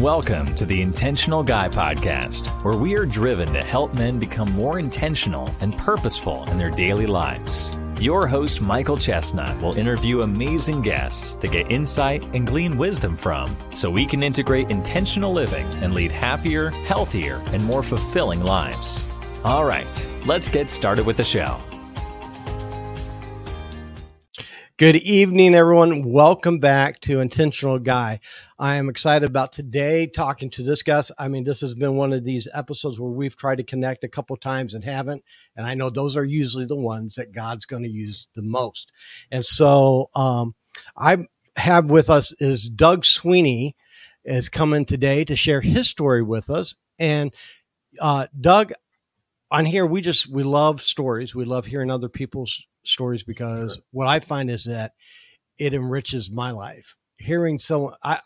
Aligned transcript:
Welcome 0.00 0.54
to 0.54 0.64
the 0.64 0.80
Intentional 0.80 1.42
Guy 1.42 1.68
Podcast, 1.68 2.46
where 2.64 2.74
we 2.74 2.96
are 2.96 3.04
driven 3.04 3.52
to 3.52 3.62
help 3.62 3.92
men 3.92 4.18
become 4.18 4.50
more 4.52 4.78
intentional 4.78 5.54
and 5.60 5.76
purposeful 5.76 6.48
in 6.48 6.56
their 6.56 6.70
daily 6.70 7.06
lives. 7.06 7.76
Your 8.00 8.26
host, 8.26 8.62
Michael 8.62 8.96
Chestnut, 8.96 9.60
will 9.60 9.74
interview 9.74 10.22
amazing 10.22 10.80
guests 10.80 11.34
to 11.34 11.48
get 11.48 11.70
insight 11.70 12.24
and 12.34 12.46
glean 12.46 12.78
wisdom 12.78 13.14
from 13.14 13.54
so 13.74 13.90
we 13.90 14.06
can 14.06 14.22
integrate 14.22 14.70
intentional 14.70 15.34
living 15.34 15.66
and 15.82 15.92
lead 15.92 16.12
happier, 16.12 16.70
healthier, 16.70 17.42
and 17.52 17.62
more 17.62 17.82
fulfilling 17.82 18.40
lives. 18.40 19.06
All 19.44 19.66
right, 19.66 20.08
let's 20.24 20.48
get 20.48 20.70
started 20.70 21.04
with 21.04 21.18
the 21.18 21.24
show. 21.24 21.60
Good 24.80 24.96
evening, 24.96 25.54
everyone. 25.54 26.10
Welcome 26.10 26.58
back 26.58 27.00
to 27.00 27.20
Intentional 27.20 27.78
Guy. 27.78 28.20
I 28.58 28.76
am 28.76 28.88
excited 28.88 29.28
about 29.28 29.52
today 29.52 30.06
talking 30.06 30.48
to 30.52 30.62
this 30.62 30.82
guest. 30.82 31.12
I 31.18 31.28
mean, 31.28 31.44
this 31.44 31.60
has 31.60 31.74
been 31.74 31.96
one 31.96 32.14
of 32.14 32.24
these 32.24 32.48
episodes 32.54 32.98
where 32.98 33.10
we've 33.10 33.36
tried 33.36 33.56
to 33.56 33.62
connect 33.62 34.04
a 34.04 34.08
couple 34.08 34.38
times 34.38 34.72
and 34.72 34.82
haven't. 34.82 35.22
And 35.54 35.66
I 35.66 35.74
know 35.74 35.90
those 35.90 36.16
are 36.16 36.24
usually 36.24 36.64
the 36.64 36.78
ones 36.78 37.16
that 37.16 37.32
God's 37.34 37.66
going 37.66 37.82
to 37.82 37.90
use 37.90 38.28
the 38.34 38.40
most. 38.40 38.90
And 39.30 39.44
so 39.44 40.08
um, 40.14 40.54
I 40.96 41.26
have 41.56 41.90
with 41.90 42.08
us 42.08 42.32
is 42.38 42.66
Doug 42.66 43.04
Sweeney 43.04 43.76
is 44.24 44.48
coming 44.48 44.86
today 44.86 45.26
to 45.26 45.36
share 45.36 45.60
his 45.60 45.90
story 45.90 46.22
with 46.22 46.48
us. 46.48 46.74
And 46.98 47.34
uh, 48.00 48.28
Doug, 48.40 48.72
on 49.50 49.66
here, 49.66 49.84
we 49.84 50.00
just 50.00 50.26
we 50.26 50.42
love 50.42 50.80
stories. 50.80 51.34
We 51.34 51.44
love 51.44 51.66
hearing 51.66 51.90
other 51.90 52.08
people's 52.08 52.64
stories 52.84 53.22
because 53.22 53.74
sure. 53.74 53.82
what 53.92 54.08
I 54.08 54.20
find 54.20 54.50
is 54.50 54.64
that 54.64 54.92
it 55.58 55.74
enriches 55.74 56.30
my 56.30 56.50
life. 56.50 56.96
Hearing 57.18 57.58
someone, 57.58 57.94
I, 58.02 58.20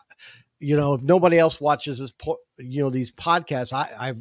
you 0.59 0.77
know, 0.77 0.93
if 0.93 1.01
nobody 1.01 1.37
else 1.37 1.59
watches 1.59 1.99
this, 1.99 2.13
you 2.57 2.81
know, 2.81 2.89
these 2.89 3.11
podcasts, 3.11 3.73
I, 3.73 3.89
I, 4.09 4.13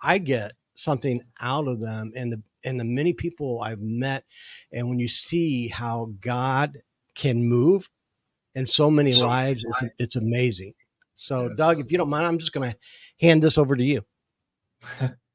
I 0.00 0.18
get 0.18 0.52
something 0.74 1.22
out 1.40 1.66
of 1.66 1.80
them, 1.80 2.12
and 2.14 2.32
the 2.32 2.42
and 2.64 2.78
the 2.78 2.84
many 2.84 3.12
people 3.12 3.60
I've 3.62 3.80
met, 3.80 4.24
and 4.72 4.88
when 4.88 4.98
you 4.98 5.08
see 5.08 5.68
how 5.68 6.10
God 6.20 6.78
can 7.14 7.44
move 7.44 7.88
in 8.54 8.66
so 8.66 8.90
many 8.90 9.12
so 9.12 9.26
lives, 9.26 9.64
it's 9.64 9.92
it's 9.98 10.16
amazing. 10.16 10.74
So, 11.14 11.48
yes. 11.48 11.56
Doug, 11.56 11.80
if 11.80 11.90
you 11.90 11.98
don't 11.98 12.10
mind, 12.10 12.26
I'm 12.26 12.38
just 12.38 12.52
going 12.52 12.70
to 12.70 12.78
hand 13.20 13.42
this 13.42 13.58
over 13.58 13.74
to 13.74 13.82
you. 13.82 14.02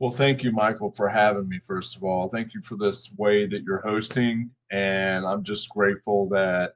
Well, 0.00 0.10
thank 0.10 0.42
you, 0.42 0.50
Michael, 0.50 0.90
for 0.90 1.10
having 1.10 1.46
me, 1.46 1.58
first 1.58 1.94
of 1.94 2.02
all. 2.02 2.26
Thank 2.30 2.54
you 2.54 2.62
for 2.62 2.76
this 2.76 3.12
way 3.18 3.46
that 3.46 3.62
you're 3.64 3.82
hosting. 3.82 4.50
And 4.70 5.26
I'm 5.26 5.42
just 5.42 5.68
grateful 5.68 6.26
that 6.30 6.72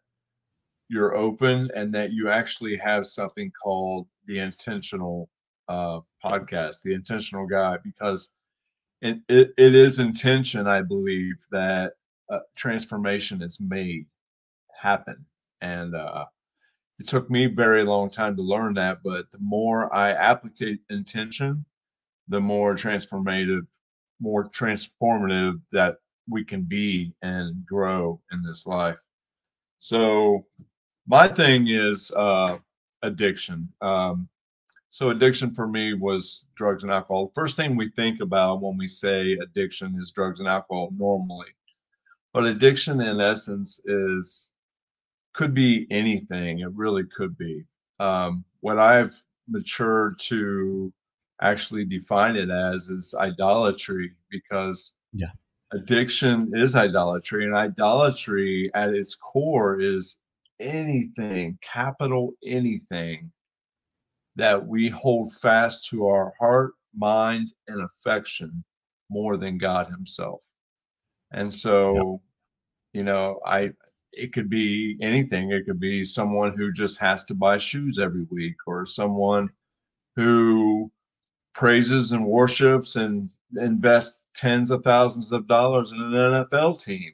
you're 0.90 1.16
open 1.16 1.70
and 1.74 1.90
that 1.94 2.12
you 2.12 2.28
actually 2.28 2.76
have 2.76 3.06
something 3.06 3.50
called 3.62 4.06
the 4.26 4.40
intentional 4.40 5.30
uh, 5.68 6.00
podcast, 6.22 6.82
the 6.82 6.92
intentional 6.92 7.46
guy, 7.46 7.78
because 7.82 8.34
it, 9.00 9.20
it, 9.30 9.54
it 9.56 9.74
is 9.74 10.00
intention, 10.00 10.66
I 10.66 10.82
believe, 10.82 11.36
that 11.50 11.94
uh, 12.28 12.40
transformation 12.56 13.40
is 13.40 13.58
made 13.58 14.04
happen. 14.78 15.24
And 15.62 15.94
uh, 15.94 16.26
it 16.98 17.08
took 17.08 17.30
me 17.30 17.46
very 17.46 17.84
long 17.84 18.10
time 18.10 18.36
to 18.36 18.42
learn 18.42 18.74
that, 18.74 18.98
but 19.02 19.30
the 19.30 19.38
more 19.40 19.90
I 19.94 20.10
applicate 20.10 20.80
intention, 20.90 21.64
the 22.28 22.40
more 22.40 22.74
transformative, 22.74 23.66
more 24.20 24.48
transformative 24.50 25.60
that 25.72 25.96
we 26.28 26.44
can 26.44 26.62
be 26.62 27.12
and 27.22 27.64
grow 27.66 28.20
in 28.32 28.42
this 28.42 28.66
life. 28.66 28.98
So 29.78 30.46
my 31.06 31.28
thing 31.28 31.68
is 31.68 32.10
uh, 32.16 32.58
addiction. 33.02 33.68
Um, 33.80 34.28
so 34.90 35.10
addiction 35.10 35.52
for 35.54 35.66
me 35.66 35.94
was 35.94 36.44
drugs 36.54 36.84
and 36.84 36.92
alcohol. 36.92 37.26
The 37.26 37.32
first 37.32 37.56
thing 37.56 37.76
we 37.76 37.90
think 37.90 38.20
about 38.20 38.62
when 38.62 38.78
we 38.78 38.86
say 38.86 39.32
addiction 39.42 39.96
is 39.98 40.12
drugs 40.12 40.38
and 40.38 40.48
alcohol 40.48 40.90
normally. 40.96 41.48
But 42.32 42.44
addiction 42.44 43.00
in 43.00 43.20
essence 43.20 43.80
is 43.84 44.50
could 45.32 45.52
be 45.52 45.86
anything. 45.90 46.60
It 46.60 46.72
really 46.72 47.04
could 47.04 47.36
be. 47.36 47.64
Um, 47.98 48.44
what 48.60 48.78
I've 48.78 49.20
matured 49.48 50.18
to 50.20 50.92
actually 51.40 51.84
define 51.84 52.36
it 52.36 52.50
as 52.50 52.88
is 52.88 53.14
idolatry 53.18 54.12
because 54.30 54.92
yeah. 55.12 55.30
addiction 55.72 56.50
is 56.54 56.76
idolatry 56.76 57.44
and 57.44 57.54
idolatry 57.54 58.70
at 58.74 58.90
its 58.90 59.14
core 59.14 59.80
is 59.80 60.18
anything 60.60 61.58
capital 61.62 62.32
anything 62.46 63.30
that 64.36 64.64
we 64.64 64.88
hold 64.88 65.34
fast 65.34 65.88
to 65.88 66.06
our 66.06 66.32
heart 66.38 66.72
mind 66.96 67.52
and 67.66 67.82
affection 67.82 68.64
more 69.10 69.36
than 69.36 69.58
god 69.58 69.86
himself. 69.88 70.42
And 71.32 71.52
so 71.52 72.20
you 72.92 73.02
know 73.02 73.40
i 73.44 73.72
it 74.16 74.32
could 74.32 74.48
be 74.48 74.96
anything. 75.00 75.50
It 75.50 75.66
could 75.66 75.80
be 75.80 76.04
someone 76.04 76.56
who 76.56 76.72
just 76.72 76.98
has 76.98 77.24
to 77.26 77.34
buy 77.34 77.58
shoes 77.58 77.98
every 77.98 78.26
week 78.30 78.56
or 78.66 78.86
someone 78.86 79.50
who 80.16 80.90
praises 81.54 82.12
and 82.12 82.26
worships 82.26 82.96
and 82.96 83.28
invest 83.60 84.26
tens 84.34 84.70
of 84.70 84.82
thousands 84.82 85.32
of 85.32 85.46
dollars 85.46 85.92
in 85.92 86.00
an 86.00 86.12
NFL 86.12 86.82
team 86.82 87.12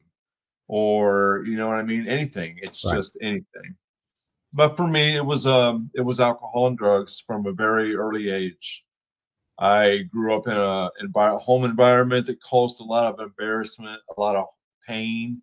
or 0.69 1.45
you 1.47 1.57
know 1.57 1.69
what 1.69 1.77
I 1.77 1.83
mean? 1.83 2.07
Anything. 2.09 2.59
It's 2.63 2.85
right. 2.85 2.95
just 2.95 3.19
anything. 3.21 3.77
But 4.53 4.77
for 4.77 4.89
me 4.89 5.17
it 5.17 5.25
was 5.25 5.47
um 5.47 5.91
it 5.95 6.01
was 6.01 6.21
alcohol 6.21 6.67
and 6.67 6.79
drugs 6.79 7.23
from 7.27 7.47
a 7.47 7.53
very 7.53 7.95
early 7.95 8.31
age. 8.31 8.85
I 9.59 10.05
grew 10.11 10.35
up 10.35 10.47
in 10.47 10.57
a, 10.57 10.91
in 11.01 11.13
a 11.15 11.37
home 11.37 11.65
environment 11.65 12.27
that 12.27 12.43
caused 12.43 12.81
a 12.81 12.85
lot 12.85 13.05
of 13.05 13.21
embarrassment 13.21 14.01
a 14.17 14.21
lot 14.21 14.37
of 14.37 14.47
pain 14.87 15.43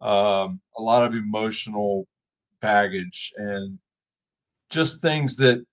um, 0.00 0.60
a 0.76 0.82
lot 0.82 1.04
of 1.04 1.14
emotional 1.14 2.06
baggage 2.60 3.32
and 3.36 3.78
just 4.70 5.00
things 5.00 5.36
that 5.36 5.64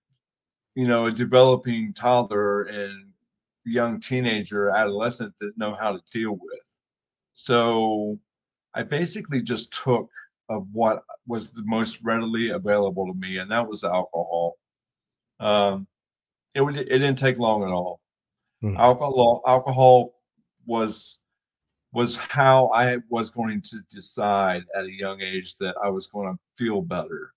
you 0.76 0.88
know, 0.88 1.08
a 1.08 1.12
developing 1.12 1.94
toddler 1.94 2.64
and 2.64 3.08
young 3.66 4.00
teenager, 4.00 4.70
adolescent 4.70 5.34
that 5.40 5.58
know 5.58 5.74
how 5.74 5.92
to 5.92 6.02
deal 6.12 6.34
with. 6.34 6.80
So 7.34 8.20
I 8.74 8.84
basically 8.84 9.42
just 9.42 9.74
took 9.74 10.10
of 10.50 10.68
what 10.72 11.04
was 11.28 11.54
the 11.54 11.64
most 11.66 12.00
readily 12.04 12.50
available 12.50 13.08
to 13.08 13.14
me, 13.14 13.38
and 13.38 13.50
that 13.52 13.68
was 13.68 13.84
alcohol. 13.84 14.58
Um, 15.40 15.88
it 16.54 16.62
would 16.62 16.78
it 16.78 16.86
didn't 16.90 17.18
take 17.18 17.40
long 17.40 17.64
at 17.64 17.70
all. 17.70 18.02
Mm. 18.64 18.78
Alcohol 18.78 19.42
alcohol 19.48 20.12
was 20.66 21.20
was 21.94 22.18
how 22.18 22.70
I 22.70 22.98
was 23.10 23.30
going 23.30 23.62
to 23.62 23.80
decide 23.90 24.64
at 24.76 24.86
a 24.86 24.92
young 24.92 25.22
age 25.22 25.58
that 25.58 25.76
I 25.84 25.90
was 25.90 26.08
going 26.08 26.34
to 26.34 26.40
feel 26.56 26.82
better 26.82 27.34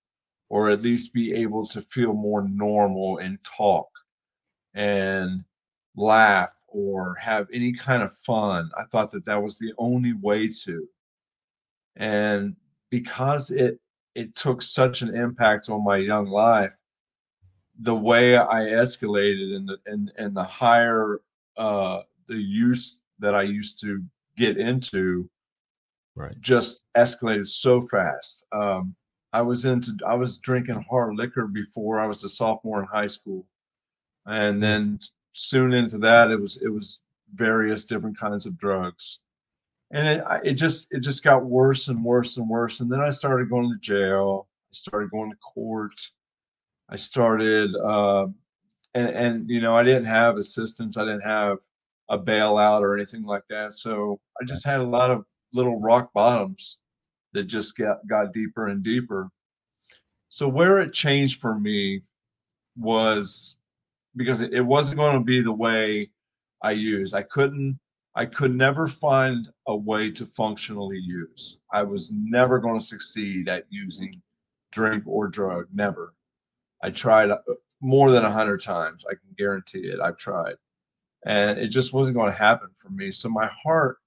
or 0.49 0.69
at 0.69 0.81
least 0.81 1.13
be 1.13 1.33
able 1.33 1.65
to 1.67 1.81
feel 1.81 2.13
more 2.13 2.47
normal 2.47 3.17
and 3.17 3.37
talk 3.43 3.87
and 4.73 5.43
laugh 5.95 6.53
or 6.67 7.15
have 7.15 7.47
any 7.51 7.73
kind 7.73 8.03
of 8.03 8.13
fun. 8.13 8.69
I 8.77 8.83
thought 8.85 9.11
that 9.11 9.25
that 9.25 9.41
was 9.41 9.57
the 9.57 9.73
only 9.77 10.13
way 10.13 10.47
to. 10.63 10.87
And 11.95 12.55
because 12.89 13.51
it 13.51 13.79
it 14.15 14.35
took 14.35 14.61
such 14.61 15.01
an 15.01 15.15
impact 15.15 15.69
on 15.69 15.83
my 15.83 15.97
young 15.97 16.25
life, 16.27 16.71
the 17.79 17.95
way 17.95 18.37
I 18.37 18.61
escalated 18.61 19.55
and 19.55 19.67
the 19.67 19.77
and 19.85 20.11
and 20.17 20.35
the 20.35 20.43
higher 20.43 21.21
uh 21.57 22.01
the 22.27 22.37
use 22.37 23.01
that 23.19 23.35
I 23.35 23.43
used 23.43 23.79
to 23.81 24.03
get 24.37 24.57
into 24.57 25.29
right 26.15 26.35
just 26.39 26.81
escalated 26.95 27.47
so 27.47 27.81
fast. 27.87 28.45
Um 28.51 28.95
I 29.33 29.41
was 29.41 29.65
into 29.65 29.93
I 30.05 30.15
was 30.15 30.37
drinking 30.37 30.85
hard 30.89 31.15
liquor 31.15 31.47
before 31.47 31.99
I 31.99 32.07
was 32.07 32.23
a 32.23 32.29
sophomore 32.29 32.81
in 32.81 32.87
high 32.87 33.07
school, 33.07 33.45
and 34.25 34.61
then 34.61 34.99
soon 35.33 35.73
into 35.73 35.97
that 35.99 36.31
it 36.31 36.39
was 36.39 36.57
it 36.57 36.69
was 36.69 37.01
various 37.33 37.85
different 37.85 38.17
kinds 38.17 38.45
of 38.45 38.57
drugs, 38.57 39.19
and 39.91 40.07
it 40.07 40.23
it 40.43 40.53
just 40.53 40.87
it 40.91 40.99
just 41.01 41.23
got 41.23 41.45
worse 41.45 41.89
and 41.89 42.03
worse 42.03 42.37
and 42.37 42.49
worse. 42.49 42.79
And 42.79 42.91
then 42.91 43.01
I 43.01 43.09
started 43.09 43.49
going 43.49 43.69
to 43.69 43.79
jail. 43.79 44.47
I 44.71 44.73
started 44.73 45.11
going 45.11 45.31
to 45.31 45.37
court. 45.37 45.99
I 46.89 46.95
started, 46.95 47.75
uh, 47.75 48.27
and 48.95 49.09
and 49.09 49.49
you 49.49 49.61
know 49.61 49.75
I 49.75 49.83
didn't 49.83 50.05
have 50.05 50.37
assistance. 50.37 50.97
I 50.97 51.03
didn't 51.03 51.21
have 51.21 51.57
a 52.09 52.17
bailout 52.17 52.81
or 52.81 52.95
anything 52.95 53.23
like 53.23 53.43
that. 53.49 53.73
So 53.73 54.19
I 54.41 54.45
just 54.45 54.65
had 54.65 54.79
a 54.79 54.83
lot 54.87 55.11
of 55.11 55.25
little 55.53 55.79
rock 55.81 56.11
bottoms 56.13 56.77
that 57.33 57.43
just 57.43 57.77
got, 57.77 58.05
got 58.07 58.33
deeper 58.33 58.67
and 58.67 58.83
deeper. 58.83 59.29
So 60.29 60.47
where 60.47 60.81
it 60.81 60.93
changed 60.93 61.39
for 61.39 61.59
me 61.59 62.01
was 62.75 63.55
because 64.15 64.41
it, 64.41 64.65
wasn't 64.65 64.97
going 64.97 65.17
to 65.17 65.23
be 65.23 65.41
the 65.41 65.51
way 65.51 66.09
I 66.61 66.71
use. 66.71 67.13
I 67.13 67.21
couldn't 67.21 67.79
I 68.17 68.25
could 68.25 68.55
never 68.55 68.87
find 68.87 69.47
a 69.67 69.75
way 69.75 70.09
to 70.09 70.25
functionally 70.25 70.97
use. 70.97 71.59
I 71.71 71.83
was 71.83 72.11
never 72.11 72.57
going 72.57 72.79
to 72.79 72.85
succeed 72.85 73.47
at 73.47 73.65
using 73.69 74.19
drink 74.71 75.03
or 75.05 75.27
drug, 75.27 75.67
never. 75.71 76.15
I 76.81 76.89
tried 76.89 77.29
uh, 77.29 77.37
more 77.79 78.09
than 78.09 78.25
a 78.25 78.31
hundred 78.31 78.63
times. 78.63 79.05
I 79.07 79.13
can 79.13 79.35
guarantee 79.37 79.81
it. 79.81 79.99
I've 79.99 80.17
tried, 80.17 80.55
and 81.27 81.59
it 81.59 81.67
just 81.67 81.93
wasn't 81.93 82.17
going 82.17 82.31
to 82.31 82.37
happen 82.37 82.69
for 82.75 82.89
me. 82.89 83.11
So 83.11 83.29
my 83.29 83.51
heart, 83.63 83.97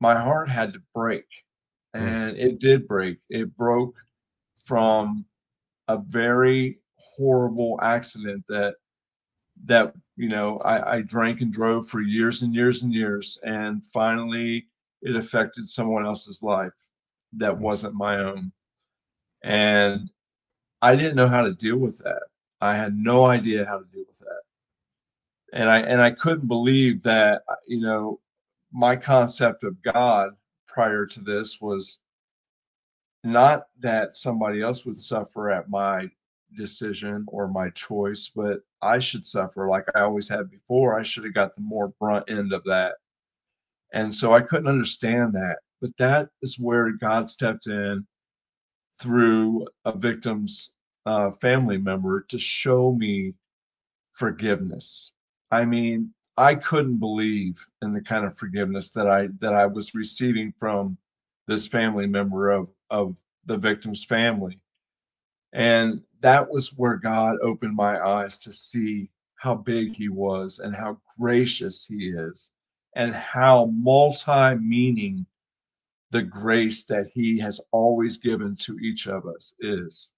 my 0.00 0.14
heart 0.16 0.48
had 0.48 0.72
to 0.74 0.82
break, 0.94 1.26
hmm. 1.94 2.00
and 2.00 2.36
it 2.36 2.58
did 2.58 2.86
break. 2.88 3.18
It 3.30 3.56
broke 3.56 3.96
from 4.64 5.24
a 5.88 5.98
very 5.98 6.78
horrible 6.96 7.78
accident 7.82 8.44
that 8.48 8.74
that 9.64 9.94
you 10.16 10.28
know 10.28 10.58
I, 10.58 10.96
I 10.96 11.02
drank 11.02 11.40
and 11.40 11.52
drove 11.52 11.88
for 11.88 12.00
years 12.00 12.42
and 12.42 12.54
years 12.54 12.82
and 12.82 12.92
years, 12.92 13.38
and 13.44 13.84
finally 13.84 14.66
it 15.02 15.16
affected 15.16 15.68
someone 15.68 16.04
else's 16.04 16.42
life 16.42 16.72
that 17.34 17.54
hmm. 17.54 17.62
wasn't 17.62 17.94
my 17.94 18.18
own, 18.18 18.52
and 19.42 20.10
I 20.82 20.94
didn't 20.94 21.16
know 21.16 21.28
how 21.28 21.42
to 21.42 21.54
deal 21.54 21.78
with 21.78 21.98
that. 21.98 22.22
I 22.60 22.74
had 22.74 22.96
no 22.96 23.24
idea 23.24 23.64
how 23.64 23.78
to 23.78 23.84
deal 23.92 24.04
with 24.06 24.18
that. 24.18 24.42
And 25.52 25.68
I 25.68 25.80
and 25.80 26.00
I 26.00 26.10
couldn't 26.10 26.48
believe 26.48 27.02
that 27.02 27.42
you 27.66 27.80
know 27.80 28.20
my 28.72 28.96
concept 28.96 29.64
of 29.64 29.80
God 29.82 30.30
prior 30.68 31.06
to 31.06 31.20
this 31.20 31.60
was 31.60 32.00
not 33.24 33.66
that 33.80 34.16
somebody 34.16 34.62
else 34.62 34.84
would 34.84 34.98
suffer 34.98 35.50
at 35.50 35.68
my 35.68 36.08
decision 36.56 37.24
or 37.28 37.48
my 37.48 37.70
choice, 37.70 38.30
but 38.34 38.60
I 38.80 38.98
should 38.98 39.26
suffer 39.26 39.68
like 39.68 39.86
I 39.94 40.00
always 40.00 40.28
had 40.28 40.50
before. 40.50 40.98
I 40.98 41.02
should 41.02 41.24
have 41.24 41.34
got 41.34 41.54
the 41.54 41.60
more 41.60 41.88
brunt 42.00 42.30
end 42.30 42.52
of 42.52 42.62
that. 42.64 42.94
And 43.92 44.14
so 44.14 44.32
I 44.32 44.40
couldn't 44.40 44.68
understand 44.68 45.32
that. 45.34 45.58
But 45.80 45.96
that 45.98 46.28
is 46.42 46.58
where 46.58 46.90
God 46.92 47.28
stepped 47.28 47.66
in 47.66 48.06
through 49.00 49.66
a 49.84 49.96
victim's 49.96 50.70
uh, 51.06 51.30
family 51.30 51.78
member 51.78 52.22
to 52.28 52.38
show 52.38 52.92
me 52.92 53.34
forgiveness. 54.12 55.12
I 55.50 55.64
mean, 55.64 56.12
I 56.38 56.54
couldn't 56.54 56.98
believe 56.98 57.66
in 57.82 57.92
the 57.92 58.00
kind 58.00 58.24
of 58.24 58.38
forgiveness 58.38 58.90
that 58.90 59.08
I 59.08 59.28
that 59.40 59.54
I 59.54 59.66
was 59.66 59.94
receiving 59.94 60.52
from 60.56 60.96
this 61.48 61.66
family 61.66 62.06
member 62.06 62.50
of 62.50 62.68
of 62.90 63.20
the 63.46 63.56
victim's 63.56 64.04
family. 64.04 64.60
And 65.52 66.00
that 66.20 66.48
was 66.48 66.74
where 66.76 66.96
God 66.96 67.38
opened 67.42 67.74
my 67.74 68.00
eyes 68.00 68.38
to 68.38 68.52
see 68.52 69.10
how 69.34 69.56
big 69.56 69.96
he 69.96 70.08
was 70.08 70.60
and 70.60 70.74
how 70.76 71.00
gracious 71.18 71.84
he 71.86 72.10
is 72.10 72.52
and 72.94 73.12
how 73.14 73.66
multi-meaning 73.66 75.26
the 76.10 76.22
grace 76.22 76.84
that 76.84 77.08
he 77.12 77.38
has 77.40 77.60
always 77.72 78.16
given 78.16 78.54
to 78.56 78.78
each 78.78 79.08
of 79.08 79.26
us 79.26 79.54
is. 79.60 80.12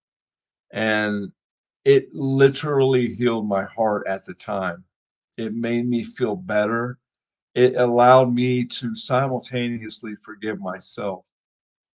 And 0.73 1.33
it 1.85 2.15
literally 2.15 3.15
healed 3.15 3.49
my 3.49 3.65
heart 3.65 4.07
at 4.07 4.25
the 4.25 4.35
time. 4.35 4.85
It 5.41 5.55
made 5.55 5.89
me 5.89 6.05
feel 6.05 6.37
better. 6.37 6.99
It 7.55 7.75
allowed 7.77 8.33
me 8.33 8.67
to 8.67 8.95
simultaneously 8.95 10.15
forgive 10.23 10.61
myself 10.61 11.25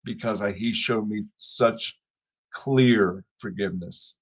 because 0.04 0.40
I, 0.42 0.52
he 0.52 0.72
showed 0.72 1.08
me 1.08 1.24
such 1.38 1.98
clear 2.52 3.24
forgiveness. 3.38 4.14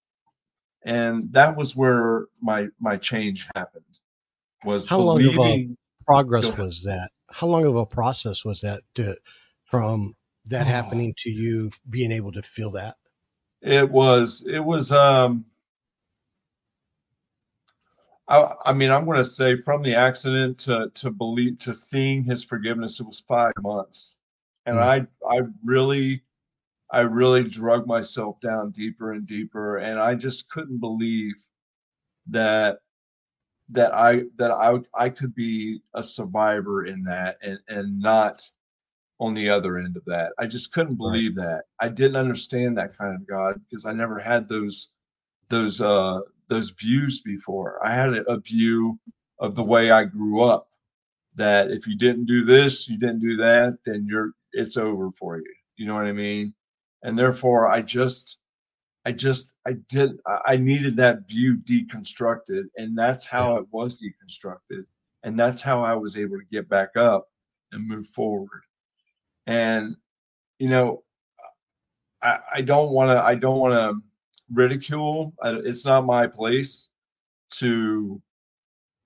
And 0.87 1.31
that 1.35 1.55
was 1.55 1.77
where 1.77 2.27
my 2.41 2.69
my 2.81 2.97
change 2.97 3.47
happened. 3.55 3.85
Was 4.65 4.87
how 4.87 4.99
long 4.99 5.23
of 5.23 5.39
a 5.39 5.69
progress 6.07 6.57
was 6.57 6.83
that? 6.85 7.11
How 7.31 7.47
long 7.47 7.67
of 7.67 7.77
a 7.77 7.85
process 7.85 8.43
was 8.43 8.63
that 8.63 8.81
to 8.95 9.17
from 9.65 10.17
that 10.47 10.63
oh. 10.63 10.71
happening 10.71 11.15
to 11.19 11.31
you 11.31 11.71
being 11.91 12.11
able 12.11 12.33
to 12.33 12.43
feel 12.43 12.71
that? 12.73 12.97
It 13.61 13.91
was 13.91 14.43
it 14.49 14.61
was 14.61 14.91
um 14.91 15.45
I, 18.31 18.55
I 18.67 18.73
mean 18.73 18.91
I'm 18.91 19.05
going 19.05 19.19
to 19.19 19.25
say 19.25 19.57
from 19.57 19.83
the 19.83 19.95
accident 19.95 20.59
to 20.61 20.91
to 20.95 21.11
believe 21.11 21.59
to 21.61 21.75
seeing 21.75 22.23
his 22.23 22.45
forgiveness 22.45 23.01
it 23.01 23.07
was 23.07 23.23
5 23.29 23.53
months. 23.61 24.19
And 24.67 24.77
mm. 24.77 24.83
I 24.83 25.07
I 25.29 25.43
really 25.65 26.23
I 26.91 27.01
really 27.01 27.45
drug 27.45 27.87
myself 27.87 28.41
down 28.41 28.71
deeper 28.71 29.13
and 29.13 29.27
deeper 29.27 29.79
and 29.79 29.99
I 29.99 30.15
just 30.15 30.49
couldn't 30.49 30.79
believe 30.79 31.35
that 32.29 32.79
that 33.71 33.95
I 33.95 34.23
that 34.37 34.51
I 34.51 34.79
I 34.95 35.09
could 35.09 35.35
be 35.35 35.81
a 35.95 36.03
survivor 36.03 36.87
in 36.87 37.03
that 37.05 37.37
and 37.43 37.59
and 37.69 38.01
not 38.01 38.49
on 39.21 39.35
the 39.35 39.51
other 39.51 39.77
end 39.79 39.97
of 39.97 40.05
that. 40.07 40.33
I 40.39 40.47
just 40.47 40.73
couldn't 40.73 40.97
believe 40.97 41.37
right. 41.37 41.45
that. 41.47 41.65
I 41.79 41.89
didn't 41.89 42.17
understand 42.17 42.79
that 42.79 42.97
kind 42.97 43.15
of 43.15 43.27
God 43.29 43.61
because 43.69 43.85
I 43.85 43.93
never 43.93 44.19
had 44.19 44.49
those 44.49 44.89
those 45.49 45.81
uh 45.81 46.21
those 46.51 46.71
views 46.71 47.23
before. 47.23 47.81
I 47.85 47.95
had 47.95 48.13
a 48.29 48.39
view 48.39 48.99
of 49.39 49.55
the 49.55 49.63
way 49.63 49.91
I 49.91 50.05
grew 50.05 50.43
up 50.43 50.69
that 51.37 51.71
if 51.71 51.87
you 51.87 51.97
didn't 51.97 52.27
do 52.27 52.45
this, 52.45 52.89
you 52.89 52.99
didn't 52.99 53.21
do 53.21 53.37
that, 53.39 53.79
then 53.87 54.07
you're 54.07 54.33
it's 54.53 54.77
over 54.77 55.11
for 55.13 55.39
you. 55.39 55.55
You 55.77 55.87
know 55.87 55.95
what 55.95 56.05
I 56.05 56.13
mean? 56.13 56.55
And 57.03 57.19
therefore 57.19 57.69
I 57.69 57.81
just 57.81 58.39
I 59.07 59.13
just 59.13 59.53
I 59.67 59.77
did 59.89 60.19
I 60.47 60.57
needed 60.57 60.97
that 60.97 61.29
view 61.29 61.57
deconstructed 61.57 62.65
and 62.77 62.99
that's 62.99 63.25
how 63.25 63.57
it 63.57 63.67
was 63.71 64.03
deconstructed 64.03 64.85
and 65.23 65.41
that's 65.41 65.63
how 65.63 65.83
I 65.83 65.95
was 65.95 66.19
able 66.19 66.37
to 66.39 66.45
get 66.51 66.69
back 66.69 66.97
up 66.97 67.29
and 67.73 67.89
move 67.89 68.07
forward 68.09 68.63
and 69.47 69.97
you 70.59 70.69
know 70.69 71.03
i, 72.23 72.39
I 72.57 72.61
don't 72.63 72.93
want 72.93 73.11
to 73.11 73.23
i 73.25 73.35
don't 73.35 73.59
want 73.59 73.75
to 73.75 74.10
ridicule 74.53 75.33
it's 75.43 75.85
not 75.85 76.05
my 76.05 76.27
place 76.27 76.89
to 77.51 78.21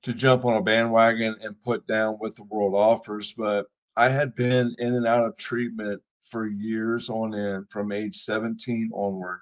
to 0.02 0.12
jump 0.12 0.44
on 0.44 0.56
a 0.56 0.62
bandwagon 0.62 1.35
and 1.41 1.62
put 1.62 1.87
down 1.87 2.14
what 2.14 2.35
the 2.37 2.44
world 2.44 2.75
offers 2.75 3.32
but 3.32 3.67
i 3.96 4.08
had 4.08 4.35
been 4.35 4.75
in 4.79 4.94
and 4.94 5.06
out 5.06 5.25
of 5.25 5.37
treatment 5.37 6.00
for 6.31 6.46
years 6.46 7.08
on 7.08 7.35
end 7.35 7.69
from 7.70 7.93
age 7.93 8.17
17 8.17 8.91
onward. 8.93 9.41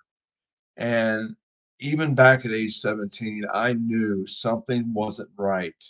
And 0.76 1.34
even 1.81 2.14
back 2.14 2.44
at 2.44 2.52
age 2.52 2.78
17 2.78 3.44
i 3.52 3.72
knew 3.72 4.26
something 4.26 4.93
wasn't 4.94 5.31
right 5.37 5.84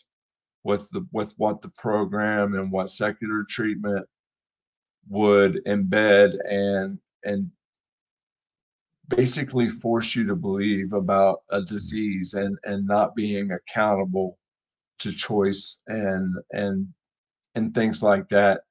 with 0.65 0.89
the 0.91 1.07
with 1.13 1.35
what 1.37 1.61
the 1.61 1.69
program 1.71 2.55
and 2.55 2.73
what 2.73 2.91
secular 2.91 3.45
treatment 3.49 4.07
would 5.09 5.63
embed 5.67 6.39
and 6.49 6.99
and 7.25 7.51
basically 9.17 9.69
force 9.69 10.15
you 10.15 10.27
to 10.27 10.37
believe 10.37 10.93
about 10.93 11.43
a 11.51 11.63
disease 11.63 12.35
and 12.35 12.57
and 12.65 12.87
not 12.87 13.15
being 13.15 13.53
accountable 13.53 14.39
to 14.99 15.13
choice 15.13 15.81
and 15.89 16.35
and 16.53 16.89
and 17.55 17.75
things 17.75 18.03
like 18.03 18.29
that. 18.29 18.63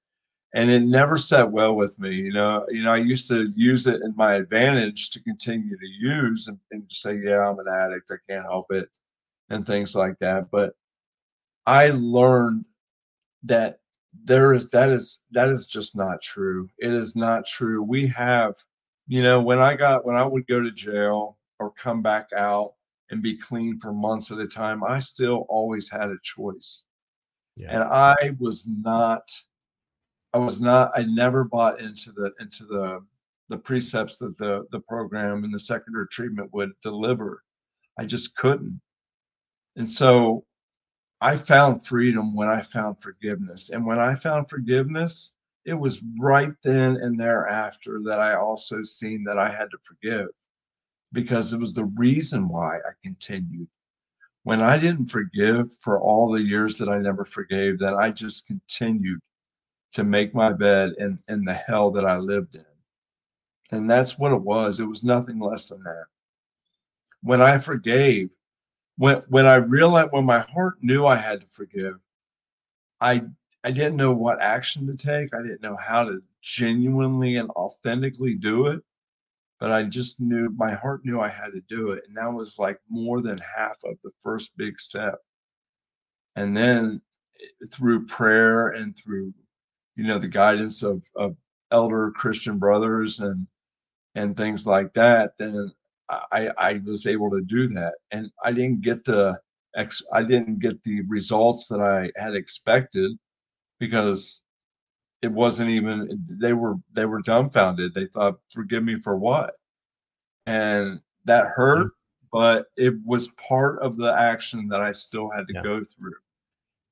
And 0.54 0.70
it 0.70 0.82
never 0.82 1.18
sat 1.18 1.50
well 1.50 1.75
with 1.75 1.98
me 2.00 2.13
you 2.13 2.34
know 2.34 2.66
you 2.70 2.84
know 2.84 2.94
i 2.94 2.98
used 2.98 3.30
to 3.30 3.50
use 3.56 3.88
it 3.88 4.01
in 4.01 4.13
my 4.18 4.34
advantage 4.34 5.10
to 5.12 5.24
continue 5.24 5.77
to 5.77 5.88
use 5.88 6.48
and, 6.48 6.60
and 6.72 6.89
to 6.89 6.96
say 6.96 7.18
yeah 7.24 7.48
i'm 7.48 7.58
an 7.60 7.68
addict 7.74 8.12
i 8.12 8.16
can't 8.30 8.46
help 8.46 8.66
it 8.72 8.89
and 9.51 9.68
things 9.68 9.96
like 9.96 10.18
that. 10.20 10.50
But 10.50 10.74
i 11.68 11.92
learned 11.92 12.66
that 13.44 13.80
there 14.24 14.54
is 14.54 14.68
that 14.70 14.89
is 14.89 15.20
that 15.32 15.50
is 15.50 15.68
just 15.68 15.96
not 15.96 16.22
true. 16.22 16.70
It 16.80 16.94
is 16.94 17.16
not 17.16 17.46
true. 17.46 17.84
We 17.84 18.08
have 18.08 18.56
you 19.12 19.22
know 19.22 19.41
when 19.41 19.60
i 19.60 19.75
got 19.75 20.06
when 20.06 20.15
i 20.15 20.25
would 20.25 20.48
go 20.48 20.62
to 20.62 20.72
jail 20.72 21.38
or 21.60 21.72
come 21.72 22.01
back 22.01 22.30
out 22.34 22.75
and 23.10 23.22
be 23.22 23.36
clean 23.36 23.77
for 23.77 23.91
months 23.91 24.32
at 24.32 24.38
a 24.39 24.48
time 24.48 24.86
i 24.86 25.00
still 25.00 25.46
always 25.50 25.89
had 25.89 26.08
a 26.08 26.15
choice 26.24 26.86
yeah. 27.58 27.68
and 27.72 27.84
i 27.84 28.15
was 28.39 28.65
not 28.65 29.24
i 30.34 30.38
was 30.38 30.62
not 30.62 30.91
i 30.96 31.03
never 31.03 31.44
bought 31.44 31.82
into 31.82 32.13
the 32.13 32.32
into 32.39 32.63
the 32.63 33.01
the 33.50 33.58
precepts 33.58 34.18
that 34.18 34.38
the 34.38 34.65
the 34.72 34.80
program 34.80 35.44
and 35.44 35.53
the 35.53 35.60
secondary 35.60 36.08
treatment 36.08 36.50
would 36.53 36.72
deliver 36.82 37.44
i 38.00 38.06
just 38.06 38.34
couldn't 38.38 38.80
and 39.75 39.91
so 39.91 40.46
I 41.24 41.38
found 41.38 41.86
freedom 41.86 42.36
when 42.36 42.48
I 42.48 42.63
found 42.63 43.00
forgiveness. 43.00 43.70
And 43.70 43.86
when 43.86 44.00
I 44.00 44.15
found 44.15 44.50
forgiveness, 44.50 45.34
it 45.65 45.74
was 45.74 46.01
right 46.20 46.53
then 46.63 46.98
and 46.98 47.20
thereafter 47.20 48.01
that 48.06 48.20
I 48.20 48.36
also 48.36 48.82
seen 48.84 49.24
that 49.25 49.38
I 49.38 49.50
had 49.50 49.70
to 49.72 49.77
forgive 49.84 50.27
because 51.13 51.53
it 51.53 51.60
was 51.60 51.74
the 51.74 51.86
reason 51.86 52.48
why 52.48 52.77
I 52.77 52.91
continued. 53.03 53.68
When 54.44 54.62
I 54.62 54.80
didn't 54.80 55.08
forgive 55.08 55.72
for 55.82 56.00
all 56.00 56.32
the 56.32 56.41
years 56.41 56.77
that 56.77 56.89
I 56.89 56.98
never 56.98 57.25
forgave, 57.25 57.77
then 57.80 57.94
I 57.94 58.10
just 58.10 58.48
continued 58.48 59.20
to 59.94 60.03
make 60.03 60.34
my 60.34 60.51
bed 60.51 60.94
in, 60.98 61.20
in 61.27 61.44
the 61.44 61.53
hell 61.53 61.91
that 61.91 62.06
I 62.06 62.18
lived 62.18 62.56
in. 62.56 62.65
And 63.72 63.89
that's 63.89 64.18
what 64.18 64.32
it 64.32 64.41
was. 64.41 64.80
It 64.80 64.86
was 64.86 65.03
nothing 65.03 65.39
less 65.39 65.70
than 65.70 65.84
that. 65.84 66.06
When 67.22 67.41
I 67.41 67.58
forgave, 67.60 68.32
when 68.98 69.18
when 69.30 69.46
I 69.46 69.56
realized 69.56 70.12
when 70.12 70.25
my 70.25 70.39
heart 70.39 70.75
knew 70.82 71.06
I 71.06 71.15
had 71.15 71.41
to 71.41 71.48
forgive, 71.48 71.96
I 73.00 73.24
I 73.63 73.72
didn't 73.72 73.96
know 73.98 74.13
what 74.13 74.41
action 74.41 74.88
to 74.88 74.96
take. 74.96 75.34
I 75.34 75.41
didn't 75.41 75.62
know 75.63 75.75
how 75.75 76.03
to 76.06 76.22
genuinely 76.41 77.38
and 77.38 77.50
authentically 77.51 78.36
do 78.36 78.68
it. 78.68 78.82
but 79.60 79.72
I 79.72 79.84
just 79.84 80.20
knew 80.20 80.50
my 80.58 80.74
heart 80.74 81.06
knew 81.06 81.22
I 81.22 81.30
had 81.30 81.53
to 81.53 81.62
do 81.70 81.91
it. 81.91 82.03
And 82.08 82.18
that 82.18 82.27
was 82.27 82.58
like 82.60 82.80
more 82.89 83.22
than 83.22 83.38
half 83.39 83.77
of 83.86 83.98
the 84.03 84.12
first 84.22 84.51
big 84.58 84.80
step. 84.80 85.20
And 86.36 86.56
then 86.56 87.01
eh, 87.41 87.68
through 87.72 88.06
prayer 88.08 88.70
and 88.70 88.96
through, 88.98 89.34
you 89.96 90.03
know, 90.06 90.18
the 90.20 90.27
guidance 90.27 90.84
of, 90.84 91.03
of 91.15 91.36
elder 91.72 92.12
Christian 92.12 92.58
brothers 92.60 93.20
and 93.20 93.48
and 94.15 94.36
things 94.38 94.68
like 94.68 94.94
that, 94.94 95.34
then 95.38 95.72
I, 96.32 96.50
I 96.58 96.82
was 96.86 97.08
able 97.08 97.30
to 97.32 97.41
do 97.41 97.68
that. 97.70 97.94
And 98.12 98.32
I 98.44 98.51
didn't 98.51 98.82
get 98.82 99.06
the 99.06 99.39
ex 99.75 100.01
I 100.13 100.24
didn't 100.24 100.60
get 100.60 100.82
the 100.84 101.01
results 101.08 101.68
that 101.68 101.82
I 101.82 102.12
had 102.22 102.36
expected 102.36 103.12
because 103.82 104.42
it 105.22 105.32
wasn't 105.32 105.70
even 105.70 106.24
they 106.40 106.54
were 106.54 106.76
they 106.94 107.06
were 107.06 107.22
dumbfounded. 107.22 107.94
They 107.94 108.06
thought 108.06 108.40
forgive 108.54 108.84
me 108.84 109.02
for 109.02 109.18
what? 109.18 109.56
And 110.46 111.02
that 111.26 111.48
hurt 111.48 111.88
mm-hmm. 111.88 112.28
but 112.32 112.68
it 112.78 112.94
was 113.06 113.28
part 113.30 113.80
of 113.82 113.98
the 113.98 114.12
action 114.12 114.68
that 114.68 114.82
i 114.82 114.92
still 114.92 115.30
had 115.30 115.48
to 115.48 115.54
yeah. 115.56 115.64
go 115.64 115.84
through. 115.84 116.16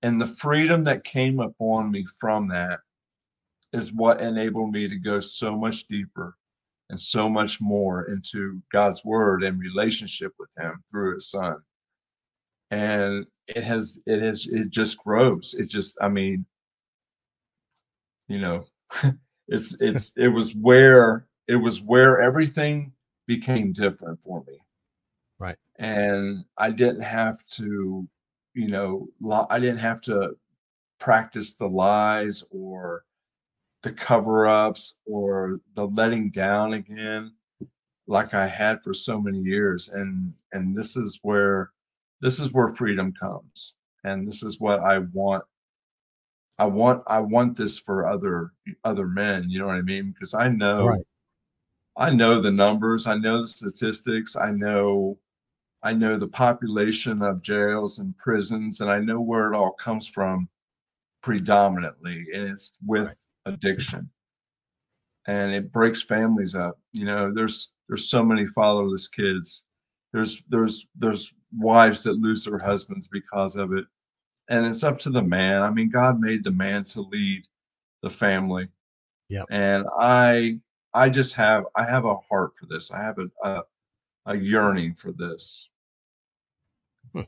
And 0.02 0.20
the 0.20 0.28
freedom 0.28 0.84
that 0.84 1.04
came 1.04 1.40
upon 1.40 1.92
me 1.92 2.06
from 2.20 2.48
that 2.50 2.80
is 3.74 3.94
what 3.94 4.22
enabled 4.22 4.72
me 4.72 4.88
to 4.88 4.98
go 4.98 5.20
so 5.20 5.56
much 5.56 5.88
deeper 5.88 6.36
and 6.90 7.00
so 7.00 7.30
much 7.30 7.62
more 7.62 8.10
into 8.10 8.62
god's 8.72 9.04
word 9.06 9.44
and 9.44 9.60
relationship 9.60 10.34
with 10.40 10.52
him 10.58 10.84
through 10.90 11.16
his 11.16 11.30
son. 11.30 11.58
And 12.72 13.28
it 13.48 13.64
has 13.64 14.00
it 14.06 14.22
has 14.22 14.48
it 14.52 14.70
just 14.70 14.98
grows. 15.00 15.56
It 15.58 15.70
just 15.70 15.98
i 16.02 16.08
mean 16.08 16.46
you 18.30 18.40
know 18.40 18.66
it's 19.50 19.76
it's 19.82 20.14
it 20.16 20.30
was 20.30 20.56
where 20.56 21.28
it 21.48 21.56
was 21.56 21.82
where 21.82 22.22
everything 22.22 22.94
became 23.28 23.74
different 23.74 24.22
for 24.22 24.44
me. 24.48 24.60
Right. 25.40 25.58
And 25.78 26.46
i 26.58 26.70
didn't 26.70 27.02
have 27.02 27.46
to 27.52 28.08
you 28.54 28.68
know 28.68 29.08
i 29.50 29.60
didn't 29.60 29.80
have 29.80 30.02
to 30.02 30.36
practice 31.00 31.54
the 31.54 31.68
lies 31.68 32.44
or 32.52 33.04
the 33.84 33.92
cover-ups 33.94 34.96
or 35.06 35.62
the 35.74 35.88
letting 35.88 36.30
down 36.30 36.74
again 36.74 37.34
like 38.08 38.34
i 38.34 38.48
had 38.48 38.82
for 38.84 38.94
so 38.94 39.20
many 39.22 39.40
years. 39.40 39.90
And 39.90 40.34
and 40.52 40.78
this 40.78 40.98
is 40.98 41.20
where 41.24 41.72
this 42.22 42.40
is 42.40 42.52
where 42.54 42.74
freedom 42.76 43.14
comes. 43.14 43.76
And 44.04 44.28
this 44.28 44.44
is 44.44 44.60
what 44.60 44.80
i 44.82 45.00
want 45.00 45.44
I 46.60 46.66
want 46.66 47.04
I 47.08 47.20
want 47.20 47.58
this 47.58 47.80
for 47.80 48.06
other 48.06 48.52
other 48.84 49.08
men. 49.08 49.50
You 49.50 49.60
know 49.60 49.68
what 49.68 49.78
I 49.78 49.82
mean? 49.82 50.12
Because 50.12 50.34
I 50.34 50.50
know 50.50 50.88
right. 50.88 51.02
I 51.98 52.10
know 52.12 52.42
the 52.42 52.52
numbers, 52.52 53.08
I 53.08 53.16
know 53.16 53.42
the 53.42 53.48
statistics, 53.48 54.36
I 54.36 54.52
know 54.52 55.18
I 55.82 55.94
know 55.94 56.18
the 56.18 56.28
population 56.28 57.22
of 57.22 57.42
jails 57.42 58.00
and 58.00 58.18
prisons, 58.18 58.82
and 58.82 58.92
I 58.92 59.00
know 59.00 59.22
where 59.22 59.52
it 59.52 59.56
all 59.56 59.72
comes 59.72 60.06
from 60.06 60.50
predominantly, 61.24 62.26
and 62.34 62.50
it's 62.50 62.78
with 62.86 63.26
addiction. 63.46 64.10
And 65.28 65.54
it 65.54 65.72
breaks 65.72 66.02
families 66.02 66.56
up. 66.56 66.78
You 66.92 67.06
know, 67.06 67.34
there's 67.34 67.72
there's 67.88 68.10
so 68.10 68.22
many 68.24 68.46
fatherless 68.48 69.08
kids. 69.08 69.64
There's 70.12 70.44
there's 70.50 70.88
there's 70.98 71.34
wives 71.58 72.04
that 72.04 72.18
lose 72.18 72.44
their 72.44 72.60
husbands 72.60 73.08
because 73.08 73.56
of 73.56 73.72
it 73.72 73.86
and 74.50 74.66
it's 74.66 74.84
up 74.84 75.00
to 75.00 75.10
the 75.10 75.22
man. 75.22 75.62
I 75.62 75.70
mean, 75.70 75.90
God 75.90 76.20
made 76.20 76.44
the 76.44 76.52
man 76.52 76.84
to 76.86 77.02
lead 77.02 77.48
the 78.02 78.10
family. 78.10 78.68
Yeah. 79.30 79.44
And 79.50 79.86
I 79.98 80.60
I 80.94 81.10
just 81.10 81.36
have 81.36 81.66
I 81.76 81.86
have 81.86 82.06
a 82.06 82.16
heart 82.16 82.56
for 82.58 82.66
this. 82.66 82.92
I 82.92 83.02
have 83.02 83.18
a 83.20 83.30
a, 83.48 83.64
a 84.26 84.38
yearning 84.38 84.96
for 84.96 85.12
this. 85.12 85.70
Hmm. 87.14 87.22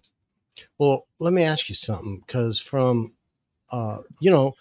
Well, 0.78 1.08
let 1.20 1.34
me 1.34 1.44
ask 1.44 1.70
you 1.70 1.75
something 1.75 2.22
because 2.25 2.60
from 2.60 3.13
uh, 3.72 4.00
you 4.20 4.32
know, 4.32 4.56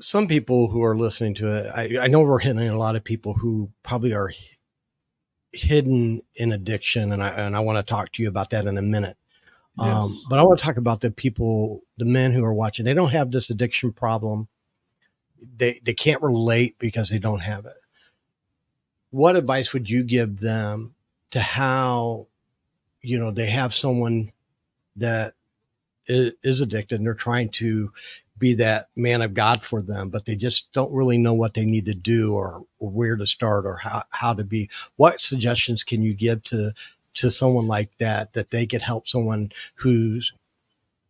some 0.00 0.26
people 0.26 0.68
who 0.68 0.82
are 0.82 0.96
listening 0.96 1.34
to 1.34 1.54
it, 1.54 1.70
I, 1.74 2.04
I 2.04 2.06
know 2.06 2.20
we're 2.20 2.38
hitting 2.38 2.68
a 2.68 2.78
lot 2.78 2.96
of 2.96 3.04
people 3.04 3.34
who 3.34 3.70
probably 3.82 4.14
are 4.14 4.32
hidden 5.52 6.22
in 6.36 6.52
addiction, 6.52 7.12
and 7.12 7.22
I 7.22 7.28
and 7.28 7.56
I 7.56 7.60
want 7.60 7.78
to 7.78 7.90
talk 7.90 8.12
to 8.12 8.22
you 8.22 8.28
about 8.28 8.50
that 8.50 8.66
in 8.66 8.78
a 8.78 8.82
minute. 8.82 9.16
Um, 9.78 10.20
but 10.28 10.38
I 10.38 10.42
want 10.42 10.58
to 10.58 10.64
talk 10.64 10.76
about 10.76 11.00
the 11.00 11.10
people, 11.10 11.82
the 11.98 12.04
men 12.04 12.32
who 12.32 12.44
are 12.44 12.54
watching. 12.54 12.84
They 12.84 12.94
don't 12.94 13.10
have 13.10 13.30
this 13.30 13.50
addiction 13.50 13.92
problem. 13.92 14.48
They 15.56 15.80
they 15.84 15.94
can't 15.94 16.22
relate 16.22 16.78
because 16.78 17.08
they 17.08 17.18
don't 17.18 17.40
have 17.40 17.66
it. 17.66 17.76
What 19.10 19.36
advice 19.36 19.72
would 19.72 19.90
you 19.90 20.02
give 20.02 20.40
them 20.40 20.94
to 21.32 21.40
how, 21.40 22.28
you 23.02 23.18
know, 23.18 23.30
they 23.30 23.50
have 23.50 23.74
someone 23.74 24.32
that 24.96 25.34
is, 26.06 26.32
is 26.42 26.60
addicted 26.60 26.96
and 26.96 27.06
they're 27.06 27.14
trying 27.14 27.48
to 27.50 27.92
be 28.38 28.54
that 28.54 28.88
man 28.96 29.22
of 29.22 29.34
God 29.34 29.62
for 29.62 29.82
them, 29.82 30.08
but 30.08 30.24
they 30.24 30.34
just 30.36 30.72
don't 30.72 30.92
really 30.92 31.18
know 31.18 31.34
what 31.34 31.54
they 31.54 31.64
need 31.64 31.84
to 31.86 31.94
do 31.94 32.34
or, 32.34 32.64
or 32.78 32.90
where 32.90 33.16
to 33.16 33.26
start 33.26 33.66
or 33.66 33.76
how, 33.76 34.02
how 34.10 34.34
to 34.34 34.44
be. 34.44 34.68
What 34.96 35.20
suggestions 35.20 35.84
can 35.84 36.02
you 36.02 36.14
give 36.14 36.42
to 36.44 36.72
to 37.14 37.30
someone 37.30 37.66
like 37.66 37.90
that 37.98 38.32
that 38.32 38.50
they 38.50 38.66
could 38.66 38.82
help 38.82 39.08
someone 39.08 39.50
who's 39.74 40.32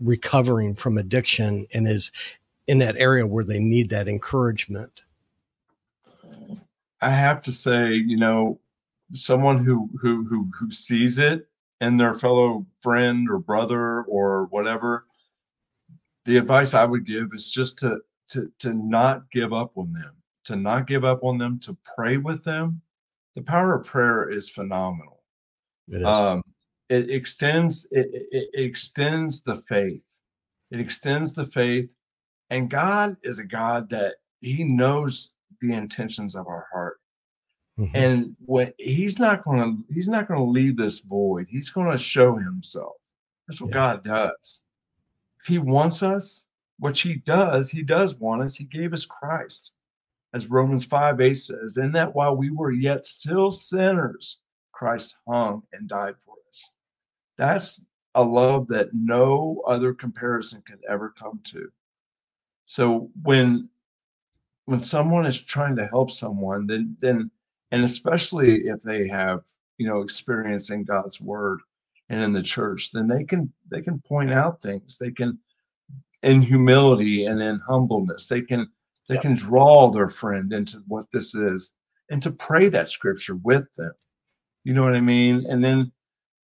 recovering 0.00 0.74
from 0.74 0.98
addiction 0.98 1.66
and 1.72 1.86
is 1.88 2.12
in 2.66 2.78
that 2.78 2.96
area 2.96 3.26
where 3.26 3.44
they 3.44 3.58
need 3.58 3.90
that 3.90 4.08
encouragement. 4.08 5.02
I 7.00 7.10
have 7.10 7.42
to 7.42 7.52
say 7.52 7.94
you 7.94 8.16
know 8.16 8.58
someone 9.12 9.64
who 9.64 9.88
who 10.00 10.24
who, 10.24 10.50
who 10.58 10.70
sees 10.70 11.18
it 11.18 11.48
and 11.80 11.98
their 11.98 12.14
fellow 12.14 12.66
friend 12.80 13.28
or 13.30 13.38
brother 13.38 14.02
or 14.02 14.46
whatever 14.46 15.06
the 16.24 16.38
advice 16.38 16.72
i 16.72 16.84
would 16.84 17.04
give 17.04 17.28
is 17.34 17.50
just 17.50 17.78
to 17.78 17.98
to 18.28 18.50
to 18.58 18.72
not 18.72 19.30
give 19.30 19.52
up 19.52 19.76
on 19.76 19.92
them 19.92 20.14
to 20.44 20.56
not 20.56 20.86
give 20.86 21.04
up 21.04 21.24
on 21.24 21.38
them 21.38 21.58
to 21.60 21.76
pray 21.96 22.18
with 22.18 22.44
them. 22.44 22.80
The 23.34 23.42
power 23.42 23.74
of 23.74 23.86
prayer 23.86 24.30
is 24.30 24.48
phenomenal 24.48 25.13
it 25.88 26.04
um, 26.04 26.42
it 26.88 27.10
extends 27.10 27.86
it, 27.90 28.08
it, 28.12 28.48
it 28.54 28.64
extends 28.64 29.42
the 29.42 29.56
faith. 29.56 30.20
It 30.70 30.80
extends 30.80 31.32
the 31.32 31.46
faith, 31.46 31.94
and 32.50 32.70
God 32.70 33.16
is 33.22 33.38
a 33.38 33.44
God 33.44 33.88
that 33.90 34.16
He 34.40 34.64
knows 34.64 35.30
the 35.60 35.72
intentions 35.72 36.34
of 36.34 36.46
our 36.46 36.66
heart. 36.72 37.00
Mm-hmm. 37.78 37.96
And 37.96 38.36
when 38.44 38.72
he's 38.78 39.18
not 39.18 39.44
going 39.44 39.58
to, 39.58 39.94
he's 39.94 40.08
not 40.08 40.28
going 40.28 40.38
to 40.38 40.44
leave 40.44 40.76
this 40.76 41.00
void. 41.00 41.46
He's 41.48 41.70
going 41.70 41.90
to 41.90 41.98
show 41.98 42.36
himself. 42.36 42.94
That's 43.48 43.60
what 43.60 43.70
yeah. 43.70 43.74
God 43.74 44.04
does. 44.04 44.62
If 45.40 45.46
he 45.46 45.58
wants 45.58 46.02
us, 46.02 46.46
which 46.78 47.02
he 47.02 47.16
does, 47.16 47.70
he 47.70 47.82
does 47.82 48.14
want 48.14 48.42
us. 48.42 48.54
He 48.54 48.64
gave 48.64 48.92
us 48.92 49.04
Christ, 49.04 49.72
as 50.34 50.46
Romans 50.46 50.84
5 50.84 51.20
8 51.20 51.34
says, 51.34 51.76
in 51.76 51.92
that 51.92 52.14
while 52.14 52.36
we 52.36 52.50
were 52.50 52.72
yet 52.72 53.06
still 53.06 53.50
sinners, 53.50 54.38
Christ 54.74 55.16
hung 55.28 55.62
and 55.72 55.88
died 55.88 56.16
for 56.18 56.34
us. 56.48 56.72
That's 57.38 57.84
a 58.14 58.22
love 58.22 58.68
that 58.68 58.92
no 58.92 59.62
other 59.66 59.94
comparison 59.94 60.62
can 60.66 60.78
ever 60.88 61.14
come 61.18 61.40
to. 61.44 61.68
So 62.66 63.10
when 63.22 63.68
when 64.66 64.80
someone 64.80 65.26
is 65.26 65.40
trying 65.40 65.76
to 65.76 65.86
help 65.86 66.10
someone, 66.10 66.66
then 66.66 66.96
then 67.00 67.30
and 67.70 67.84
especially 67.84 68.66
if 68.66 68.82
they 68.82 69.08
have 69.08 69.44
you 69.78 69.86
know 69.86 70.02
experience 70.02 70.70
in 70.70 70.84
God's 70.84 71.20
word 71.20 71.60
and 72.08 72.22
in 72.22 72.32
the 72.32 72.42
church, 72.42 72.90
then 72.92 73.06
they 73.06 73.24
can 73.24 73.52
they 73.70 73.82
can 73.82 74.00
point 74.00 74.32
out 74.32 74.62
things. 74.62 74.98
They 74.98 75.10
can 75.10 75.38
in 76.22 76.40
humility 76.40 77.26
and 77.26 77.40
in 77.40 77.58
humbleness, 77.60 78.26
they 78.26 78.42
can 78.42 78.68
they 79.08 79.16
yep. 79.16 79.22
can 79.22 79.34
draw 79.34 79.90
their 79.90 80.08
friend 80.08 80.52
into 80.52 80.82
what 80.88 81.10
this 81.10 81.34
is 81.34 81.72
and 82.10 82.22
to 82.22 82.30
pray 82.30 82.68
that 82.68 82.88
scripture 82.88 83.36
with 83.36 83.72
them 83.74 83.92
you 84.64 84.74
know 84.74 84.82
what 84.82 84.94
I 84.94 85.00
mean? 85.00 85.46
And 85.48 85.62
then 85.62 85.92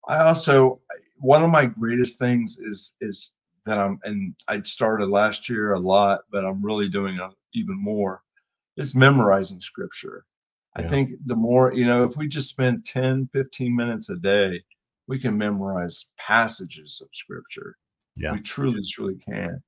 I 0.09 0.19
also 0.19 0.81
one 1.17 1.43
of 1.43 1.51
my 1.51 1.67
greatest 1.67 2.19
things 2.19 2.59
is 2.59 2.95
is 3.01 3.33
that 3.67 3.79
I'm 3.79 3.99
and 4.05 4.35
I 4.49 4.63
started 4.63 5.09
last 5.09 5.49
year 5.49 5.75
a 5.75 5.81
lot, 5.81 6.21
but 6.31 6.45
I'm 6.45 6.65
really 6.65 6.89
doing 6.89 7.19
a, 7.19 7.31
even 7.55 7.77
more 7.77 8.23
is 8.77 8.95
memorizing 8.95 9.61
scripture. 9.61 10.25
Yeah. 10.79 10.85
I 10.85 10.89
think 10.89 11.11
the 11.27 11.35
more, 11.35 11.73
you 11.73 11.85
know, 11.85 12.05
if 12.05 12.17
we 12.17 12.29
just 12.29 12.49
spend 12.49 12.85
10, 12.87 13.29
15 13.33 13.75
minutes 13.75 14.09
a 14.09 14.17
day, 14.17 14.63
we 15.09 15.19
can 15.19 15.37
memorize 15.37 16.07
passages 16.17 17.03
of 17.03 17.09
scripture. 17.13 17.77
Yeah. 18.17 18.33
We 18.33 18.41
truly, 18.41 18.83
truly 18.89 19.17
can. 19.17 19.63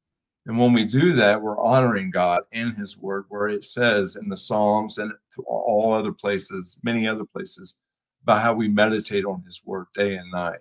And 0.47 0.59
when 0.59 0.73
we 0.73 0.85
do 0.85 1.13
that, 1.15 1.41
we're 1.41 1.61
honoring 1.61 2.11
God 2.11 2.43
in 2.53 2.71
His 2.73 2.97
Word, 2.97 3.27
where 3.29 3.49
it 3.49 3.65
says 3.65 4.17
in 4.17 4.29
the 4.29 4.37
Psalms 4.37 4.99
and 4.99 5.13
all 5.47 5.93
other 5.93 6.13
places, 6.13 6.81
many 6.83 7.07
other 7.07 7.25
places, 7.25 7.77
about 8.23 8.43
how 8.43 8.55
we 8.55 8.69
meditate 8.69 9.25
on 9.25 9.43
his 9.45 9.61
word 9.65 9.87
day 9.95 10.17
and 10.17 10.31
night 10.31 10.61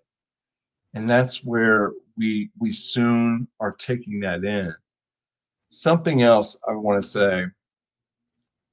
and 0.94 1.10
that's 1.10 1.44
where 1.44 1.92
we 2.18 2.50
we 2.60 2.72
soon 2.72 3.48
are 3.60 3.72
taking 3.74 4.20
that 4.20 4.44
in 4.44 4.74
something 5.70 6.22
else 6.22 6.58
i 6.68 6.74
want 6.74 7.02
to 7.02 7.08
say 7.08 7.46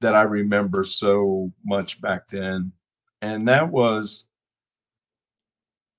that 0.01 0.15
I 0.15 0.21
remember 0.21 0.83
so 0.83 1.51
much 1.65 2.01
back 2.01 2.27
then. 2.27 2.71
And 3.21 3.47
that 3.47 3.69
was 3.69 4.25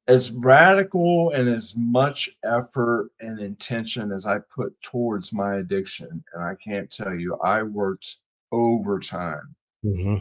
as 0.09 0.33
radical 0.33 1.31
and 1.31 1.49
as 1.49 1.75
much 1.77 2.31
effort 2.45 3.11
and 3.21 3.39
intention 3.39 4.11
as 4.11 4.27
I 4.27 4.39
put 4.55 4.81
towards 4.83 5.33
my 5.33 5.57
addiction. 5.57 6.25
And 6.33 6.43
I 6.43 6.55
can't 6.55 6.91
tell 6.91 7.15
you, 7.15 7.37
I 7.37 7.63
worked 7.63 8.17
overtime 8.53 9.55
mm-hmm. 9.85 10.17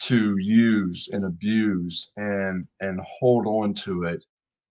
To 0.00 0.36
use 0.38 1.08
and 1.12 1.24
abuse 1.24 2.10
and 2.16 2.66
and 2.80 3.00
hold 3.00 3.46
on 3.46 3.74
to 3.74 4.04
it 4.04 4.24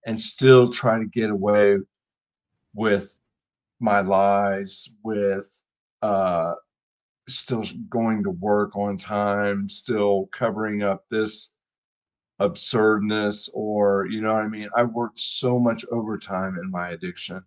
and 0.06 0.20
still 0.20 0.72
try 0.72 0.98
to 0.98 1.06
get 1.06 1.30
away 1.30 1.78
with 2.74 3.18
my 3.80 4.02
lies, 4.02 4.90
with 5.04 5.64
uh 6.02 6.54
still 7.28 7.64
going 7.90 8.24
to 8.24 8.32
work 8.32 8.76
on 8.78 8.98
time, 8.98 9.70
still 9.70 10.30
covering 10.32 10.84
up 10.84 11.04
this 11.10 11.52
absurdness 12.40 13.50
or 13.54 14.06
you 14.10 14.22
know 14.22 14.34
what 14.34 14.44
I 14.44 14.48
mean? 14.48 14.70
I 14.76 14.84
worked 14.84 15.20
so 15.20 15.60
much 15.60 15.84
overtime 15.92 16.58
in 16.62 16.72
my 16.72 16.90
addiction. 16.90 17.44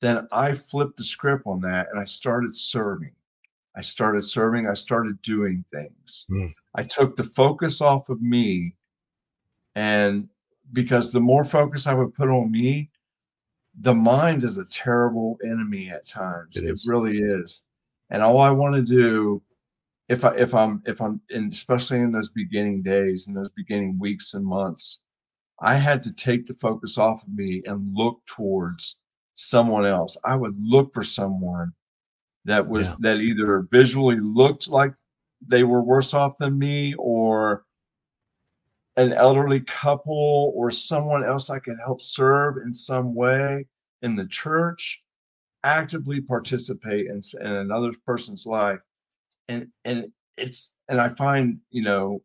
Then 0.00 0.26
I 0.32 0.54
flipped 0.54 0.96
the 0.96 1.04
script 1.04 1.46
on 1.46 1.60
that 1.60 1.86
and 1.92 2.00
I 2.00 2.04
started 2.04 2.56
serving. 2.56 3.14
I 3.76 3.80
started 3.80 4.22
serving, 4.22 4.66
I 4.66 4.74
started 4.74 5.22
doing 5.22 5.64
things. 5.72 6.26
Mm. 6.30 6.52
I 6.74 6.82
took 6.82 7.16
the 7.16 7.24
focus 7.24 7.80
off 7.80 8.08
of 8.08 8.20
me 8.22 8.74
and 9.74 10.28
because 10.72 11.12
the 11.12 11.20
more 11.20 11.44
focus 11.44 11.86
I 11.86 11.94
would 11.94 12.14
put 12.14 12.28
on 12.28 12.50
me, 12.50 12.90
the 13.80 13.94
mind 13.94 14.44
is 14.44 14.58
a 14.58 14.64
terrible 14.66 15.38
enemy 15.44 15.90
at 15.90 16.06
times. 16.06 16.56
It, 16.56 16.64
it 16.64 16.78
really 16.86 17.18
is. 17.18 17.62
And 18.10 18.22
all 18.22 18.40
I 18.40 18.50
want 18.50 18.74
to 18.74 18.82
do 18.82 19.42
if 20.08 20.24
I 20.24 20.34
if 20.36 20.54
I'm 20.54 20.82
if 20.84 21.00
I'm 21.00 21.20
in 21.30 21.48
especially 21.50 22.00
in 22.00 22.10
those 22.10 22.28
beginning 22.28 22.82
days 22.82 23.26
and 23.26 23.36
those 23.36 23.48
beginning 23.50 23.98
weeks 23.98 24.34
and 24.34 24.44
months, 24.44 25.00
I 25.60 25.76
had 25.76 26.02
to 26.02 26.12
take 26.12 26.46
the 26.46 26.54
focus 26.54 26.98
off 26.98 27.22
of 27.22 27.32
me 27.32 27.62
and 27.64 27.94
look 27.94 28.20
towards 28.26 28.96
someone 29.34 29.86
else. 29.86 30.16
I 30.24 30.36
would 30.36 30.58
look 30.58 30.92
for 30.92 31.02
someone 31.02 31.72
that 32.44 32.66
was 32.68 32.90
yeah. 32.90 32.96
that 33.00 33.16
either 33.20 33.66
visually 33.70 34.18
looked 34.20 34.68
like 34.68 34.92
they 35.46 35.64
were 35.64 35.82
worse 35.82 36.14
off 36.14 36.36
than 36.38 36.58
me 36.58 36.94
or 36.98 37.64
an 38.96 39.12
elderly 39.12 39.60
couple 39.60 40.52
or 40.54 40.70
someone 40.70 41.24
else 41.24 41.50
I 41.50 41.58
could 41.58 41.78
help 41.84 42.02
serve 42.02 42.58
in 42.58 42.72
some 42.72 43.14
way 43.14 43.66
in 44.02 44.16
the 44.16 44.26
church, 44.26 45.02
actively 45.64 46.20
participate 46.20 47.06
in, 47.06 47.20
in 47.40 47.46
another 47.46 47.92
person's 48.04 48.46
life. 48.46 48.80
And 49.48 49.68
and 49.84 50.12
it's 50.38 50.74
and 50.88 50.98
i 51.00 51.08
find 51.08 51.58
you 51.70 51.82
know 51.82 52.22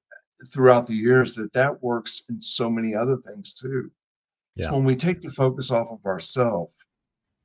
throughout 0.54 0.88
the 0.88 0.96
years 0.96 1.34
that 1.36 1.52
that 1.52 1.82
works 1.84 2.24
in 2.30 2.40
so 2.40 2.70
many 2.70 2.96
other 2.96 3.18
things 3.18 3.54
too. 3.54 3.92
Yeah. 4.56 4.68
so 4.68 4.74
when 4.76 4.86
we 4.86 4.96
take 4.96 5.22
the 5.22 5.30
focus 5.30 5.72
off 5.72 5.88
of 5.92 6.06
ourselves 6.06 6.76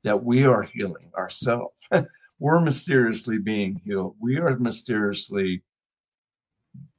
that 0.03 0.23
we 0.23 0.45
are 0.45 0.63
healing 0.63 1.11
ourselves 1.17 1.81
we're 2.43 2.59
mysteriously 2.59 3.37
being 3.37 3.81
healed. 3.85 4.17
We 4.19 4.37
are 4.37 4.57
mysteriously 4.57 5.63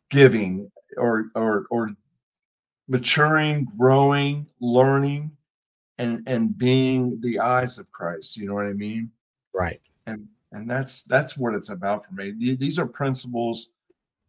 giving 0.09 0.71
or 0.97 1.27
or 1.35 1.67
or 1.71 1.91
maturing 2.89 3.69
growing 3.77 4.47
learning 4.63 5.37
and 5.99 6.23
and 6.27 6.57
being 6.57 7.21
the 7.21 7.41
eyes 7.41 7.77
of 7.77 7.93
christ. 7.93 8.39
You 8.39 8.47
know 8.47 8.55
what 8.55 8.65
i 8.65 8.73
mean? 8.73 9.11
Right. 9.53 9.83
And 10.07 10.27
and 10.53 10.69
that's 10.69 11.03
that's 11.03 11.37
what 11.37 11.55
it's 11.55 11.69
about 11.69 12.07
for 12.07 12.15
me. 12.15 12.33
These 12.33 12.79
are 12.79 12.87
principles 12.87 13.69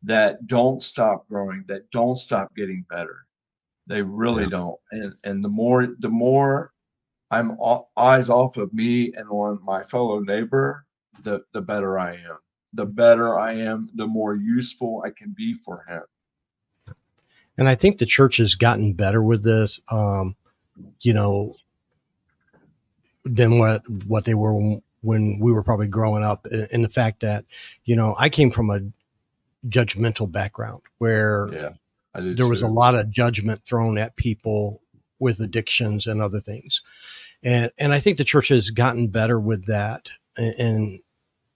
that 0.03 0.45
don't 0.48 0.84
stop 0.84 1.29
growing 1.29 1.63
that 1.67 1.89
don't 1.91 2.17
stop 2.17 2.53
getting 2.57 2.86
better. 2.89 3.25
They 3.88 4.01
really 4.01 4.43
yeah. 4.43 4.50
don't. 4.50 4.79
And 4.91 5.15
and 5.24 5.41
the 5.41 5.50
more 5.50 5.95
the 6.00 6.10
more 6.10 6.74
i'm 7.31 7.51
off, 7.51 7.86
eyes 7.95 8.29
off 8.29 8.57
of 8.57 8.74
me 8.74 9.13
and 9.13 9.29
on 9.29 9.63
my 9.63 9.81
fellow 9.81 10.20
neighbor 10.20 10.85
the 11.24 11.44
the 11.54 11.62
better 11.62 11.98
i 11.98 12.14
am. 12.14 12.38
The 12.74 12.86
better 12.86 13.38
i 13.38 13.54
am 13.54 13.90
the 13.96 14.08
more 14.08 14.36
useful 14.36 15.04
i 15.06 15.10
can 15.10 15.34
be 15.36 15.54
for 15.54 15.84
him. 15.88 16.96
And 17.58 17.70
i 17.70 17.75
think 17.75 17.98
the 17.98 18.06
church 18.06 18.38
has 18.38 18.56
gotten 18.56 18.94
better 18.94 19.22
with 19.22 19.44
this 19.44 19.80
um 19.90 20.36
you 21.01 21.14
know 21.14 21.56
than 23.24 23.58
what 23.58 23.82
what 24.08 24.25
they 24.25 24.34
were 24.34 24.80
when 25.01 25.40
we 25.40 25.51
were 25.51 25.64
probably 25.64 25.88
growing 25.88 26.24
up 26.24 26.46
in 26.48 26.82
the 26.82 26.90
fact 26.90 27.22
that 27.22 27.46
you 27.86 27.96
know 27.96 28.16
i 28.20 28.30
came 28.30 28.51
from 28.51 28.70
a 28.70 28.82
judgmental 29.68 30.32
background 30.32 30.82
where 30.98 31.50
yeah, 31.51 31.70
there 32.14 32.36
too. 32.36 32.50
was 32.50 32.62
a 32.62 32.68
lot 32.68 32.96
of 32.96 33.10
judgment 33.10 33.64
thrown 33.66 33.98
at 33.98 34.16
people 34.16 34.82
with 35.20 35.40
addictions 35.40 36.08
and 36.08 36.22
other 36.22 36.40
things. 36.40 36.82
And 37.44 37.72
and 37.78 37.94
i 37.94 38.00
think 38.00 38.18
the 38.18 38.24
church 38.24 38.50
has 38.50 38.70
gotten 38.70 39.08
better 39.08 39.40
with 39.40 39.66
that 39.66 40.10
in 40.38 41.01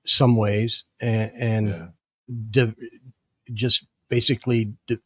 some 0.06 0.36
ways 0.36 0.84
and, 1.00 1.32
and 1.36 1.68
yeah. 1.70 1.88
de- 2.52 2.76
just 3.54 3.86
basically 4.10 4.74
de- 4.88 5.00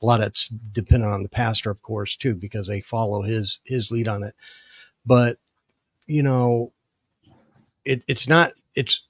a 0.00 0.06
lot 0.06 0.20
of 0.20 0.28
it's 0.28 0.48
dependent 0.48 1.12
on 1.12 1.22
the 1.22 1.28
pastor 1.28 1.70
of 1.70 1.82
course 1.82 2.16
too 2.16 2.34
because 2.34 2.66
they 2.66 2.80
follow 2.80 3.22
his 3.22 3.60
his 3.64 3.90
lead 3.90 4.08
on 4.08 4.22
it 4.22 4.34
but 5.04 5.38
you 6.06 6.22
know 6.22 6.72
it, 7.84 8.02
it's 8.08 8.28
not 8.28 8.52
it's 8.74 9.02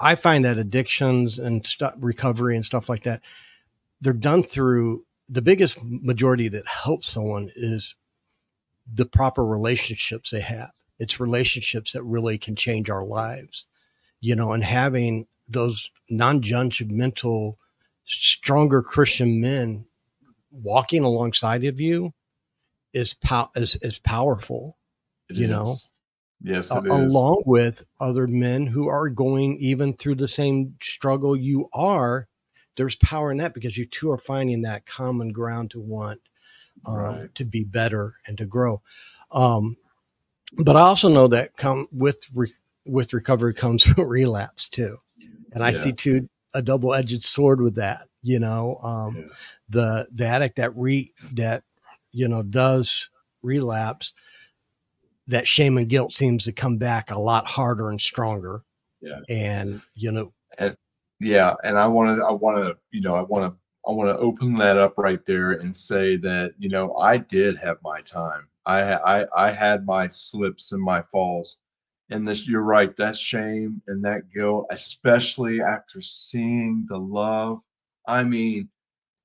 I 0.00 0.14
find 0.14 0.44
that 0.44 0.58
addictions 0.58 1.38
and 1.38 1.64
stuff 1.66 1.94
recovery 1.98 2.54
and 2.54 2.64
stuff 2.64 2.88
like 2.88 3.02
that, 3.04 3.20
they're 4.00 4.12
done 4.12 4.44
through 4.44 5.04
the 5.28 5.42
biggest 5.42 5.78
majority 5.82 6.48
that 6.48 6.66
helps 6.66 7.10
someone 7.10 7.50
is 7.56 7.96
the 8.92 9.06
proper 9.06 9.44
relationships 9.44 10.30
they 10.30 10.40
have. 10.40 10.70
It's 10.98 11.20
relationships 11.20 11.92
that 11.92 12.02
really 12.02 12.38
can 12.38 12.56
change 12.56 12.90
our 12.90 13.04
lives, 13.04 13.66
you 14.20 14.36
know, 14.36 14.52
and 14.52 14.64
having 14.64 15.26
those 15.48 15.90
non-judgmental, 16.10 17.56
stronger 18.04 18.82
Christian 18.82 19.40
men 19.40 19.86
walking 20.50 21.04
alongside 21.04 21.64
of 21.64 21.80
you 21.80 22.12
is 22.92 23.14
pow- 23.14 23.50
is, 23.54 23.76
is 23.76 23.98
powerful, 23.98 24.76
it 25.28 25.36
you 25.36 25.44
is. 25.44 25.50
know, 25.50 25.74
Yes, 26.40 26.70
along 26.70 27.42
with 27.46 27.84
other 28.00 28.28
men 28.28 28.66
who 28.66 28.86
are 28.88 29.08
going 29.08 29.58
even 29.58 29.94
through 29.94 30.14
the 30.14 30.28
same 30.28 30.76
struggle 30.80 31.36
you 31.36 31.68
are. 31.72 32.28
There's 32.76 32.94
power 32.94 33.32
in 33.32 33.38
that 33.38 33.54
because 33.54 33.76
you 33.76 33.86
two 33.86 34.12
are 34.12 34.18
finding 34.18 34.62
that 34.62 34.86
common 34.86 35.32
ground 35.32 35.72
to 35.72 35.80
want 35.80 36.20
um, 36.86 36.96
right. 36.96 37.34
to 37.34 37.44
be 37.44 37.64
better 37.64 38.14
and 38.26 38.38
to 38.38 38.46
grow. 38.46 38.80
Um, 39.32 39.76
but 40.56 40.76
I 40.76 40.82
also 40.82 41.08
know 41.08 41.26
that 41.28 41.56
come 41.56 41.86
with 41.90 42.18
re- 42.32 42.52
with 42.88 43.12
recovery 43.12 43.54
comes 43.54 43.86
relapse 43.98 44.68
too, 44.68 44.98
and 45.52 45.62
I 45.62 45.70
yeah. 45.70 45.78
see 45.78 45.92
two 45.92 46.28
a 46.54 46.62
double 46.62 46.94
edged 46.94 47.22
sword 47.24 47.60
with 47.60 47.76
that. 47.76 48.08
You 48.22 48.40
know, 48.40 48.78
um, 48.82 49.16
yeah. 49.16 49.34
the 49.68 50.08
the 50.12 50.26
addict 50.26 50.56
that 50.56 50.76
re 50.76 51.12
that 51.34 51.62
you 52.10 52.28
know 52.28 52.42
does 52.42 53.10
relapse 53.42 54.12
that 55.28 55.46
shame 55.46 55.76
and 55.78 55.88
guilt 55.88 56.12
seems 56.12 56.44
to 56.44 56.52
come 56.52 56.78
back 56.78 57.10
a 57.10 57.18
lot 57.18 57.46
harder 57.46 57.90
and 57.90 58.00
stronger. 58.00 58.62
Yeah. 59.00 59.20
And, 59.28 59.80
you 59.94 60.10
know, 60.10 60.32
and 60.58 60.76
yeah. 61.20 61.54
And 61.62 61.78
I 61.78 61.86
want 61.86 62.16
to, 62.16 62.24
I 62.24 62.32
want 62.32 62.56
to, 62.56 62.76
you 62.90 63.02
know, 63.02 63.14
I 63.14 63.22
want 63.22 63.44
to, 63.52 63.58
I 63.86 63.92
want 63.92 64.08
to 64.08 64.18
open 64.18 64.54
that 64.54 64.76
up 64.76 64.94
right 64.96 65.24
there 65.24 65.52
and 65.52 65.76
say 65.76 66.16
that, 66.16 66.52
you 66.58 66.68
know, 66.68 66.94
I 66.96 67.18
did 67.18 67.58
have 67.58 67.76
my 67.84 68.00
time. 68.00 68.48
I, 68.66 68.94
I, 68.94 69.26
I 69.36 69.50
had 69.50 69.86
my 69.86 70.08
slips 70.08 70.72
and 70.72 70.82
my 70.82 71.02
falls. 71.02 71.58
And 72.10 72.26
this, 72.26 72.48
you're 72.48 72.62
right, 72.62 72.94
that 72.96 73.16
shame 73.16 73.82
and 73.86 74.04
that 74.04 74.30
guilt, 74.30 74.66
especially 74.70 75.60
after 75.60 76.00
seeing 76.00 76.86
the 76.88 76.98
love. 76.98 77.60
I 78.06 78.24
mean, 78.24 78.70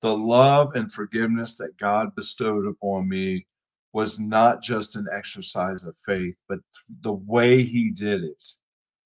the 0.02 0.16
love 0.16 0.76
and 0.76 0.92
forgiveness 0.92 1.56
that 1.58 1.78
God 1.78 2.14
bestowed 2.14 2.68
upon 2.68 3.08
me 3.08 3.48
was 3.94 4.20
not 4.20 4.62
just 4.62 4.96
an 4.96 5.08
exercise 5.14 5.86
of 5.86 5.96
faith, 6.06 6.36
but 6.50 6.60
the 7.02 7.14
way 7.14 7.64
he 7.64 7.92
did 7.92 8.24
it 8.24 8.44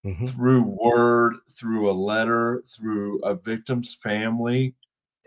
mm-hmm. 0.06 0.26
through 0.26 0.64
word, 0.64 1.36
through 1.52 1.92
a 1.92 1.94
letter, 1.94 2.64
through 2.66 3.20
a 3.20 3.36
victim's 3.36 3.94
family, 3.94 4.74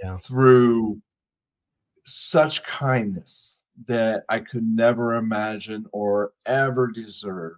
yeah. 0.03 0.17
through 0.17 1.01
such 2.05 2.65
kindness 2.65 3.63
that 3.87 4.25
I 4.29 4.41
could 4.41 4.65
never 4.65 5.17
imagine 5.17 5.87
or 5.93 6.33
ever 6.47 6.89
deserve. 6.89 7.57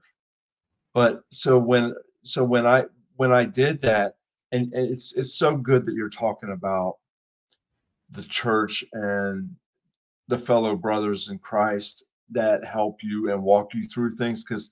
But 0.95 1.23
so 1.31 1.59
when 1.59 1.95
so 2.23 2.45
when 2.45 2.67
I 2.67 2.85
when 3.17 3.33
I 3.33 3.45
did 3.45 3.81
that, 3.83 4.17
and, 4.53 4.73
and 4.73 4.91
it's 4.91 5.15
it's 5.15 5.35
so 5.35 5.57
good 5.57 5.85
that 5.85 5.95
you're 5.95 6.09
talking 6.09 6.53
about 6.53 6.97
the 8.11 8.23
church 8.25 8.85
and 8.93 9.55
the 10.29 10.39
fellow 10.39 10.77
brothers 10.77 11.29
in 11.29 11.39
Christ 11.39 12.05
that 12.31 12.65
help 12.65 12.99
you 13.03 13.31
and 13.33 13.43
walk 13.43 13.75
you 13.75 13.85
through 13.85 14.11
things 14.13 14.45
because 14.45 14.71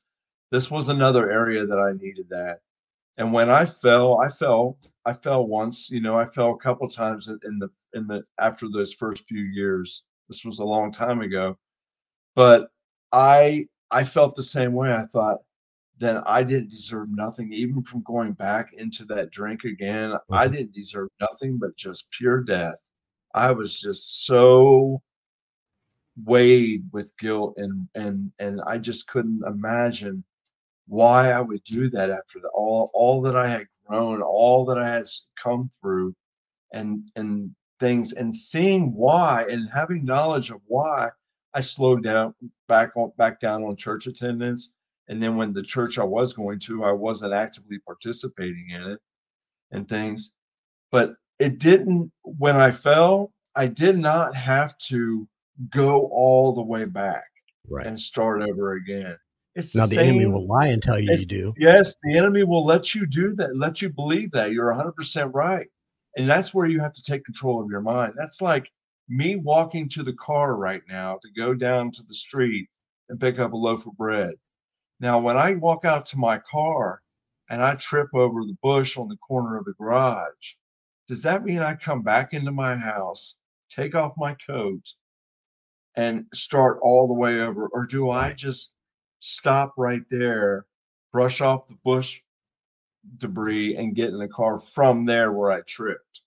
this 0.51 0.71
was 0.71 0.89
another 0.89 1.31
area 1.31 1.67
that 1.67 1.79
I 1.79 1.93
needed 1.93 2.29
that. 2.31 2.61
And 3.19 3.33
when 3.33 3.51
I 3.51 3.65
fell, 3.65 4.21
I 4.21 4.29
fell 4.29 4.79
I 5.07 5.15
fell 5.15 5.47
once. 5.47 5.91
You 5.91 6.01
know, 6.01 6.19
I 6.19 6.25
fell 6.25 6.53
a 6.53 6.59
couple 6.59 6.89
times 6.89 7.29
in 7.29 7.59
the 7.59 7.69
in 7.95 8.07
the 8.07 8.23
after 8.39 8.69
those 8.69 8.93
first 8.93 9.25
few 9.25 9.43
years. 9.43 10.03
This 10.29 10.45
was 10.45 10.59
a 10.59 10.65
long 10.65 10.93
time 10.93 11.21
ago, 11.23 11.59
but 12.35 12.71
I 13.13 13.67
I 13.91 14.05
felt 14.05 14.35
the 14.35 14.43
same 14.43 14.73
way. 14.73 14.93
I 14.93 15.07
thought 15.07 15.39
then 16.01 16.23
I 16.27 16.43
didn't 16.43 16.71
deserve 16.71 17.11
nothing, 17.11 17.53
even 17.53 17.83
from 17.83 18.03
going 18.03 18.33
back 18.33 18.73
into 18.73 19.05
that 19.07 19.31
drink 19.31 19.65
again. 19.65 20.11
Mm-hmm. 20.11 20.35
I 20.35 20.49
didn't 20.49 20.73
deserve 20.73 21.11
nothing 21.21 21.59
but 21.59 21.77
just 21.77 22.11
pure 22.11 22.43
death. 22.43 22.79
I 23.35 23.53
was 23.53 23.79
just 23.79 24.25
so 24.25 25.03
weighed 26.25 26.83
with 26.93 27.17
guilt 27.19 27.55
and 27.57 27.89
and 27.95 28.33
and 28.41 28.61
I 28.67 28.79
just 28.79 29.07
couldn't 29.07 29.43
imagine 29.47 30.25
why 30.89 31.31
I 31.31 31.41
would 31.41 31.63
do 31.65 31.89
that 31.91 32.11
after 32.11 32.41
the, 32.41 32.49
all 32.49 32.91
all 32.95 33.21
that 33.23 33.37
I 33.37 33.47
had 33.47 33.67
grown, 33.87 34.23
all 34.23 34.65
that 34.67 34.79
I 34.79 34.89
had 34.89 35.07
come 35.41 35.71
through, 35.81 36.15
and 36.73 37.09
and 37.15 37.55
things, 37.79 38.13
and 38.13 38.35
seeing 38.35 38.95
why 38.95 39.45
and 39.51 39.69
having 39.71 40.05
knowledge 40.05 40.51
of 40.51 40.61
why 40.67 41.11
I 41.55 41.61
slowed 41.61 42.03
down 42.03 42.35
back 42.69 42.91
on 42.97 43.13
back 43.19 43.39
down 43.39 43.65
on 43.65 43.77
church 43.77 44.07
attendance. 44.07 44.71
And 45.11 45.21
then 45.21 45.37
when 45.37 45.53
the 45.53 45.63
church 45.63 45.99
I 45.99 46.05
was 46.05 46.33
going 46.33 46.61
to, 46.61 46.85
I 46.85 46.93
wasn't 46.93 47.35
actively 47.35 47.81
participating 47.85 48.71
in 48.71 48.83
it 48.93 49.01
and 49.73 49.89
things. 49.89 50.31
But 50.93 51.15
it 51.41 51.59
didn't 51.59 52.13
when 52.23 52.55
I 52.55 52.71
fell, 52.71 53.33
I 53.57 53.67
did 53.67 53.99
not 53.99 54.37
have 54.37 54.79
to 54.89 55.29
go 55.71 56.09
all 56.13 56.53
the 56.53 56.63
way 56.63 56.85
back 56.85 57.25
right. 57.69 57.87
and 57.87 57.99
start 57.99 58.41
over 58.41 58.75
again. 58.75 59.17
It's 59.57 59.75
now 59.75 59.87
the, 59.87 59.97
the 59.97 60.03
enemy 60.03 60.27
will 60.27 60.47
lie 60.47 60.69
and 60.69 60.81
tell 60.81 61.01
you 61.01 61.11
you 61.11 61.27
do. 61.27 61.55
Yes, 61.59 61.97
the 62.05 62.17
enemy 62.17 62.45
will 62.45 62.65
let 62.65 62.95
you 62.95 63.05
do 63.05 63.33
that, 63.35 63.57
let 63.57 63.83
you 63.83 63.91
believe 63.91 64.31
that. 64.31 64.53
You're 64.53 64.73
100% 64.73 65.35
right. 65.35 65.67
And 66.17 66.31
that's 66.31 66.55
where 66.55 66.67
you 66.67 66.79
have 66.79 66.93
to 66.93 67.03
take 67.03 67.25
control 67.25 67.61
of 67.61 67.69
your 67.69 67.81
mind. 67.81 68.15
That's 68.17 68.41
like 68.41 68.71
me 69.09 69.35
walking 69.35 69.89
to 69.89 70.05
the 70.05 70.13
car 70.13 70.55
right 70.55 70.83
now 70.89 71.19
to 71.21 71.29
go 71.37 71.53
down 71.53 71.91
to 71.93 72.05
the 72.05 72.15
street 72.15 72.69
and 73.09 73.19
pick 73.19 73.41
up 73.41 73.53
a 73.53 73.57
loaf 73.57 73.87
of 73.87 73.97
bread. 73.97 74.35
Now, 75.01 75.19
when 75.19 75.39
I 75.39 75.55
walk 75.55 75.87
out 75.87 76.05
to 76.07 76.19
my 76.19 76.39
car 76.39 77.01
and 77.49 77.63
I 77.63 77.75
trip 77.75 78.09
over 78.15 78.45
the 78.45 78.57
bush 78.63 78.99
on 78.99 79.09
the 79.09 79.17
corner 79.17 79.57
of 79.57 79.65
the 79.65 79.73
garage, 79.73 80.55
does 81.09 81.23
that 81.23 81.43
mean 81.43 81.61
I 81.61 81.75
come 81.75 82.03
back 82.03 82.35
into 82.35 82.53
my 82.53 82.77
house, 82.77 83.37
take 83.71 83.95
off 83.95 84.13
my 84.19 84.37
coat, 84.47 84.83
and 85.97 86.27
start 86.35 86.79
all 86.83 87.09
the 87.09 87.15
way 87.15 87.41
over? 87.41 87.67
Or 87.69 87.87
do 87.87 88.11
I 88.11 88.35
just 88.35 88.73
stop 89.21 89.73
right 89.79 90.03
there, 90.11 90.67
brush 91.13 91.41
off 91.41 91.67
the 91.67 91.79
bush 91.83 92.21
debris, 93.17 93.77
and 93.77 93.97
get 93.97 94.11
in 94.11 94.19
the 94.19 94.29
car 94.29 94.61
from 94.61 95.07
there 95.07 95.33
where 95.33 95.51
I 95.51 95.63
tripped? 95.63 96.21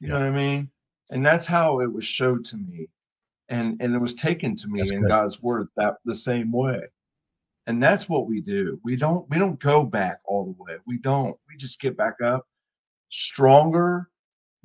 You 0.00 0.08
yeah. 0.08 0.14
know 0.14 0.20
what 0.20 0.28
I 0.28 0.36
mean? 0.36 0.70
And 1.10 1.24
that's 1.24 1.46
how 1.46 1.80
it 1.80 1.92
was 1.92 2.04
showed 2.04 2.46
to 2.46 2.56
me. 2.56 2.88
And 3.48 3.80
and 3.80 3.94
it 3.94 4.00
was 4.00 4.14
taken 4.14 4.56
to 4.56 4.68
me 4.68 4.80
that's 4.80 4.90
in 4.90 5.02
good. 5.02 5.08
God's 5.08 5.40
word 5.40 5.68
that 5.76 5.98
the 6.04 6.14
same 6.14 6.50
way. 6.50 6.80
And 7.66 7.82
that's 7.82 8.08
what 8.08 8.26
we 8.26 8.40
do. 8.40 8.80
We 8.84 8.96
don't 8.96 9.28
we 9.28 9.38
don't 9.38 9.60
go 9.60 9.84
back 9.84 10.20
all 10.24 10.44
the 10.44 10.62
way. 10.62 10.78
We 10.86 10.98
don't. 10.98 11.36
We 11.48 11.56
just 11.56 11.80
get 11.80 11.96
back 11.96 12.20
up 12.22 12.46
stronger, 13.08 14.08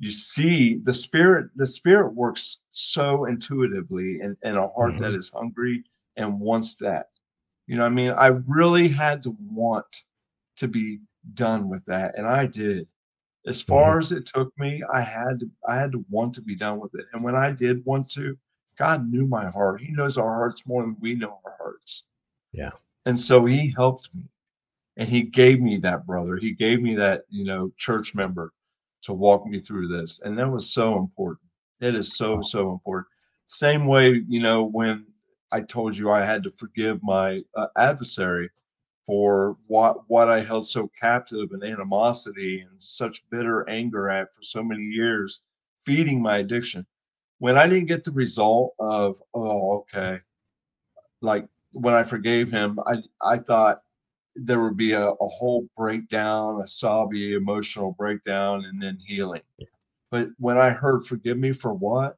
you 0.02 0.10
see 0.10 0.80
the 0.82 0.92
spirit 0.92 1.48
the 1.54 1.66
spirit 1.66 2.12
works 2.12 2.58
so 2.70 3.26
intuitively 3.26 4.18
in, 4.20 4.36
in 4.42 4.56
a 4.56 4.68
heart 4.68 4.94
mm-hmm. 4.94 5.02
that 5.02 5.14
is 5.14 5.30
hungry 5.32 5.84
and 6.16 6.40
wants 6.40 6.74
that 6.74 7.06
you 7.68 7.76
know 7.76 7.86
i 7.86 7.88
mean 7.88 8.10
i 8.10 8.26
really 8.48 8.88
had 8.88 9.22
to 9.22 9.36
want 9.52 9.86
to 10.56 10.66
be 10.66 10.98
done 11.34 11.68
with 11.68 11.84
that 11.84 12.18
and 12.18 12.26
i 12.26 12.44
did 12.44 12.86
as 13.46 13.62
far 13.62 13.92
mm-hmm. 13.92 14.00
as 14.00 14.12
it 14.12 14.26
took 14.26 14.52
me 14.58 14.82
i 14.92 15.00
had 15.00 15.38
to 15.38 15.48
i 15.68 15.76
had 15.76 15.92
to 15.92 16.04
want 16.10 16.34
to 16.34 16.42
be 16.42 16.56
done 16.56 16.80
with 16.80 16.92
it 16.96 17.06
and 17.12 17.22
when 17.22 17.36
i 17.36 17.52
did 17.52 17.84
want 17.84 18.10
to 18.10 18.36
god 18.76 19.08
knew 19.08 19.26
my 19.28 19.48
heart 19.48 19.80
he 19.80 19.92
knows 19.92 20.18
our 20.18 20.34
hearts 20.34 20.66
more 20.66 20.82
than 20.82 20.96
we 20.98 21.14
know 21.14 21.38
our 21.44 21.54
hearts 21.58 22.06
yeah 22.52 22.72
and 23.06 23.18
so 23.18 23.44
he 23.44 23.72
helped 23.76 24.08
me 24.14 24.22
and 24.96 25.08
he 25.08 25.22
gave 25.22 25.60
me 25.60 25.78
that 25.78 26.06
brother 26.06 26.36
he 26.36 26.52
gave 26.52 26.80
me 26.80 26.94
that 26.94 27.22
you 27.28 27.44
know 27.44 27.72
church 27.76 28.14
member 28.14 28.52
to 29.02 29.12
walk 29.12 29.46
me 29.46 29.58
through 29.58 29.88
this. 29.88 30.20
And 30.24 30.38
that 30.38 30.50
was 30.50 30.72
so 30.72 30.96
important. 30.96 31.48
It 31.80 31.94
is 31.94 32.16
so, 32.16 32.40
so 32.40 32.70
important. 32.70 33.08
Same 33.46 33.86
way, 33.86 34.22
you 34.28 34.40
know, 34.40 34.64
when 34.64 35.06
I 35.50 35.60
told 35.60 35.96
you 35.96 36.10
I 36.10 36.24
had 36.24 36.42
to 36.44 36.50
forgive 36.50 37.02
my 37.02 37.42
uh, 37.56 37.66
adversary 37.76 38.48
for 39.04 39.56
what 39.66 40.08
what 40.08 40.30
I 40.30 40.40
held 40.40 40.66
so 40.66 40.88
captive 40.98 41.50
and 41.50 41.64
animosity 41.64 42.60
and 42.60 42.70
such 42.80 43.24
bitter 43.30 43.68
anger 43.68 44.08
at 44.08 44.32
for 44.32 44.42
so 44.42 44.62
many 44.62 44.84
years, 44.84 45.40
feeding 45.76 46.22
my 46.22 46.38
addiction. 46.38 46.86
When 47.40 47.58
I 47.58 47.66
didn't 47.66 47.88
get 47.88 48.04
the 48.04 48.12
result 48.12 48.74
of, 48.78 49.20
oh, 49.34 49.78
okay, 49.78 50.20
like 51.20 51.46
when 51.72 51.94
I 51.94 52.02
forgave 52.02 52.50
him, 52.50 52.78
I 52.86 52.96
I 53.20 53.38
thought 53.38 53.82
there 54.34 54.60
would 54.60 54.76
be 54.76 54.92
a, 54.92 55.10
a 55.10 55.28
whole 55.28 55.68
breakdown, 55.76 56.60
a 56.62 56.66
sobby 56.66 57.34
emotional 57.34 57.92
breakdown, 57.92 58.64
and 58.64 58.80
then 58.80 58.98
healing. 59.04 59.42
But 60.10 60.28
when 60.38 60.58
I 60.58 60.70
heard 60.70 61.06
"Forgive 61.06 61.38
me 61.38 61.52
for 61.52 61.72
what," 61.74 62.16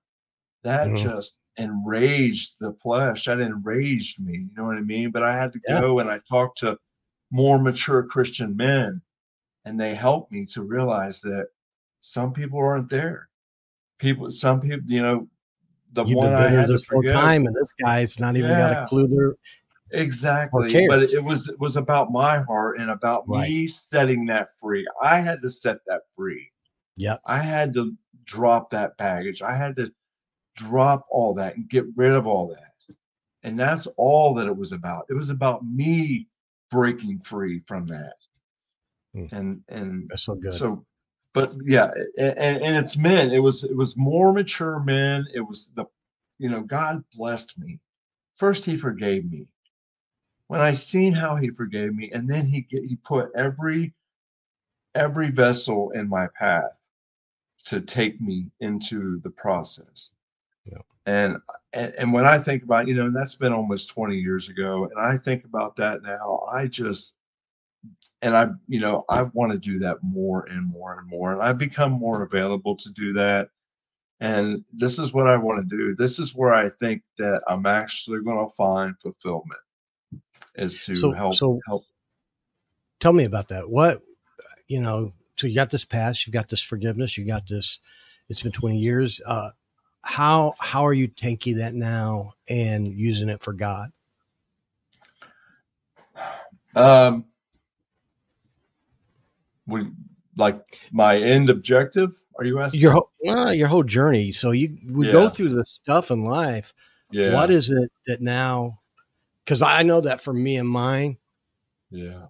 that 0.63 0.89
mm-hmm. 0.89 0.97
just 0.97 1.39
enraged 1.57 2.55
the 2.61 2.73
flesh. 2.73 3.25
That 3.25 3.41
enraged 3.41 4.21
me. 4.21 4.33
You 4.33 4.51
know 4.57 4.67
what 4.67 4.77
I 4.77 4.83
mean? 4.83 5.11
But 5.11 5.23
I 5.23 5.37
had 5.37 5.53
to 5.53 5.61
yeah. 5.69 5.81
go 5.81 6.01
and 6.01 6.11
I 6.11 6.21
talked 6.29 6.59
to 6.59 6.79
more 7.31 7.59
mature 7.59 8.03
Christian 8.03 8.57
men, 8.57 9.01
and 9.65 9.79
they 9.79 9.95
helped 9.95 10.33
me 10.33 10.45
to 10.47 10.63
realize 10.63 11.21
that 11.23 11.47
some 12.01 12.33
people 12.33 12.59
aren't 12.59 12.91
there. 12.91 13.29
People, 13.99 14.31
some 14.31 14.61
people, 14.61 14.85
you 14.87 15.03
know, 15.03 15.29
the 15.95 16.05
You've 16.05 16.17
one 16.17 16.29
been 16.29 16.35
I 16.35 16.49
had 16.49 16.69
this 16.69 16.85
forgive, 16.85 17.13
time, 17.13 17.47
and 17.47 17.55
this 17.55 17.73
guy's 17.83 18.21
not 18.21 18.37
even 18.37 18.51
yeah. 18.51 18.75
got 18.75 18.85
a 18.85 18.87
clue 18.87 19.09
there 19.09 19.35
Exactly. 19.95 20.87
But 20.89 21.03
it 21.03 21.23
was 21.23 21.49
it 21.49 21.59
was 21.59 21.77
about 21.77 22.11
my 22.11 22.41
heart 22.41 22.79
and 22.79 22.91
about 22.91 23.29
right. 23.29 23.49
me 23.49 23.67
setting 23.67 24.27
that 24.27 24.49
free. 24.59 24.87
I 25.03 25.21
had 25.21 25.41
to 25.43 25.51
set 25.51 25.79
that 25.87 26.03
free. 26.15 26.51
Yep. 26.97 27.21
I 27.27 27.39
had 27.39 27.73
to 27.75 27.97
drop 28.25 28.71
that 28.71 28.97
baggage. 28.97 29.43
I 29.43 29.55
had 29.55 29.77
to 29.77 29.93
drop 30.57 31.07
all 31.11 31.35
that 31.35 31.57
and 31.57 31.69
get 31.69 31.85
rid 31.97 32.13
of 32.13 32.27
all 32.27 32.49
that. 32.49 32.95
And 33.43 33.59
that's 33.59 33.87
all 33.97 34.35
that 34.35 34.47
it 34.47 34.57
was 34.57 34.73
about. 34.73 35.05
It 35.11 35.15
was 35.15 35.31
about 35.31 35.65
me 35.65 36.29
breaking 36.71 37.19
free 37.19 37.61
from 37.61 37.87
that. 37.87 38.15
Mm. 39.15 39.33
And 39.33 39.63
and 39.69 40.09
that's 40.09 40.25
so 40.25 40.35
good. 40.35 40.55
So 40.55 40.85
but 41.35 41.53
yeah, 41.65 41.91
and, 42.17 42.63
and 42.63 42.77
it's 42.77 42.97
men. 42.97 43.33
It 43.33 43.41
was 43.41 43.65
it 43.65 43.77
was 43.77 43.97
more 43.97 44.33
mature 44.33 44.81
men. 44.81 45.27
It 45.35 45.41
was 45.41 45.71
the 45.75 45.85
you 46.39 46.49
know, 46.49 46.63
God 46.63 47.05
blessed 47.15 47.59
me. 47.59 47.81
First, 48.35 48.65
he 48.65 48.77
forgave 48.77 49.31
me 49.31 49.49
when 50.47 50.61
I 50.61 50.73
seen 50.73 51.13
how 51.13 51.37
he 51.37 51.51
forgave 51.51 51.95
me, 51.95 52.11
and 52.13 52.31
then 52.31 52.47
he 52.47 52.67
he 52.71 52.97
put 52.97 53.31
every 53.35 53.93
every 54.95 55.31
vessel 55.31 55.91
in 55.91 56.09
my 56.09 56.29
path 56.39 56.89
to 57.65 57.81
take 57.81 58.21
me 58.21 58.47
into 58.61 59.19
the 59.21 59.31
process. 59.31 60.13
Yeah. 60.65 60.79
And, 61.07 61.39
and 61.73 61.93
and 61.99 62.13
when 62.13 62.27
I 62.27 62.39
think 62.39 62.63
about, 62.63 62.87
you 62.87 62.95
know, 62.95 63.11
that's 63.11 63.35
been 63.35 63.53
almost 63.53 63.91
20 63.91 64.17
years 64.17 64.49
ago, 64.49 64.85
and 64.85 64.99
I 64.99 65.19
think 65.19 65.45
about 65.45 65.75
that 65.77 66.03
now, 66.03 66.47
I 66.51 66.69
just 66.69 67.17
and 68.25 68.35
I, 68.35 68.49
you 68.69 68.81
know, 68.81 69.05
I 69.11 69.23
want 69.35 69.53
to 69.53 69.59
do 69.59 69.79
that 69.81 69.99
more 70.03 70.47
and 70.47 70.67
more 70.67 70.99
and 70.99 71.07
more. 71.07 71.33
And 71.33 71.43
I've 71.43 71.59
become 71.59 71.93
more 71.93 72.23
available 72.23 72.75
to 72.75 72.91
do 72.91 73.13
that. 73.13 73.51
And 74.21 74.65
this 74.73 74.99
is 74.99 75.13
what 75.13 75.29
I 75.29 75.37
want 75.37 75.69
to 75.69 75.77
do. 75.77 75.95
This 75.95 76.19
is 76.19 76.35
where 76.35 76.55
I 76.55 76.71
think 76.71 77.03
that 77.19 77.43
I'm 77.47 77.67
actually 77.67 78.23
going 78.23 78.39
to 78.39 78.51
find 78.55 78.99
fulfillment 78.99 79.61
is 80.55 80.87
to 80.87 80.97
so, 80.97 81.13
help 81.13 81.35
so 81.35 81.61
help. 81.67 81.85
Tell 82.99 83.13
me 83.13 83.25
about 83.25 83.49
that. 83.49 83.69
What 83.69 84.01
you 84.69 84.81
know? 84.81 85.13
So 85.37 85.47
you 85.47 85.55
got 85.55 85.71
this 85.71 85.85
past, 85.85 86.27
you've 86.27 86.33
got 86.33 86.49
this 86.49 86.63
forgiveness, 86.63 87.19
you 87.19 87.27
got 87.27 87.47
this. 87.47 87.81
It's 88.31 88.41
been 88.41 88.53
twenty 88.53 88.79
years. 88.79 89.21
Uh, 89.27 89.51
how 90.01 90.55
how 90.59 90.87
are 90.87 90.95
you 90.95 91.09
taking 91.09 91.59
that 91.59 91.75
now 91.75 92.33
and 92.49 92.91
using 92.91 93.29
it 93.29 93.43
for 93.43 93.53
God? 93.53 93.91
Um, 96.77 97.27
we 99.67 99.87
like 100.37 100.63
my 100.93 101.17
end 101.17 101.51
objective. 101.51 102.13
Are 102.39 102.45
you 102.45 102.61
asking 102.61 102.81
your 102.81 102.93
whole 102.93 103.11
uh, 103.27 103.51
your 103.51 103.69
whole 103.69 103.85
journey? 103.85 104.33
So 104.33 104.51
you 104.51 104.77
we 104.89 105.07
yeah. 105.07 105.13
go 105.13 105.29
through 105.29 105.51
the 105.51 105.65
stuff 105.65 106.11
in 106.11 106.25
life. 106.25 106.73
Yeah. 107.11 107.35
What 107.35 107.51
is 107.51 107.71
it 107.71 107.93
that 108.07 108.21
now 108.21 108.81
because 109.45 109.63
I 109.63 109.83
know 109.83 110.01
that 110.01 110.21
for 110.21 110.33
me 110.33 110.57
and 110.57 110.69
mine, 110.69 111.19
yeah. 111.95 112.27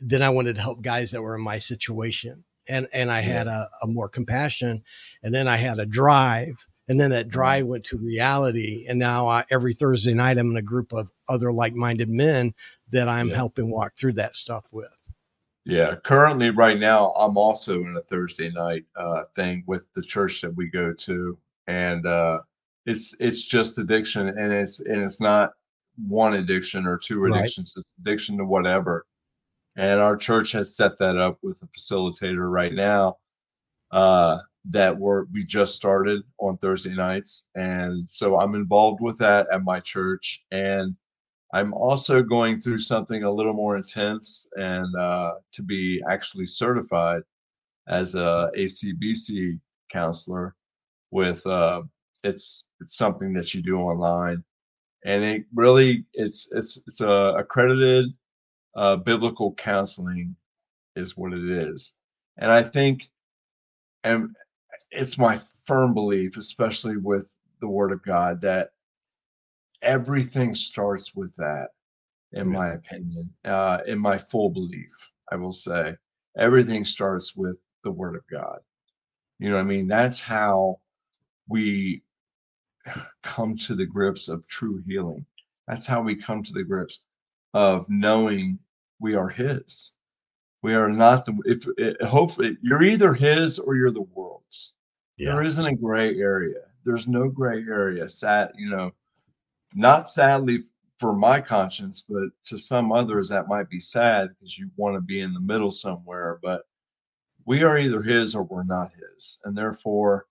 Then 0.00 0.22
I 0.22 0.28
wanted 0.28 0.56
to 0.56 0.60
help 0.60 0.82
guys 0.82 1.10
that 1.10 1.22
were 1.22 1.34
in 1.34 1.42
my 1.42 1.58
situation, 1.58 2.44
and 2.68 2.86
and 2.92 3.10
I 3.10 3.20
yeah. 3.20 3.32
had 3.32 3.46
a, 3.46 3.68
a 3.82 3.86
more 3.86 4.08
compassion, 4.08 4.84
and 5.22 5.34
then 5.34 5.48
I 5.48 5.56
had 5.56 5.78
a 5.78 5.86
drive, 5.86 6.66
and 6.86 7.00
then 7.00 7.10
that 7.10 7.26
mm-hmm. 7.26 7.32
drive 7.32 7.66
went 7.66 7.84
to 7.84 7.96
reality, 7.96 8.84
and 8.88 8.98
now 8.98 9.26
I, 9.26 9.44
every 9.50 9.74
Thursday 9.74 10.14
night 10.14 10.38
I'm 10.38 10.50
in 10.50 10.56
a 10.56 10.62
group 10.62 10.92
of 10.92 11.10
other 11.28 11.52
like-minded 11.52 12.08
men 12.08 12.54
that 12.90 13.08
I'm 13.08 13.30
yeah. 13.30 13.36
helping 13.36 13.70
walk 13.70 13.96
through 13.96 14.14
that 14.14 14.36
stuff 14.36 14.68
with. 14.70 14.96
Yeah, 15.66 15.96
currently, 16.04 16.50
right 16.50 16.78
now, 16.78 17.10
I'm 17.14 17.36
also 17.36 17.80
in 17.80 17.96
a 17.96 18.02
Thursday 18.02 18.50
night 18.52 18.84
uh, 18.94 19.24
thing 19.34 19.64
with 19.66 19.92
the 19.94 20.02
church 20.02 20.40
that 20.42 20.54
we 20.54 20.68
go 20.68 20.92
to, 20.92 21.36
and 21.66 22.06
uh, 22.06 22.38
it's 22.86 23.16
it's 23.18 23.44
just 23.44 23.78
addiction, 23.78 24.28
and 24.28 24.52
it's 24.52 24.78
and 24.80 25.02
it's 25.02 25.20
not 25.20 25.50
one 26.06 26.34
addiction 26.34 26.86
or 26.86 26.96
two 26.96 27.20
Right. 27.20 27.40
addictions; 27.40 27.74
it's 27.76 27.86
addiction 28.00 28.38
to 28.38 28.44
whatever. 28.44 29.06
And 29.76 30.00
our 30.00 30.16
church 30.16 30.52
has 30.52 30.76
set 30.76 30.98
that 30.98 31.18
up 31.18 31.38
with 31.42 31.60
a 31.62 31.66
facilitator 31.68 32.50
right 32.50 32.72
now 32.72 33.18
uh, 33.90 34.38
that 34.70 34.96
we're 34.96 35.24
we 35.32 35.44
just 35.44 35.74
started 35.76 36.22
on 36.38 36.58
Thursday 36.58 36.94
nights, 36.94 37.46
and 37.56 38.08
so 38.08 38.38
I'm 38.38 38.54
involved 38.54 39.00
with 39.00 39.18
that 39.18 39.48
at 39.52 39.64
my 39.64 39.80
church, 39.80 40.44
and 40.52 40.96
I'm 41.52 41.72
also 41.74 42.22
going 42.22 42.60
through 42.60 42.78
something 42.78 43.22
a 43.22 43.30
little 43.30 43.52
more 43.52 43.76
intense 43.76 44.48
and 44.56 44.94
uh, 44.96 45.34
to 45.52 45.62
be 45.62 46.02
actually 46.08 46.46
certified 46.46 47.22
as 47.88 48.14
a 48.14 48.50
ACBC 48.56 49.60
counselor 49.90 50.54
with 51.10 51.46
uh, 51.46 51.82
it's 52.24 52.64
it's 52.80 52.96
something 52.96 53.32
that 53.34 53.54
you 53.54 53.62
do 53.62 53.78
online. 53.78 54.42
And 55.04 55.22
it 55.22 55.44
really 55.54 56.04
it's 56.14 56.48
it's 56.52 56.78
it's 56.86 57.00
a 57.00 57.34
accredited 57.38 58.06
uh, 58.74 58.96
biblical 58.96 59.54
counseling 59.54 60.34
is 60.96 61.16
what 61.16 61.32
it 61.32 61.48
is. 61.48 61.94
And 62.38 62.50
I 62.50 62.62
think 62.62 63.08
and 64.04 64.34
it's 64.90 65.18
my 65.18 65.40
firm 65.66 65.94
belief 65.94 66.36
especially 66.36 66.96
with 66.96 67.32
the 67.60 67.68
word 67.68 67.92
of 67.92 68.02
God 68.02 68.40
that 68.40 68.70
everything 69.82 70.54
starts 70.54 71.14
with 71.14 71.34
that 71.36 71.68
in 72.32 72.50
Yeah. 72.50 72.58
my 72.58 72.68
opinion 72.74 73.30
uh 73.44 73.78
in 73.86 73.98
my 73.98 74.18
full 74.18 74.50
belief 74.50 74.92
i 75.32 75.36
will 75.36 75.52
say. 75.52 75.94
Everything 76.38 76.84
starts 76.84 77.34
with 77.34 77.62
the 77.82 77.90
word 77.90 78.14
of 78.14 78.22
god. 78.30 78.58
You 79.38 79.48
know 79.48 79.54
what 79.56 79.62
i 79.62 79.64
mean? 79.64 79.86
That's 79.88 80.20
how 80.20 80.80
we 81.48 82.02
come 83.22 83.56
to 83.58 83.74
the 83.74 83.86
grips 83.86 84.28
of 84.28 84.46
true 84.48 84.82
healing. 84.86 85.24
That's 85.66 85.86
how 85.86 86.02
we 86.02 86.14
come 86.14 86.42
to 86.42 86.52
the 86.52 86.62
grips 86.64 87.00
of 87.54 87.86
knowing 87.88 88.58
we 89.00 89.14
are 89.14 89.28
his. 89.28 89.92
We 90.62 90.74
are 90.74 90.90
not 90.90 91.24
the 91.24 91.34
if 91.46 91.66
it, 91.78 92.02
hopefully 92.02 92.56
you're 92.62 92.82
either 92.82 93.14
his 93.14 93.58
or 93.58 93.76
you're 93.76 93.90
the 93.90 94.02
world's. 94.14 94.74
There 95.18 95.42
isn't 95.42 95.64
a 95.64 95.74
gray 95.76 96.16
area. 96.18 96.60
There's 96.84 97.08
no 97.08 97.28
gray 97.28 97.64
area. 97.64 98.08
Sat, 98.08 98.52
you 98.58 98.68
know 98.68 98.92
not 99.76 100.08
sadly 100.08 100.60
for 100.98 101.12
my 101.12 101.38
conscience, 101.40 102.02
but 102.08 102.28
to 102.46 102.56
some 102.56 102.90
others 102.90 103.28
that 103.28 103.48
might 103.48 103.68
be 103.68 103.78
sad 103.78 104.30
because 104.30 104.58
you 104.58 104.70
want 104.76 104.96
to 104.96 105.00
be 105.00 105.20
in 105.20 105.34
the 105.34 105.40
middle 105.40 105.70
somewhere. 105.70 106.38
But 106.42 106.62
we 107.44 107.62
are 107.62 107.78
either 107.78 108.02
his 108.02 108.34
or 108.34 108.42
we're 108.44 108.64
not 108.64 108.90
his. 108.94 109.38
And 109.44 109.56
therefore, 109.56 110.26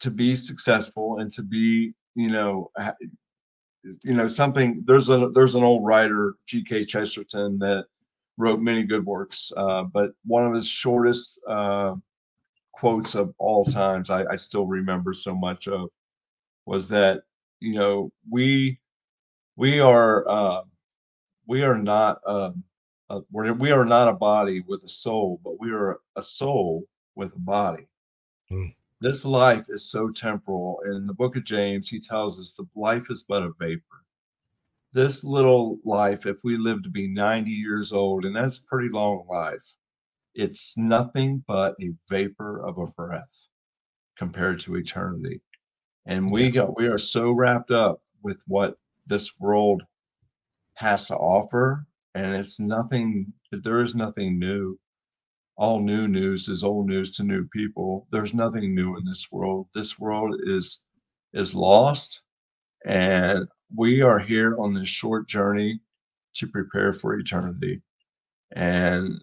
to 0.00 0.10
be 0.10 0.34
successful 0.34 1.20
and 1.20 1.32
to 1.32 1.42
be, 1.42 1.94
you 2.16 2.28
know, 2.28 2.72
you 4.02 4.14
know, 4.14 4.26
something 4.26 4.82
there's 4.84 5.08
a 5.08 5.30
there's 5.32 5.54
an 5.54 5.62
old 5.62 5.84
writer, 5.84 6.34
G.K. 6.46 6.84
Chesterton, 6.84 7.58
that 7.60 7.86
wrote 8.36 8.60
many 8.60 8.82
good 8.82 9.06
works. 9.06 9.52
Uh, 9.56 9.84
but 9.84 10.10
one 10.26 10.44
of 10.44 10.54
his 10.54 10.66
shortest 10.66 11.38
uh, 11.48 11.94
quotes 12.72 13.14
of 13.14 13.32
all 13.38 13.64
times, 13.64 14.10
I, 14.10 14.24
I 14.24 14.36
still 14.36 14.66
remember 14.66 15.12
so 15.12 15.34
much 15.34 15.68
of, 15.68 15.88
was 16.66 16.88
that 16.88 17.22
you 17.62 17.74
know 17.74 18.12
we 18.28 18.78
we 19.56 19.80
are 19.80 20.28
uh, 20.28 20.62
we 21.46 21.62
are 21.62 21.78
not 21.78 22.18
uh, 22.26 22.50
uh, 23.08 23.20
we're, 23.30 23.52
we 23.52 23.70
are 23.70 23.84
not 23.84 24.08
a 24.08 24.12
body 24.12 24.62
with 24.66 24.82
a 24.84 24.88
soul, 24.88 25.40
but 25.44 25.60
we 25.60 25.70
are 25.70 26.00
a 26.16 26.22
soul 26.22 26.84
with 27.14 27.34
a 27.36 27.38
body. 27.38 27.86
Hmm. 28.48 28.66
This 29.00 29.24
life 29.24 29.66
is 29.68 29.90
so 29.90 30.10
temporal. 30.10 30.80
In 30.86 31.06
the 31.06 31.14
book 31.14 31.36
of 31.36 31.44
James, 31.44 31.88
he 31.88 32.00
tells 32.00 32.40
us 32.40 32.52
the 32.52 32.66
life 32.74 33.06
is 33.10 33.24
but 33.28 33.42
a 33.42 33.52
vapor. 33.58 33.82
This 34.92 35.24
little 35.24 35.78
life, 35.84 36.26
if 36.26 36.38
we 36.44 36.56
live 36.56 36.82
to 36.82 36.90
be 36.90 37.08
90 37.08 37.50
years 37.50 37.92
old, 37.92 38.24
and 38.24 38.34
that's 38.34 38.58
a 38.58 38.64
pretty 38.64 38.88
long 38.88 39.26
life, 39.28 39.64
it's 40.34 40.76
nothing 40.76 41.44
but 41.46 41.74
a 41.80 41.92
vapor 42.08 42.64
of 42.64 42.78
a 42.78 42.86
breath 42.92 43.48
compared 44.16 44.60
to 44.60 44.76
eternity. 44.76 45.40
And 46.06 46.30
we 46.30 46.50
got 46.50 46.76
we 46.76 46.86
are 46.88 46.98
so 46.98 47.32
wrapped 47.32 47.70
up 47.70 48.02
with 48.22 48.42
what 48.46 48.76
this 49.06 49.38
world 49.38 49.82
has 50.74 51.06
to 51.08 51.16
offer, 51.16 51.86
and 52.14 52.34
it's 52.34 52.58
nothing. 52.58 53.32
There 53.52 53.82
is 53.82 53.94
nothing 53.94 54.38
new. 54.38 54.78
All 55.56 55.80
new 55.80 56.08
news 56.08 56.48
is 56.48 56.64
old 56.64 56.86
news 56.86 57.12
to 57.16 57.22
new 57.22 57.46
people. 57.48 58.08
There's 58.10 58.34
nothing 58.34 58.74
new 58.74 58.96
in 58.96 59.04
this 59.04 59.30
world. 59.30 59.68
This 59.74 59.98
world 59.98 60.40
is 60.44 60.80
is 61.34 61.54
lost, 61.54 62.22
and 62.84 63.46
we 63.74 64.02
are 64.02 64.18
here 64.18 64.56
on 64.58 64.74
this 64.74 64.88
short 64.88 65.28
journey 65.28 65.80
to 66.34 66.46
prepare 66.48 66.92
for 66.92 67.18
eternity. 67.18 67.80
And 68.52 69.20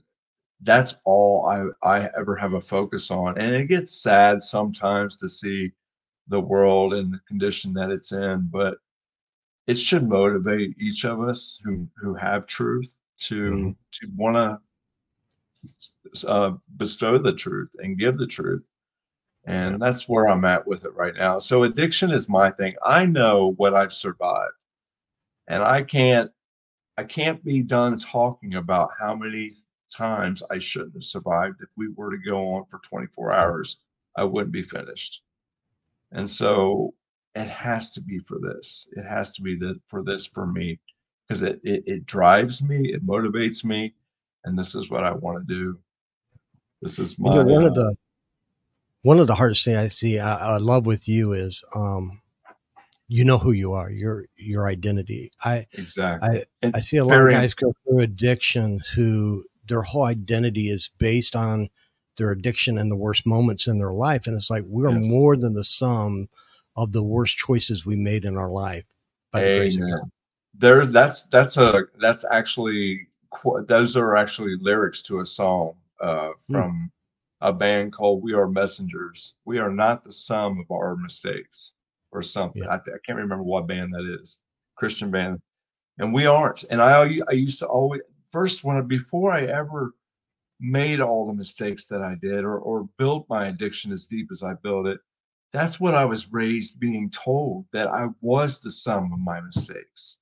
that's 0.62 0.96
all 1.06 1.46
I 1.46 1.66
I 1.88 2.10
ever 2.18 2.36
have 2.36 2.54
a 2.54 2.62
focus 2.62 3.12
on. 3.12 3.38
And 3.38 3.56
it 3.56 3.68
gets 3.68 4.02
sad 4.02 4.42
sometimes 4.44 5.18
to 5.18 5.30
see 5.30 5.72
the 6.30 6.40
world 6.40 6.94
and 6.94 7.14
the 7.14 7.20
condition 7.28 7.74
that 7.74 7.92
it's 7.92 8.12
in, 8.12 8.48
but 8.52 8.78
it 9.68 9.76
should 9.76 10.08
motivate 10.08 10.76
each 10.80 11.06
of 11.06 11.22
us 11.22 11.60
who 11.64 11.88
who 11.98 12.14
have 12.16 12.46
truth 12.48 13.00
to 13.20 13.52
Mhm. 13.52 13.76
to 13.92 14.08
want 14.16 14.36
to 16.14 16.28
uh, 16.28 16.58
bestow 16.78 17.18
the 17.18 17.34
truth 17.34 17.76
and 17.80 17.98
give 18.00 18.18
the 18.18 18.28
truth. 18.28 18.70
And 19.46 19.82
that's 19.82 20.08
where 20.08 20.28
I'm 20.28 20.46
at 20.46 20.66
with 20.68 20.86
it 20.86 20.94
right 20.94 21.16
now. 21.16 21.40
So 21.40 21.64
addiction 21.64 22.12
is 22.12 22.30
my 22.30 22.52
thing. 22.52 22.76
I 22.86 23.06
know 23.06 23.54
what 23.58 23.74
I've 23.74 23.94
survived. 23.94 24.54
And 25.48 25.64
I 25.64 25.82
can't 25.84 26.32
I 26.98 27.04
can't 27.06 27.44
be 27.44 27.64
done 27.64 27.98
talking 27.98 28.56
about 28.56 28.92
how 29.00 29.16
many 29.16 29.54
times 29.90 30.44
I 30.52 30.58
shouldn't 30.60 30.96
have 30.96 31.04
survived. 31.04 31.62
If 31.62 31.70
we 31.78 31.88
were 31.90 32.12
to 32.12 32.18
go 32.18 32.38
on 32.56 32.66
for 32.66 32.80
24 32.80 33.32
hours, 33.32 33.78
I 34.16 34.26
wouldn't 34.26 34.52
be 34.52 34.62
finished. 34.64 35.24
And 36.12 36.30
so 36.30 36.94
it 37.36 37.48
has 37.48 37.92
to 37.92 38.02
be 38.02 38.20
for 38.20 38.40
this. 38.40 38.88
It 38.94 39.06
has 39.06 39.34
to 39.34 39.42
be 39.42 39.56
that 39.58 39.80
for 39.88 40.04
this 40.04 40.26
for 40.26 40.48
me 40.48 40.80
because 41.28 41.42
it, 41.42 41.60
it 41.64 41.84
it 41.86 42.06
drives 42.06 42.64
me, 42.64 42.92
it 42.94 43.06
motivates 43.06 43.64
me, 43.64 43.94
and 44.46 44.58
this 44.58 44.76
is 44.76 44.90
what 44.90 45.04
I 45.04 45.12
want 45.12 45.48
to 45.48 45.54
do. 45.54 45.80
This 46.82 46.98
is 46.98 47.18
You 47.20 47.26
know, 47.26 47.44
one 47.44 47.64
uh, 47.66 47.68
of 47.68 47.76
the 47.76 47.98
one 49.04 49.20
of 49.20 49.28
the 49.28 49.36
hardest 49.36 49.64
things 49.64 49.78
I 49.78 49.88
see, 49.88 50.20
I, 50.20 50.56
I 50.56 50.58
love 50.58 50.86
with 50.86 51.08
you 51.08 51.34
is, 51.34 51.64
um, 51.74 52.22
you 53.08 53.24
know 53.24 53.38
who 53.38 53.52
you 53.52 53.74
are, 53.74 53.90
your 53.90 54.26
your 54.36 54.68
identity. 54.68 55.32
I 55.44 55.68
exactly. 55.74 56.46
And 56.62 56.76
I 56.76 56.80
see 56.80 56.98
a 56.98 57.06
lot 57.06 57.16
very- 57.16 57.34
of 57.34 57.42
guys 57.42 57.54
go 57.54 57.74
through 57.84 58.00
addiction 58.00 58.82
who 58.96 59.46
their 59.68 59.84
whole 59.84 60.04
identity 60.04 60.70
is 60.70 60.90
based 60.98 61.36
on 61.36 61.70
their 62.20 62.30
addiction 62.30 62.78
and 62.78 62.92
the 62.92 62.96
worst 62.96 63.26
moments 63.26 63.66
in 63.66 63.80
their 63.80 63.92
life, 63.94 64.28
and 64.28 64.36
it's 64.36 64.52
like 64.52 64.64
we're 64.68 64.92
Yes. 64.92 65.04
more 65.08 65.36
than 65.36 65.54
the 65.56 65.64
sum 65.64 66.30
of 66.76 66.92
the 66.92 67.02
worst 67.04 67.36
choices 67.38 67.86
we 67.88 67.96
made 67.96 68.24
in 68.26 68.38
our 68.38 68.52
life. 68.52 68.86
By 69.32 69.42
the 69.42 69.58
grace 69.58 69.78
of 69.78 69.82
Amen. 69.84 69.98
God. 70.00 70.12
There, 70.54 70.86
that's 70.86 71.24
that's 71.24 71.58
a 71.58 71.86
that's 72.00 72.24
actually 72.30 73.08
those 73.66 73.96
are 73.96 74.16
actually 74.16 74.56
lyrics 74.62 75.02
to 75.04 75.22
a 75.22 75.26
song 75.26 75.76
uh, 76.02 76.30
Hmm. 76.48 76.54
from 76.54 76.92
a 77.42 77.52
band 77.54 77.94
called 77.94 78.22
We 78.24 78.34
Are 78.34 78.48
Messengers. 78.48 79.34
We 79.46 79.58
are 79.60 79.72
not 79.72 80.04
the 80.04 80.12
sum 80.12 80.60
of 80.60 80.70
our 80.72 80.96
mistakes, 80.98 81.74
or 82.12 82.22
something. 82.24 82.64
Yeah. 82.64 82.74
I, 82.74 82.78
th- 82.84 82.96
I 82.96 83.00
can't 83.06 83.18
remember 83.20 83.44
what 83.44 83.68
band 83.68 83.92
that 83.94 84.18
is. 84.22 84.38
Christian 84.76 85.10
band, 85.12 85.40
and 86.00 86.14
we 86.14 86.26
aren't. 86.26 86.64
And 86.70 86.82
I 86.82 87.20
I 87.30 87.34
used 87.34 87.60
to 87.60 87.68
always 87.68 88.02
first 88.30 88.64
when 88.64 88.86
before 88.88 89.32
I 89.32 89.42
ever 89.46 89.94
made 90.60 91.00
all 91.00 91.26
the 91.26 91.34
mistakes 91.34 91.88
that 91.88 92.02
I 92.02 92.16
did 92.16 92.44
or 92.44 92.58
or 92.60 92.90
built 92.98 93.28
my 93.30 93.48
addiction 93.48 93.92
as 93.92 94.08
deep 94.08 94.30
as 94.32 94.44
I 94.44 94.54
built 94.56 94.88
it. 94.88 95.00
That's 95.52 95.80
what 95.80 95.96
I 95.96 96.06
was 96.06 96.32
raised 96.32 96.80
being 96.80 97.10
told 97.10 97.66
that 97.72 97.88
I 97.88 98.08
was 98.22 98.60
the 98.60 98.72
sum 98.72 99.12
of 99.14 99.20
my 99.20 99.42
mistakes. 99.42 100.20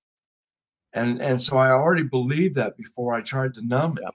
And 0.93 1.21
and 1.21 1.41
so 1.41 1.57
I 1.57 1.71
already 1.71 2.03
believed 2.03 2.55
that 2.55 2.77
before 2.77 3.13
I 3.13 3.21
tried 3.21 3.53
to 3.55 3.65
numb 3.65 3.97
it. 3.97 4.13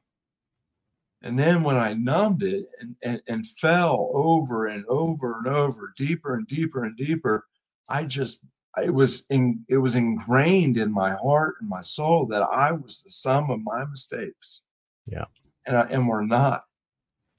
And 1.24 1.38
then 1.38 1.62
when 1.62 1.76
I 1.76 1.94
numbed 1.94 2.42
it 2.42 2.66
and, 2.80 2.96
and, 3.02 3.22
and 3.28 3.46
fell 3.46 4.11
over 4.12 4.66
and 4.66 4.85
over 4.87 5.38
and 5.38 5.46
over, 5.46 5.94
deeper 5.96 6.35
and 6.35 6.46
deeper 6.48 6.82
and 6.82 6.96
deeper, 6.96 7.46
I 7.88 8.04
just 8.04 8.40
it 8.82 8.92
was 8.92 9.24
in 9.28 9.64
it 9.68 9.76
was 9.76 9.94
ingrained 9.94 10.78
in 10.78 10.90
my 10.90 11.12
heart 11.12 11.56
and 11.61 11.68
my 11.68 11.82
soul 11.82 12.26
that 12.26 12.42
I 12.42 12.72
was 12.72 13.02
the 13.02 13.11
sum 13.11 13.50
of 13.50 13.61
my 13.62 13.85
mistakes. 13.85 14.64
Yeah. 15.06 15.26
And 15.66 15.77
I, 15.77 15.83
and 15.83 16.09
we're 16.09 16.25
not. 16.25 16.64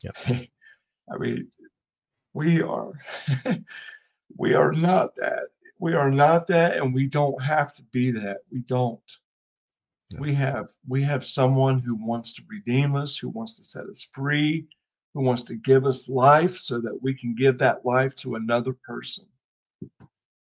Yep. 0.02 0.16
I 1.14 1.18
mean, 1.18 1.48
we 2.34 2.62
are 2.62 2.92
we 4.38 4.54
are 4.54 4.72
not 4.72 5.16
that. 5.16 5.48
We 5.80 5.94
are 5.94 6.12
not 6.12 6.48
that, 6.48 6.78
and 6.78 6.94
we 6.94 7.08
don't 7.08 7.42
have 7.42 7.76
to 7.76 7.84
be 7.92 8.12
that. 8.12 8.38
We 8.52 8.60
don't. 8.60 9.02
We 10.20 10.34
have 10.36 10.70
we 10.88 11.02
have 11.04 11.26
someone 11.26 11.80
who 11.80 11.96
wants 11.96 12.34
to 12.36 12.44
redeem 12.48 12.96
us, 12.96 13.18
who 13.18 13.30
wants 13.30 13.56
to 13.58 13.64
set 13.64 13.86
us 13.86 14.08
free, 14.12 14.68
who 15.14 15.22
wants 15.22 15.44
to 15.44 15.56
give 15.56 15.86
us 15.86 16.10
life 16.10 16.58
so 16.58 16.80
that 16.82 16.98
we 17.02 17.14
can 17.14 17.36
give 17.36 17.58
that 17.60 17.86
life 17.86 18.16
to 18.18 18.36
another 18.36 18.74
person. 18.74 19.26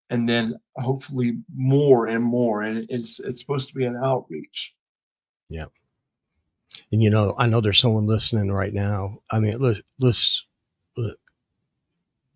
And 0.10 0.28
then 0.28 0.58
hopefully 0.78 1.40
more 1.54 2.08
and 2.08 2.24
more. 2.24 2.62
And 2.62 2.86
it's 2.90 3.20
it's 3.20 3.42
supposed 3.42 3.68
to 3.70 3.76
be 3.76 3.86
an 3.86 3.98
outreach. 3.98 4.74
Yeah. 5.50 5.66
And 6.92 7.02
you 7.02 7.10
know, 7.10 7.36
I 7.38 7.48
know 7.48 7.62
there's 7.62 7.80
someone 7.80 8.08
listening 8.08 8.52
right 8.52 8.74
now. 8.74 9.20
I 9.32 9.40
mean, 9.40 9.60
let's 9.60 9.82
let's 10.00 10.44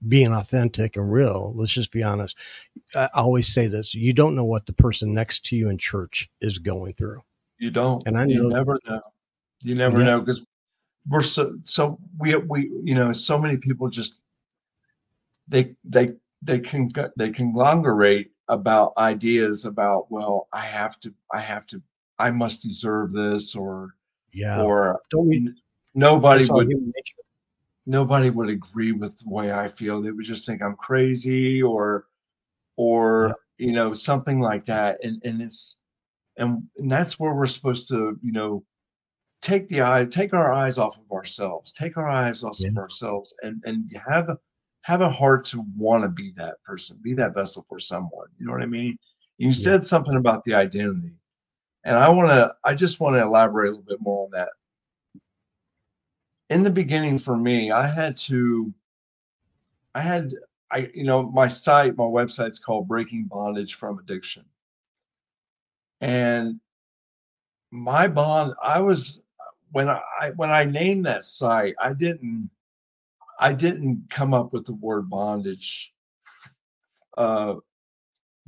being 0.07 0.33
authentic 0.33 0.97
and 0.97 1.11
real. 1.11 1.53
Let's 1.55 1.71
just 1.71 1.91
be 1.91 2.03
honest. 2.03 2.35
I 2.95 3.09
always 3.13 3.47
say 3.47 3.67
this: 3.67 3.93
you 3.93 4.13
don't 4.13 4.35
know 4.35 4.45
what 4.45 4.65
the 4.65 4.73
person 4.73 5.13
next 5.13 5.45
to 5.47 5.55
you 5.55 5.69
in 5.69 5.77
church 5.77 6.29
is 6.41 6.57
going 6.57 6.93
through. 6.93 7.21
You 7.59 7.71
don't, 7.71 8.05
and 8.07 8.17
I 8.17 8.25
you 8.25 8.49
never 8.49 8.79
know. 8.87 9.01
You 9.63 9.75
never 9.75 9.99
yeah. 9.99 10.05
know 10.05 10.19
because 10.19 10.43
we're 11.09 11.21
so 11.21 11.57
so 11.63 11.99
we 12.17 12.35
we 12.35 12.71
you 12.83 12.95
know 12.95 13.11
so 13.11 13.37
many 13.37 13.57
people 13.57 13.89
just 13.89 14.19
they 15.47 15.75
they 15.83 16.09
they 16.41 16.59
can 16.59 16.91
they 17.17 17.29
conglomerate 17.29 18.31
about 18.47 18.93
ideas 18.97 19.65
about 19.65 20.11
well 20.11 20.47
I 20.51 20.61
have 20.61 20.99
to 21.01 21.13
I 21.31 21.39
have 21.39 21.67
to 21.67 21.81
I 22.17 22.31
must 22.31 22.61
deserve 22.61 23.11
this 23.11 23.55
or 23.55 23.95
yeah 24.33 24.61
or 24.61 24.99
don't 25.09 25.27
we 25.27 25.53
nobody 25.93 26.45
would 26.49 26.69
nobody 27.85 28.29
would 28.29 28.49
agree 28.49 28.91
with 28.91 29.17
the 29.19 29.29
way 29.29 29.51
I 29.51 29.67
feel. 29.67 30.01
They 30.01 30.11
would 30.11 30.25
just 30.25 30.45
think 30.45 30.61
I'm 30.61 30.75
crazy 30.75 31.61
or 31.61 32.05
or 32.77 33.35
yeah. 33.57 33.67
you 33.67 33.73
know 33.73 33.93
something 33.93 34.39
like 34.39 34.65
that. 34.65 35.03
And 35.03 35.21
and 35.23 35.41
it's 35.41 35.77
and, 36.37 36.63
and 36.77 36.89
that's 36.89 37.19
where 37.19 37.33
we're 37.33 37.47
supposed 37.47 37.87
to 37.89 38.17
you 38.21 38.31
know 38.31 38.63
take 39.41 39.67
the 39.67 39.81
eye 39.81 40.07
take 40.09 40.33
our 40.33 40.51
eyes 40.51 40.77
off 40.77 40.97
of 40.97 41.11
ourselves 41.11 41.71
take 41.71 41.97
our 41.97 42.07
eyes 42.07 42.43
off 42.43 42.57
yeah. 42.59 42.69
of 42.69 42.77
ourselves 42.77 43.33
and 43.41 43.59
and 43.65 43.91
have 43.97 44.29
have 44.83 45.01
a 45.01 45.09
heart 45.09 45.43
to 45.43 45.65
want 45.75 46.03
to 46.03 46.09
be 46.09 46.31
that 46.37 46.61
person 46.63 46.95
be 47.01 47.13
that 47.15 47.33
vessel 47.33 47.65
for 47.67 47.79
someone 47.79 48.27
you 48.37 48.45
know 48.45 48.51
what 48.51 48.61
i 48.61 48.67
mean 48.67 48.95
you 49.39 49.47
yeah. 49.47 49.53
said 49.53 49.83
something 49.83 50.15
about 50.15 50.43
the 50.43 50.53
identity 50.53 51.11
and 51.83 51.95
i 51.95 52.07
want 52.09 52.29
to 52.29 52.51
i 52.63 52.73
just 52.73 52.99
want 52.99 53.15
to 53.15 53.21
elaborate 53.21 53.67
a 53.67 53.71
little 53.71 53.83
bit 53.83 54.01
more 54.01 54.25
on 54.25 54.31
that 54.31 54.49
in 56.51 56.63
the 56.63 56.69
beginning 56.69 57.17
for 57.17 57.37
me, 57.37 57.71
I 57.71 57.87
had 57.87 58.17
to, 58.17 58.73
I 59.95 60.01
had, 60.01 60.33
I, 60.69 60.89
you 60.93 61.05
know, 61.05 61.31
my 61.31 61.47
site, 61.47 61.95
my 61.95 62.03
website's 62.03 62.59
called 62.59 62.89
Breaking 62.89 63.23
Bondage 63.23 63.75
from 63.75 63.97
Addiction. 63.97 64.43
And 66.01 66.59
my 67.71 68.09
bond, 68.09 68.53
I 68.61 68.81
was, 68.81 69.21
when 69.71 69.87
I, 69.87 70.01
when 70.35 70.49
I 70.51 70.65
named 70.65 71.05
that 71.05 71.23
site, 71.23 71.75
I 71.79 71.93
didn't, 71.93 72.49
I 73.39 73.53
didn't 73.53 74.07
come 74.09 74.33
up 74.33 74.51
with 74.51 74.65
the 74.65 74.73
word 74.73 75.09
bondage 75.09 75.93
uh, 77.17 77.55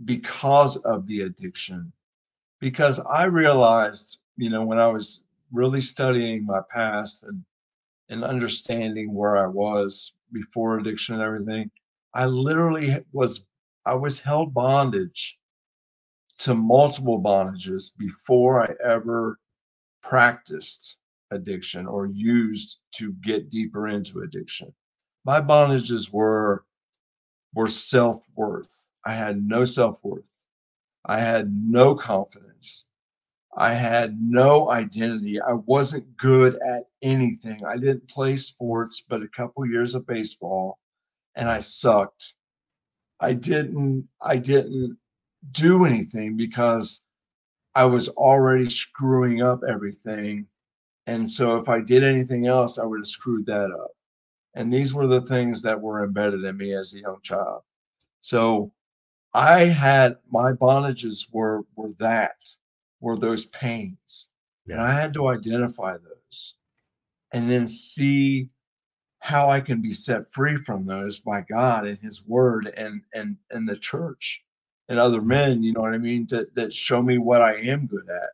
because 0.03 0.75
of 0.75 1.07
the 1.07 1.21
addiction. 1.21 1.93
Because 2.63 3.01
I 3.01 3.25
realized, 3.25 4.19
you 4.37 4.49
know, 4.49 4.65
when 4.65 4.79
I 4.79 4.87
was 4.87 5.19
really 5.51 5.81
studying 5.81 6.45
my 6.45 6.61
past 6.73 7.25
and 7.25 7.43
and 8.07 8.23
understanding 8.23 9.13
where 9.13 9.35
I 9.35 9.47
was 9.47 10.13
before 10.31 10.77
addiction 10.77 11.15
and 11.15 11.23
everything, 11.23 11.69
I 12.13 12.25
literally 12.27 13.03
was 13.11 13.43
I 13.85 13.95
was 13.95 14.21
held 14.21 14.53
bondage 14.53 15.37
to 16.37 16.53
multiple 16.53 17.21
bondages 17.21 17.91
before 17.97 18.63
I 18.63 18.73
ever 18.81 19.39
practiced 20.01 20.95
addiction 21.31 21.85
or 21.85 22.05
used 22.05 22.79
to 22.95 23.11
get 23.25 23.49
deeper 23.49 23.89
into 23.89 24.21
addiction. 24.21 24.73
My 25.25 25.41
bondages 25.41 26.13
were 26.13 26.63
were 27.53 27.67
self-worth. 27.67 28.87
I 29.05 29.15
had 29.15 29.37
no 29.37 29.65
self-worth. 29.65 30.32
I 31.05 31.19
had 31.19 31.51
no 31.51 31.95
confidence. 31.95 32.85
I 33.55 33.73
had 33.73 34.15
no 34.19 34.71
identity. 34.71 35.39
I 35.39 35.53
wasn't 35.53 36.17
good 36.17 36.55
at 36.55 36.85
anything. 37.01 37.63
I 37.65 37.77
didn't 37.77 38.07
play 38.07 38.35
sports, 38.35 39.03
but 39.07 39.21
a 39.21 39.27
couple 39.27 39.65
years 39.67 39.93
of 39.93 40.07
baseball, 40.07 40.79
and 41.35 41.47
I 41.49 41.59
sucked. 41.59 42.33
I 43.19 43.33
didn't. 43.33 44.07
I 44.21 44.37
didn't 44.37 44.97
do 45.51 45.85
anything 45.85 46.35
because 46.35 47.03
I 47.75 47.85
was 47.85 48.09
already 48.09 48.69
screwing 48.69 49.41
up 49.41 49.61
everything. 49.67 50.47
And 51.05 51.29
so 51.29 51.57
if 51.57 51.69
I 51.69 51.81
did 51.81 52.03
anything 52.03 52.47
else, 52.47 52.79
I 52.79 52.85
would 52.85 53.01
have 53.01 53.07
screwed 53.07 53.45
that 53.47 53.71
up. 53.71 53.91
And 54.55 54.71
these 54.71 54.93
were 54.93 55.07
the 55.07 55.21
things 55.21 55.61
that 55.63 55.79
were 55.79 56.03
embedded 56.03 56.43
in 56.43 56.57
me 56.57 56.73
as 56.73 56.93
a 56.93 56.99
young 56.99 57.19
child. 57.23 57.61
So 58.21 58.71
I 59.33 59.65
had 59.65 60.17
my 60.29 60.51
bondages 60.53 61.27
were 61.31 61.63
were 61.75 61.91
that 61.99 62.35
were 62.99 63.17
those 63.17 63.45
pains. 63.47 64.29
Yeah. 64.65 64.75
And 64.75 64.83
I 64.83 64.93
had 64.93 65.13
to 65.15 65.27
identify 65.27 65.97
those 65.97 66.55
and 67.33 67.49
then 67.49 67.67
see 67.67 68.49
how 69.19 69.49
I 69.49 69.59
can 69.59 69.81
be 69.81 69.91
set 69.91 70.31
free 70.31 70.57
from 70.57 70.85
those 70.85 71.19
by 71.19 71.41
God 71.41 71.87
and 71.87 71.97
his 71.97 72.25
word 72.25 72.71
and 72.77 73.01
and 73.13 73.37
and 73.51 73.67
the 73.67 73.77
church 73.77 74.43
and 74.89 74.99
other 74.99 75.19
mm-hmm. 75.19 75.27
men, 75.27 75.63
you 75.63 75.73
know 75.73 75.81
what 75.81 75.93
I 75.93 75.97
mean, 75.97 76.27
that 76.29 76.53
that 76.55 76.73
show 76.73 77.01
me 77.01 77.17
what 77.17 77.41
I 77.41 77.55
am 77.55 77.87
good 77.87 78.09
at. 78.09 78.29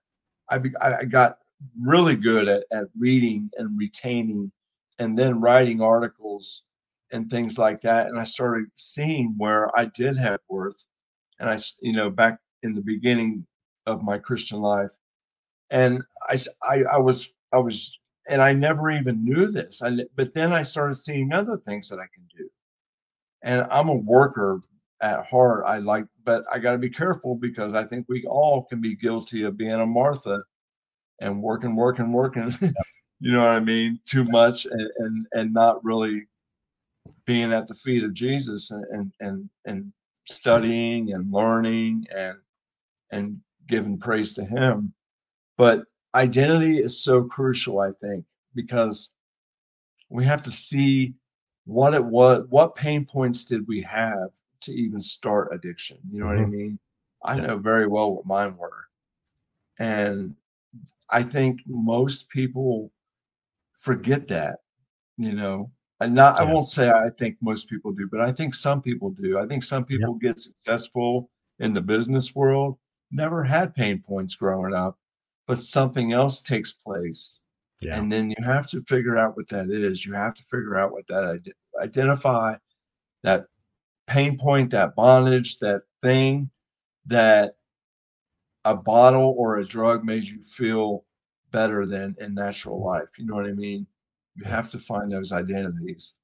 I 0.49 0.57
be, 0.57 0.75
I 0.81 1.05
got 1.05 1.37
really 1.79 2.15
good 2.15 2.47
at, 2.47 2.63
at 2.71 2.87
reading 2.97 3.49
and 3.57 3.77
retaining 3.77 4.51
and 4.97 5.17
then 5.17 5.39
writing 5.39 5.81
articles 5.81 6.63
and 7.11 7.29
things 7.29 7.57
like 7.57 7.81
that 7.81 8.07
and 8.07 8.17
I 8.19 8.23
started 8.23 8.67
seeing 8.75 9.35
where 9.37 9.77
I 9.77 9.85
did 9.85 10.17
have 10.17 10.39
worth 10.49 10.87
and 11.39 11.49
I 11.49 11.57
you 11.81 11.93
know 11.93 12.09
back 12.09 12.39
in 12.63 12.73
the 12.73 12.81
beginning 12.81 13.45
of 13.85 14.03
my 14.03 14.17
Christian 14.17 14.59
life. 14.59 14.91
And 15.71 16.01
I, 16.27 16.37
I, 16.63 16.83
I 16.83 16.97
was, 16.97 17.31
I 17.53 17.57
was, 17.57 17.97
and 18.27 18.41
I 18.41 18.53
never 18.53 18.89
even 18.91 19.23
knew 19.23 19.47
this. 19.47 19.81
I, 19.81 19.91
but 20.15 20.33
then 20.33 20.51
I 20.51 20.63
started 20.63 20.95
seeing 20.95 21.33
other 21.33 21.57
things 21.57 21.89
that 21.89 21.99
I 21.99 22.07
can 22.13 22.27
do. 22.37 22.49
And 23.41 23.67
I'm 23.71 23.89
a 23.89 23.95
worker 23.95 24.61
at 25.01 25.25
heart. 25.25 25.63
I 25.65 25.77
like, 25.77 26.05
but 26.23 26.43
I 26.51 26.59
got 26.59 26.73
to 26.73 26.77
be 26.77 26.89
careful 26.89 27.35
because 27.35 27.73
I 27.73 27.83
think 27.83 28.05
we 28.09 28.25
all 28.25 28.63
can 28.63 28.81
be 28.81 28.95
guilty 28.95 29.43
of 29.43 29.57
being 29.57 29.71
a 29.71 29.85
Martha 29.85 30.41
and 31.21 31.41
working, 31.41 31.75
working, 31.75 32.11
working. 32.11 32.53
you 33.19 33.31
know 33.31 33.39
what 33.39 33.55
I 33.55 33.59
mean? 33.59 33.99
Too 34.05 34.25
much 34.25 34.65
and, 34.65 34.89
and, 34.97 35.25
and 35.33 35.53
not 35.53 35.83
really 35.83 36.27
being 37.25 37.53
at 37.53 37.67
the 37.67 37.75
feet 37.75 38.03
of 38.03 38.13
Jesus 38.13 38.71
and, 38.71 38.83
and, 38.91 39.11
and, 39.19 39.49
and 39.65 39.93
studying 40.31 41.13
and 41.13 41.31
learning 41.31 42.07
and, 42.15 42.37
and 43.11 43.39
giving 43.67 43.99
praise 43.99 44.33
to 44.35 44.45
him. 44.45 44.93
But 45.57 45.83
identity 46.15 46.79
is 46.79 47.03
so 47.03 47.23
crucial, 47.23 47.79
I 47.79 47.91
think, 47.91 48.25
because 48.55 49.11
we 50.09 50.23
have 50.25 50.41
to 50.43 50.51
see 50.51 51.13
what 51.65 51.93
it 51.93 52.03
was, 52.03 52.45
what 52.49 52.75
pain 52.75 53.05
points 53.05 53.45
did 53.45 53.67
we 53.67 53.81
have 53.81 54.29
to 54.61 54.73
even 54.73 55.01
start 55.01 55.53
addiction? 55.53 55.97
You 56.11 56.19
know 56.19 56.25
mm-hmm. 56.25 56.35
what 56.35 56.41
I 56.41 56.45
mm-hmm. 56.45 56.57
mean? 56.57 56.79
I 57.23 57.39
know 57.39 57.57
very 57.57 57.87
well 57.87 58.15
what 58.15 58.25
mine 58.25 58.55
were. 58.57 58.85
And 59.77 60.35
I 61.09 61.23
think 61.23 61.61
most 61.67 62.29
people 62.29 62.91
forget 63.79 64.27
that, 64.29 64.59
you 65.17 65.33
know. 65.33 65.71
And 66.01 66.13
not 66.13 66.35
yeah. 66.35 66.43
I 66.43 66.53
won't 66.53 66.69
say 66.69 66.89
I 66.89 67.09
think 67.09 67.37
most 67.41 67.69
people 67.69 67.91
do, 67.91 68.07
but 68.09 68.21
I 68.21 68.31
think 68.31 68.55
some 68.55 68.81
people 68.81 69.09
do. 69.09 69.37
I 69.37 69.45
think 69.45 69.63
some 69.63 69.83
people 69.83 70.13
get 70.13 70.39
successful 70.39 71.29
in 71.59 71.73
the 71.73 71.81
business 71.81 72.33
world 72.33 72.77
never 73.11 73.43
had 73.43 73.75
pain 73.75 74.01
points 74.01 74.35
growing 74.35 74.73
up, 74.73 74.97
but 75.47 75.61
something 75.61 76.13
else 76.13 76.41
takes 76.41 76.71
place. 76.71 77.41
Yeah. 77.81 77.97
And 77.97 78.11
then 78.11 78.29
you 78.29 78.43
have 78.43 78.67
to 78.67 78.81
figure 78.83 79.17
out 79.17 79.37
what 79.37 79.47
that 79.49 79.69
is. 79.69 80.05
You 80.05 80.13
have 80.13 80.33
to 80.35 80.43
figure 80.43 80.77
out 80.77 80.91
what 80.91 81.07
that 81.07 81.41
identify 81.81 82.55
that 83.23 83.45
pain 84.07 84.37
point, 84.37 84.71
that 84.71 84.95
bondage, 84.95 85.59
that 85.59 85.83
thing 86.01 86.49
that 87.05 87.55
a 88.65 88.75
bottle 88.75 89.33
or 89.37 89.57
a 89.57 89.65
drug 89.65 90.03
made 90.03 90.25
you 90.25 90.41
feel 90.41 91.05
better 91.51 91.85
than 91.85 92.15
in 92.19 92.33
natural 92.33 92.83
life. 92.83 93.07
You 93.17 93.25
know 93.25 93.35
what 93.35 93.45
I 93.45 93.53
mean? 93.53 93.87
You 94.39 94.49
have 94.49 94.69
to 94.71 94.79
find 94.79 95.11
those 95.11 95.31
identities. 95.31 96.15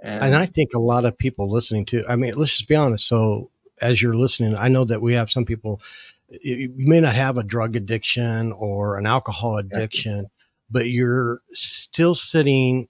And, 0.00 0.24
and 0.24 0.36
I 0.36 0.46
think 0.46 0.74
a 0.74 0.78
lot 0.78 1.04
of 1.04 1.16
people 1.16 1.50
listening 1.50 1.86
to, 1.86 2.04
I 2.08 2.16
mean, 2.16 2.34
let's 2.34 2.56
just 2.56 2.68
be 2.68 2.76
honest. 2.76 3.08
So 3.08 3.50
as 3.80 4.00
you're 4.00 4.14
listening, 4.14 4.54
I 4.54 4.68
know 4.68 4.84
that 4.84 5.02
we 5.02 5.14
have 5.14 5.30
some 5.30 5.44
people 5.44 5.80
you 6.28 6.72
may 6.76 7.00
not 7.00 7.14
have 7.14 7.38
a 7.38 7.42
drug 7.42 7.76
addiction 7.76 8.52
or 8.52 8.98
an 8.98 9.06
alcohol 9.06 9.58
addiction, 9.58 10.26
but 10.70 10.88
you're 10.88 11.40
still 11.52 12.14
sitting 12.14 12.88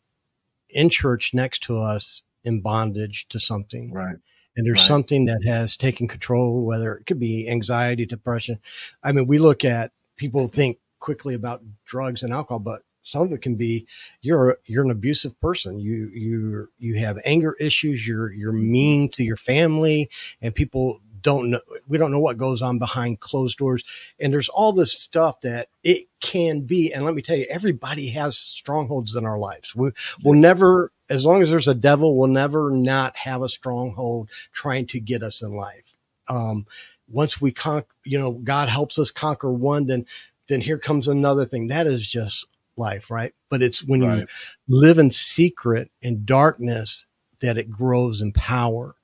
in 0.71 0.89
church 0.89 1.35
next 1.35 1.63
to 1.65 1.79
us 1.79 2.23
in 2.45 2.61
bondage 2.61 3.29
to 3.29 3.41
something. 3.41 3.93
Right. 3.93 4.17
And 4.57 4.67
there's 4.67 4.81
right. 4.81 4.89
something 4.89 5.27
that 5.27 5.43
has 5.45 5.77
taken 5.77 6.09
control, 6.09 6.65
whether 6.65 6.95
it 6.95 7.05
could 7.07 7.21
be 7.21 7.49
anxiety, 7.49 8.07
depression. 8.07 8.59
I 9.03 9.13
mean, 9.13 9.27
we 9.27 9.39
look 9.39 9.65
at 9.65 9.93
people 10.17 10.49
think 10.49 10.79
quickly 10.99 11.35
about 11.35 11.63
drugs 11.85 12.23
and 12.23 12.33
alcohol, 12.33 12.61
but 12.61 12.83
some 13.07 13.23
of 13.23 13.33
it 13.33 13.41
can 13.41 13.55
be 13.55 13.87
you're 14.21 14.59
you're 14.67 14.85
an 14.85 14.91
abusive 14.91 15.41
person. 15.41 15.79
You 15.79 16.11
you 16.13 16.69
you 16.79 16.99
have 16.99 17.19
anger 17.25 17.55
issues. 17.61 18.07
You're 18.07 18.33
you're 18.33 18.53
mean 18.53 19.09
to 19.13 19.23
your 19.23 19.37
family, 19.37 20.11
and 20.43 20.55
people 20.55 21.01
don't 21.23 21.51
know. 21.51 21.61
We 21.89 21.99
don't 21.99 22.13
know 22.13 22.21
what 22.21 22.39
goes 22.39 22.63
on 22.63 22.79
behind 22.79 23.21
closed 23.21 23.59
doors. 23.59 23.85
And 24.21 24.33
there's 24.33 24.49
all 24.49 24.73
this 24.73 24.93
stuff 24.93 25.41
that 25.41 25.69
it 25.83 26.09
can 26.21 26.61
be. 26.63 26.93
And 26.93 27.05
let 27.05 27.15
me 27.15 27.23
tell 27.23 27.37
you, 27.37 27.47
everybody 27.51 28.11
has 28.11 28.39
strongholds 28.39 29.15
in 29.15 29.25
our 29.25 29.39
lives. 29.39 29.75
We, 29.75 29.91
we'll 30.23 30.39
never, 30.39 30.93
as 31.11 31.25
long 31.25 31.43
as 31.43 31.51
there's 31.51 31.69
a 31.69 31.75
devil, 31.75 32.17
we'll 32.17 32.29
never 32.29 32.71
not 32.71 33.17
have 33.17 33.43
a 33.43 33.49
stronghold 33.49 34.31
trying 34.53 34.87
to 34.89 35.01
get 35.01 35.23
us 35.23 35.43
in 35.43 35.55
life. 35.55 35.97
Um, 36.29 36.67
once 37.09 37.41
we 37.41 37.51
conquer, 37.53 37.89
you 38.05 38.19
know, 38.19 38.33
God 38.33 38.69
helps 38.69 38.99
us 38.99 39.11
conquer 39.11 39.53
one, 39.53 39.87
then 39.87 40.07
then 40.49 40.61
here 40.61 40.79
comes 40.79 41.09
another 41.09 41.45
thing. 41.45 41.69
That 41.69 41.89
is 41.89 42.09
just 42.09 42.47
life, 42.77 43.11
right? 43.11 43.35
But 43.49 43.63
it's 43.63 43.83
when 43.83 44.03
right. 44.03 44.19
you 44.19 44.27
live 44.69 44.99
in 44.99 45.11
secret 45.11 45.91
and 46.03 46.27
darkness 46.27 47.05
that 47.41 47.59
it 47.59 47.71
grows 47.71 48.21
in 48.21 48.33
power. 48.33 48.97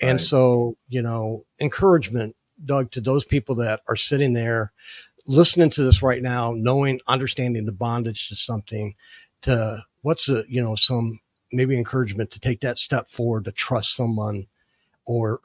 And 0.00 0.12
right. 0.12 0.20
so, 0.20 0.76
you 0.88 1.02
know, 1.02 1.44
encouragement, 1.60 2.36
Doug, 2.64 2.90
to 2.92 3.00
those 3.00 3.24
people 3.24 3.54
that 3.56 3.80
are 3.88 3.96
sitting 3.96 4.32
there 4.32 4.72
listening 5.26 5.70
to 5.70 5.82
this 5.82 6.02
right 6.02 6.22
now, 6.22 6.52
knowing, 6.52 7.00
understanding 7.06 7.64
the 7.64 7.72
bondage 7.72 8.28
to 8.28 8.36
something, 8.36 8.94
to 9.42 9.82
what's 10.02 10.28
a, 10.28 10.44
you 10.48 10.62
know, 10.62 10.74
some 10.74 11.20
maybe 11.52 11.76
encouragement 11.76 12.30
to 12.32 12.40
take 12.40 12.60
that 12.60 12.78
step 12.78 13.08
forward 13.08 13.44
to 13.44 13.52
trust 13.52 13.94
someone 13.94 14.46
or 15.04 15.40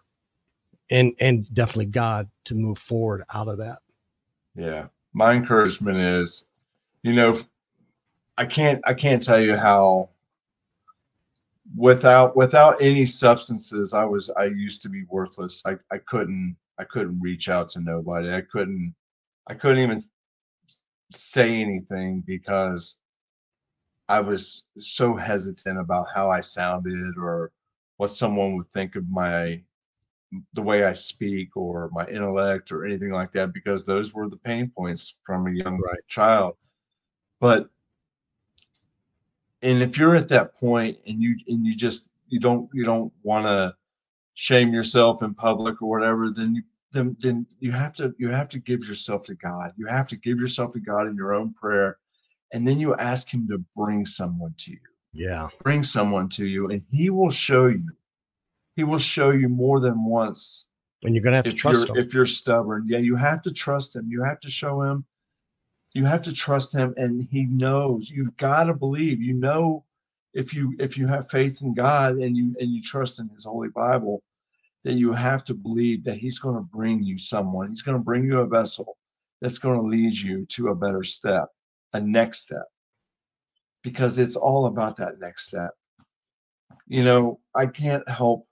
and 0.90 1.14
and 1.20 1.52
definitely 1.54 1.86
God 1.86 2.30
to 2.46 2.56
move 2.56 2.78
forward 2.78 3.24
out 3.34 3.48
of 3.48 3.60
that. 3.60 3.80
Yeah. 4.56 4.88
My 5.14 5.34
encouragement 5.34 5.98
is, 5.98 6.46
you 7.04 7.14
know, 7.14 7.40
I 8.40 8.46
can't 8.46 8.82
I 8.86 8.94
can't 8.94 9.22
tell 9.22 9.42
you 9.42 9.58
how 9.58 10.10
without 11.76 12.38
without 12.38 12.82
any 12.82 13.06
substances 13.06 13.94
I 13.94 14.06
was 14.06 14.30
I 14.30 14.46
used 14.46 14.82
to 14.84 14.90
be 14.90 15.04
worthless. 15.10 15.62
I, 15.66 15.76
I 15.92 15.98
couldn't 15.98 16.56
I 16.80 16.86
couldn't 16.86 17.20
reach 17.20 17.50
out 17.50 17.68
to 17.70 17.82
nobody. 17.82 18.34
I 18.34 18.40
couldn't 18.40 18.96
I 19.48 19.56
couldn't 19.56 19.84
even 19.84 20.06
say 21.12 21.62
anything 21.62 22.24
because 22.26 22.96
I 24.08 24.22
was 24.22 24.64
so 24.78 25.18
hesitant 25.18 25.78
about 25.78 26.08
how 26.10 26.32
I 26.32 26.40
sounded 26.40 27.18
or 27.18 27.52
what 27.98 28.12
someone 28.14 28.56
would 28.56 28.70
think 28.70 28.96
of 28.96 29.10
my 29.10 29.62
the 30.54 30.62
way 30.62 30.86
I 30.86 30.94
speak 30.94 31.58
or 31.58 31.90
my 31.92 32.08
intellect 32.08 32.72
or 32.72 32.86
anything 32.86 33.10
like 33.10 33.34
that 33.34 33.52
because 33.52 33.84
those 33.84 34.14
were 34.14 34.30
the 34.30 34.38
pain 34.38 34.72
points 34.74 35.16
from 35.24 35.46
a 35.48 35.52
young 35.52 35.78
right. 35.82 36.08
child. 36.08 36.56
But 37.42 37.70
and 39.62 39.82
if 39.82 39.97
you're 39.97 40.16
at 40.16 40.30
that 40.30 40.55
point 40.55 40.97
and 41.07 41.22
you 41.22 41.36
and 41.47 41.66
you 41.66 41.76
just 41.76 42.05
you 42.28 42.39
don't 42.39 42.70
you 42.74 42.84
don't 42.84 43.12
want 43.24 43.45
to 43.45 43.76
shame 44.36 44.74
yourself 44.74 45.22
in 45.22 45.34
public 45.34 45.82
or 45.82 45.89
whatever 45.89 46.32
then 46.32 46.55
you 46.55 46.62
then, 46.91 47.16
then 47.20 47.45
you 47.60 47.72
have 47.72 47.93
to 47.95 48.14
you 48.18 48.30
have 48.30 48.49
to 48.49 48.60
give 48.60 48.88
yourself 48.88 49.26
to 49.26 49.36
god. 49.36 49.74
You 49.78 49.86
have 49.88 50.07
to 50.10 50.16
give 50.16 50.39
yourself 50.39 50.74
to 50.74 50.80
god 50.80 51.07
in 51.07 51.16
your 51.16 51.34
own 51.34 51.53
prayer 51.53 51.97
and 52.53 52.68
then 52.68 52.80
you 52.80 52.95
ask 52.95 53.32
him 53.32 53.47
to 53.49 53.64
bring 53.76 54.05
someone 54.05 54.55
to 54.57 54.72
you. 54.72 54.80
Yeah. 55.14 55.49
Bring 55.64 55.84
someone 55.84 56.30
to 56.30 56.45
you 56.45 56.70
and 56.70 56.82
he 56.89 57.10
will 57.10 57.30
show 57.30 57.68
you. 57.68 57.88
He 58.76 58.84
will 58.84 58.99
show 58.99 59.32
you 59.32 59.49
more 59.49 59.80
than 59.80 60.03
once 60.03 60.68
and 61.03 61.16
you're 61.16 61.24
gonna 61.24 61.38
have 61.38 61.45
to 61.45 61.51
trust 61.51 61.89
him. 61.89 61.97
if 61.97 62.14
you're 62.14 62.26
stubborn. 62.26 62.86
Yeah 62.88 62.99
you 62.99 63.16
have 63.16 63.41
to 63.43 63.51
trust 63.51 63.95
him. 63.95 64.07
You 64.10 64.24
have 64.24 64.39
to 64.41 64.49
show 64.49 64.82
him 64.82 65.05
you 65.94 66.06
have 66.06 66.22
to 66.24 66.34
trust 66.34 66.74
him 66.74 66.94
and 66.98 67.28
he 67.32 67.46
knows. 67.46 68.10
You've 68.10 68.38
got 68.38 68.66
to 68.66 68.74
believe. 68.74 69.22
You 69.22 69.34
know 69.34 69.86
if 70.34 70.54
you 70.54 70.76
if 70.80 70.98
you 70.98 71.08
have 71.08 71.30
faith 71.30 71.62
in 71.62 71.74
god 71.74 72.18
and 72.18 72.38
you 72.38 72.56
and 72.60 72.70
you 72.70 72.82
trust 72.84 73.20
in 73.20 73.28
his 73.30 73.46
holy 73.46 73.70
bible 73.70 74.22
that 74.84 74.94
you 74.94 75.12
have 75.12 75.44
to 75.44 75.54
believe 75.54 76.04
that 76.04 76.18
he's 76.18 76.40
going 76.40 76.56
to 76.56 76.62
bring 76.62 77.04
you 77.04 77.18
someone. 77.18 77.68
He's 77.68 77.82
going 77.82 77.98
to 77.98 78.04
bring 78.04 78.24
you 78.24 78.40
a 78.40 78.48
vessel 78.48 78.96
that's 79.42 79.58
going 79.58 79.78
to 79.78 79.86
lead 79.86 80.16
you 80.16 80.46
to 80.46 80.70
a 80.70 80.76
better 80.76 81.04
step 81.04 81.48
a 81.94 82.00
next 82.00 82.40
step 82.40 82.66
because 83.84 84.20
it's 84.20 84.36
all 84.36 84.68
about 84.68 84.96
that 84.98 85.20
next 85.20 85.46
step. 85.46 85.72
You 86.88 87.04
know 87.04 87.40
i 87.56 87.66
can't 87.66 88.08
help 88.08 88.48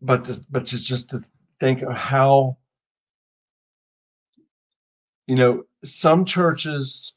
but 0.00 0.24
to, 0.24 0.40
but 0.50 0.66
to 0.66 0.78
just 0.78 1.10
to 1.10 1.20
think 1.58 1.82
of 1.82 1.94
how 1.94 2.56
you 5.26 5.34
know, 5.34 5.64
some 5.84 6.24
churches, 6.24 7.14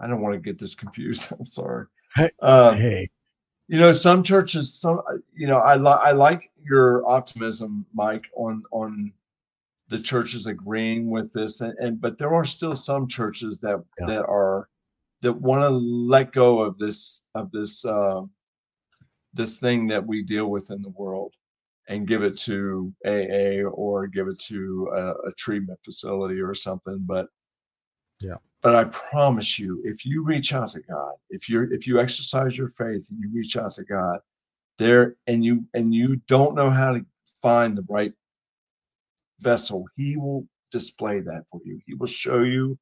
I 0.00 0.06
don't 0.06 0.20
want 0.20 0.34
to 0.34 0.40
get 0.40 0.58
this 0.58 0.74
confused. 0.82 1.28
I'm 1.32 1.44
sorry. 1.44 1.86
Hey, 2.14 2.30
um, 2.40 2.76
hey. 2.76 3.08
you 3.68 3.78
know, 3.78 3.92
some 3.92 4.22
churches, 4.22 4.72
some, 4.74 5.00
you 5.34 5.46
know, 5.46 5.58
I 5.58 5.74
like, 5.74 6.00
I 6.00 6.12
like 6.12 6.50
your 6.62 7.06
optimism, 7.06 7.86
Mike, 7.92 8.26
on, 8.34 8.62
on 8.70 9.12
the 9.88 9.98
churches 9.98 10.46
agreeing 10.46 11.10
with 11.10 11.32
this. 11.32 11.60
And, 11.60 11.74
and 11.78 12.00
but 12.00 12.18
there 12.18 12.34
are 12.34 12.44
still 12.44 12.74
some 12.74 13.06
churches 13.06 13.58
that, 13.60 13.82
yeah. 14.00 14.06
that 14.06 14.26
are, 14.26 14.68
that 15.20 15.32
want 15.32 15.62
to 15.62 15.68
let 15.68 16.32
go 16.32 16.62
of 16.62 16.78
this, 16.78 17.24
of 17.34 17.50
this, 17.50 17.84
uh, 17.84 18.22
this 19.34 19.58
thing 19.58 19.86
that 19.88 20.06
we 20.06 20.22
deal 20.22 20.46
with 20.46 20.70
in 20.70 20.80
the 20.82 20.90
world 20.90 21.34
and 21.88 22.06
give 22.06 22.22
it 22.22 22.38
to 22.38 22.92
AA 23.06 23.66
or 23.68 24.06
give 24.06 24.28
it 24.28 24.38
to 24.38 24.90
a, 24.92 25.28
a 25.28 25.32
treatment 25.36 25.78
facility 25.84 26.40
or 26.40 26.54
something. 26.54 26.98
But 27.00 27.28
yeah, 28.20 28.36
but 28.62 28.74
I 28.74 28.84
promise 28.84 29.58
you, 29.58 29.80
if 29.84 30.04
you 30.04 30.22
reach 30.22 30.52
out 30.52 30.70
to 30.72 30.80
God, 30.80 31.12
if 31.30 31.48
you're 31.48 31.72
if 31.72 31.86
you 31.86 31.98
exercise 31.98 32.56
your 32.56 32.68
faith 32.68 33.08
and 33.10 33.18
you 33.20 33.30
reach 33.32 33.56
out 33.56 33.74
to 33.74 33.84
God, 33.84 34.20
there 34.76 35.16
and 35.26 35.44
you 35.44 35.64
and 35.74 35.94
you 35.94 36.16
don't 36.28 36.54
know 36.54 36.70
how 36.70 36.92
to 36.92 37.04
find 37.42 37.76
the 37.76 37.86
right 37.88 38.12
vessel, 39.40 39.86
He 39.96 40.16
will 40.16 40.46
display 40.70 41.20
that 41.20 41.44
for 41.50 41.60
you. 41.64 41.80
He 41.86 41.94
will 41.94 42.06
show 42.06 42.42
you. 42.42 42.78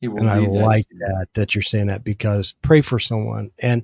He 0.00 0.08
will. 0.08 0.20
And 0.20 0.30
I 0.30 0.38
like 0.38 0.86
that 1.00 1.28
that 1.34 1.54
you're 1.54 1.62
saying 1.62 1.88
that 1.88 2.04
because 2.04 2.54
pray 2.62 2.80
for 2.80 2.98
someone 2.98 3.50
and 3.58 3.82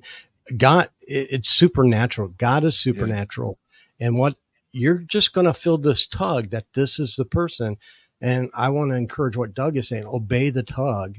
God. 0.55 0.89
It, 1.05 1.33
it's 1.33 1.49
supernatural. 1.49 2.29
God 2.37 2.63
is 2.63 2.79
supernatural. 2.79 3.57
Yes. 3.99 4.07
And 4.07 4.17
what 4.17 4.37
you're 4.73 4.97
just 4.97 5.33
going 5.33 5.45
to 5.45 5.53
feel 5.53 5.77
this 5.77 6.05
tug 6.05 6.49
that 6.49 6.65
this 6.73 6.99
is 6.99 7.15
the 7.15 7.25
person. 7.25 7.77
And 8.19 8.49
I 8.53 8.69
want 8.69 8.91
to 8.91 8.95
encourage 8.95 9.37
what 9.37 9.53
Doug 9.53 9.77
is 9.77 9.87
saying 9.87 10.05
obey 10.05 10.49
the 10.49 10.63
tug. 10.63 11.17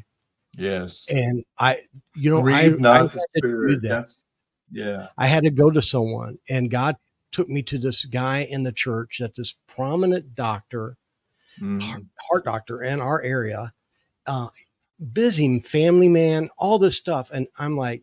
Yes. 0.56 1.06
And 1.08 1.44
I, 1.58 1.82
you 2.14 2.30
know, 2.30 2.42
Grieve 2.42 2.74
I, 2.74 2.80
not 2.80 3.00
I 3.00 3.06
the 3.06 3.26
spirit. 3.36 3.82
That. 3.82 3.88
That's, 3.88 4.26
yeah. 4.70 5.06
I 5.16 5.26
had 5.26 5.44
to 5.44 5.50
go 5.50 5.70
to 5.70 5.82
someone, 5.82 6.38
and 6.48 6.70
God 6.70 6.96
took 7.32 7.48
me 7.48 7.62
to 7.62 7.78
this 7.78 8.04
guy 8.04 8.40
in 8.40 8.62
the 8.62 8.72
church 8.72 9.18
that 9.20 9.34
this 9.36 9.54
prominent 9.66 10.34
doctor, 10.34 10.96
mm. 11.60 11.82
heart, 11.82 12.02
heart, 12.28 12.44
doctor 12.44 12.82
in 12.82 13.00
our 13.00 13.20
area, 13.22 13.72
uh, 14.26 14.48
busy 15.12 15.58
family 15.60 16.08
man, 16.08 16.48
all 16.56 16.78
this 16.78 16.96
stuff. 16.96 17.30
And 17.32 17.48
I'm 17.58 17.76
like, 17.76 18.02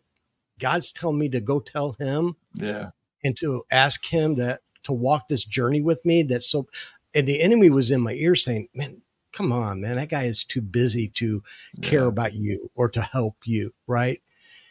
God's 0.58 0.92
telling 0.92 1.18
me 1.18 1.28
to 1.30 1.40
go 1.40 1.60
tell 1.60 1.92
him. 1.92 2.36
Yeah. 2.54 2.90
And 3.24 3.36
to 3.38 3.64
ask 3.70 4.04
him 4.06 4.34
that 4.36 4.60
to 4.84 4.92
walk 4.92 5.28
this 5.28 5.44
journey 5.44 5.80
with 5.80 6.04
me. 6.04 6.22
That's 6.22 6.48
so, 6.48 6.66
and 7.14 7.26
the 7.26 7.40
enemy 7.40 7.70
was 7.70 7.90
in 7.90 8.00
my 8.00 8.12
ear 8.12 8.34
saying, 8.34 8.68
man, 8.74 9.02
come 9.32 9.52
on, 9.52 9.80
man, 9.80 9.96
that 9.96 10.08
guy 10.08 10.24
is 10.24 10.44
too 10.44 10.60
busy 10.60 11.08
to 11.08 11.42
yeah. 11.76 11.88
care 11.88 12.04
about 12.04 12.34
you 12.34 12.70
or 12.74 12.88
to 12.90 13.02
help 13.02 13.36
you. 13.44 13.72
Right. 13.86 14.22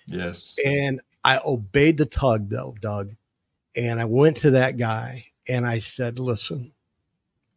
Yes. 0.08 0.56
And 0.66 1.02
I 1.24 1.40
obeyed 1.46 1.98
the 1.98 2.06
tug 2.06 2.50
though, 2.50 2.76
Doug. 2.82 3.12
And 3.76 4.00
I 4.00 4.06
went 4.06 4.38
to 4.38 4.52
that 4.52 4.78
guy 4.78 5.26
and 5.48 5.66
I 5.66 5.80
said, 5.80 6.20
listen, 6.20 6.74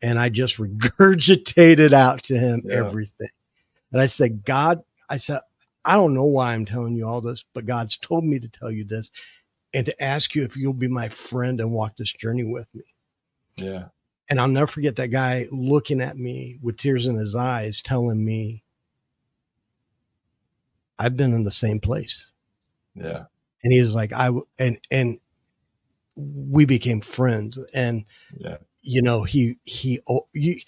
and 0.03 0.19
I 0.19 0.29
just 0.29 0.57
regurgitated 0.59 1.93
out 1.93 2.23
to 2.25 2.39
him 2.39 2.63
yeah. 2.65 2.77
everything. 2.77 3.29
And 3.93 4.01
I 4.01 4.07
said, 4.07 4.45
God, 4.45 4.83
I 5.09 5.19
said, 5.19 5.41
I 5.85 5.95
don't 5.95 6.15
know 6.15 6.25
why 6.25 6.55
I'm 6.55 6.65
telling 6.65 6.97
you 6.97 7.07
all 7.07 7.21
this, 7.21 7.45
but 7.53 7.67
God's 7.67 7.97
told 7.99 8.25
me 8.25 8.39
to 8.39 8.49
tell 8.49 8.71
you 8.71 8.85
this 8.85 9.11
and 9.75 9.85
to 9.87 10.03
ask 10.03 10.35
you 10.35 10.45
if 10.45 10.57
you'll 10.57 10.73
be 10.73 10.89
my 10.89 11.09
friend 11.09 11.61
and 11.61 11.73
walk 11.73 11.97
this 11.97 12.13
journey 12.13 12.45
with 12.45 12.69
me. 12.75 12.85
Yeah. 13.57 13.87
And 14.29 14.41
I'll 14.41 14.49
never 14.49 14.67
forget 14.67 14.97
that 14.97 15.09
guy 15.09 15.49
looking 15.51 16.01
at 16.01 16.17
me 16.17 16.59
with 16.63 16.79
tears 16.79 17.07
in 17.07 17.17
his 17.17 17.35
eyes, 17.35 17.83
telling 17.83 18.25
me, 18.25 18.63
I've 20.99 21.17
been 21.17 21.35
in 21.35 21.45
the 21.45 21.51
same 21.51 21.81
place. 21.81 22.33
Yeah. 22.95 23.25
And 23.63 23.73
he 23.73 23.83
was 23.83 23.95
like, 23.95 24.13
I, 24.13 24.31
and, 24.59 24.79
and 24.91 25.19
we 26.17 26.65
became 26.65 27.01
friends. 27.01 27.59
And, 27.75 28.05
yeah. 28.39 28.59
you 28.81 29.03
know, 29.03 29.25
he, 29.25 29.59
he, 29.65 30.01
oh, 30.09 30.29
you, 30.33 30.61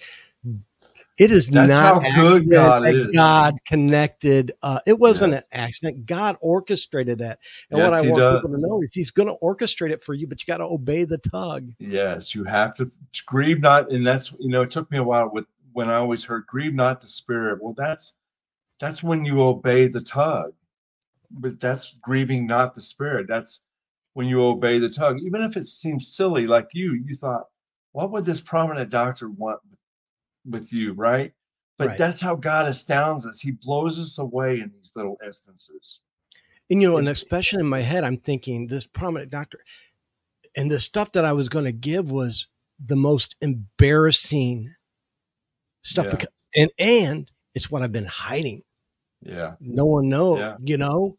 it 1.18 1.30
is 1.30 1.48
That's 1.48 1.68
not 1.68 2.04
how 2.04 2.20
good 2.20 2.50
God 2.50 2.86
is. 2.86 3.10
God 3.12 3.56
connected. 3.66 4.52
Uh, 4.62 4.80
it 4.86 4.98
wasn't 4.98 5.32
yes. 5.32 5.42
an 5.42 5.48
accident. 5.60 6.06
God 6.06 6.36
orchestrated 6.40 7.18
that. 7.18 7.38
And 7.70 7.78
yes, 7.78 7.90
what 7.90 7.96
I 7.96 8.00
want 8.02 8.20
does. 8.20 8.36
people 8.36 8.50
to 8.50 8.66
know 8.66 8.82
is 8.82 8.90
He's 8.92 9.10
going 9.10 9.28
to 9.28 9.36
orchestrate 9.42 9.90
it 9.90 10.02
for 10.02 10.14
you, 10.14 10.26
but 10.26 10.40
you 10.40 10.46
got 10.46 10.58
to 10.58 10.64
obey 10.64 11.04
the 11.04 11.18
tug. 11.18 11.70
Yes, 11.78 12.34
you 12.34 12.44
have 12.44 12.74
to 12.74 12.90
grieve 13.24 13.60
not, 13.60 13.90
and 13.90 14.06
that's 14.06 14.32
you 14.38 14.50
know 14.50 14.62
it 14.62 14.70
took 14.70 14.90
me 14.90 14.98
a 14.98 15.02
while 15.02 15.30
with 15.32 15.46
when 15.72 15.88
I 15.88 15.96
always 15.96 16.24
heard 16.24 16.46
grieve 16.46 16.74
not 16.74 17.00
the 17.00 17.08
spirit. 17.08 17.62
Well, 17.62 17.74
that's 17.74 18.14
that's 18.78 19.02
when 19.02 19.24
you 19.24 19.40
obey 19.42 19.88
the 19.88 20.02
tug. 20.02 20.52
But 21.30 21.60
that's 21.60 21.96
grieving 22.02 22.46
not 22.46 22.74
the 22.74 22.80
spirit. 22.80 23.26
That's 23.28 23.60
when 24.12 24.28
you 24.28 24.42
obey 24.42 24.78
the 24.78 24.88
tug. 24.88 25.18
Even 25.20 25.42
if 25.42 25.56
it 25.56 25.66
seems 25.66 26.14
silly, 26.14 26.46
like 26.46 26.68
you, 26.72 27.02
you 27.04 27.16
thought, 27.16 27.44
what 27.92 28.12
would 28.12 28.24
this 28.24 28.40
prominent 28.40 28.90
doctor 28.90 29.28
want 29.30 29.58
with, 29.68 29.78
with 30.48 30.72
you, 30.72 30.92
right? 30.94 31.32
But 31.78 31.88
Right. 31.88 31.98
that's 31.98 32.20
how 32.20 32.34
God 32.34 32.66
astounds 32.66 33.26
us. 33.26 33.40
He 33.40 33.50
blows 33.50 33.98
us 33.98 34.18
away 34.18 34.60
in 34.60 34.70
these 34.72 34.94
little 34.96 35.18
instances. 35.24 36.00
And 36.70 36.80
you 36.82 36.88
know, 36.88 36.96
and 36.98 37.08
It- 37.08 37.12
especially 37.12 37.60
in 37.60 37.68
my 37.68 37.82
head, 37.82 38.02
I'm 38.04 38.16
thinking 38.18 38.66
this 38.66 38.86
prominent 38.86 39.30
doctor, 39.30 39.62
and 40.56 40.70
the 40.70 40.80
stuff 40.80 41.12
that 41.12 41.24
I 41.24 41.32
was 41.32 41.48
going 41.48 41.66
to 41.66 41.72
give 41.72 42.10
was 42.10 42.46
the 42.84 42.96
most 42.96 43.36
embarrassing 43.40 44.74
stuff 45.82 46.06
Yeah. 46.06 46.10
because, 46.12 46.28
and 46.56 46.70
and 46.78 47.30
it's 47.54 47.70
what 47.70 47.82
I've 47.82 47.92
been 47.92 48.06
hiding. 48.06 48.62
Yeah. 49.20 49.56
No 49.60 49.86
one 49.86 50.08
knows, 50.08 50.38
Yeah. 50.38 50.56
you 50.60 50.76
know. 50.78 51.18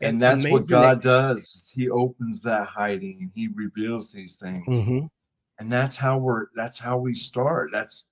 And 0.00 0.20
that's 0.20 0.48
what 0.50 0.66
God 0.66 1.00
does. 1.00 1.70
He 1.74 1.88
opens 1.88 2.42
that 2.42 2.66
hiding 2.66 3.18
and 3.20 3.30
he 3.32 3.48
reveals 3.48 4.10
these 4.10 4.34
things. 4.36 4.66
Mhm. 4.66 5.08
And 5.62 5.70
that's 5.70 5.96
how 5.96 6.18
we're 6.18 6.46
that's 6.56 6.76
how 6.80 6.98
we 6.98 7.14
start 7.14 7.70
that's 7.72 8.06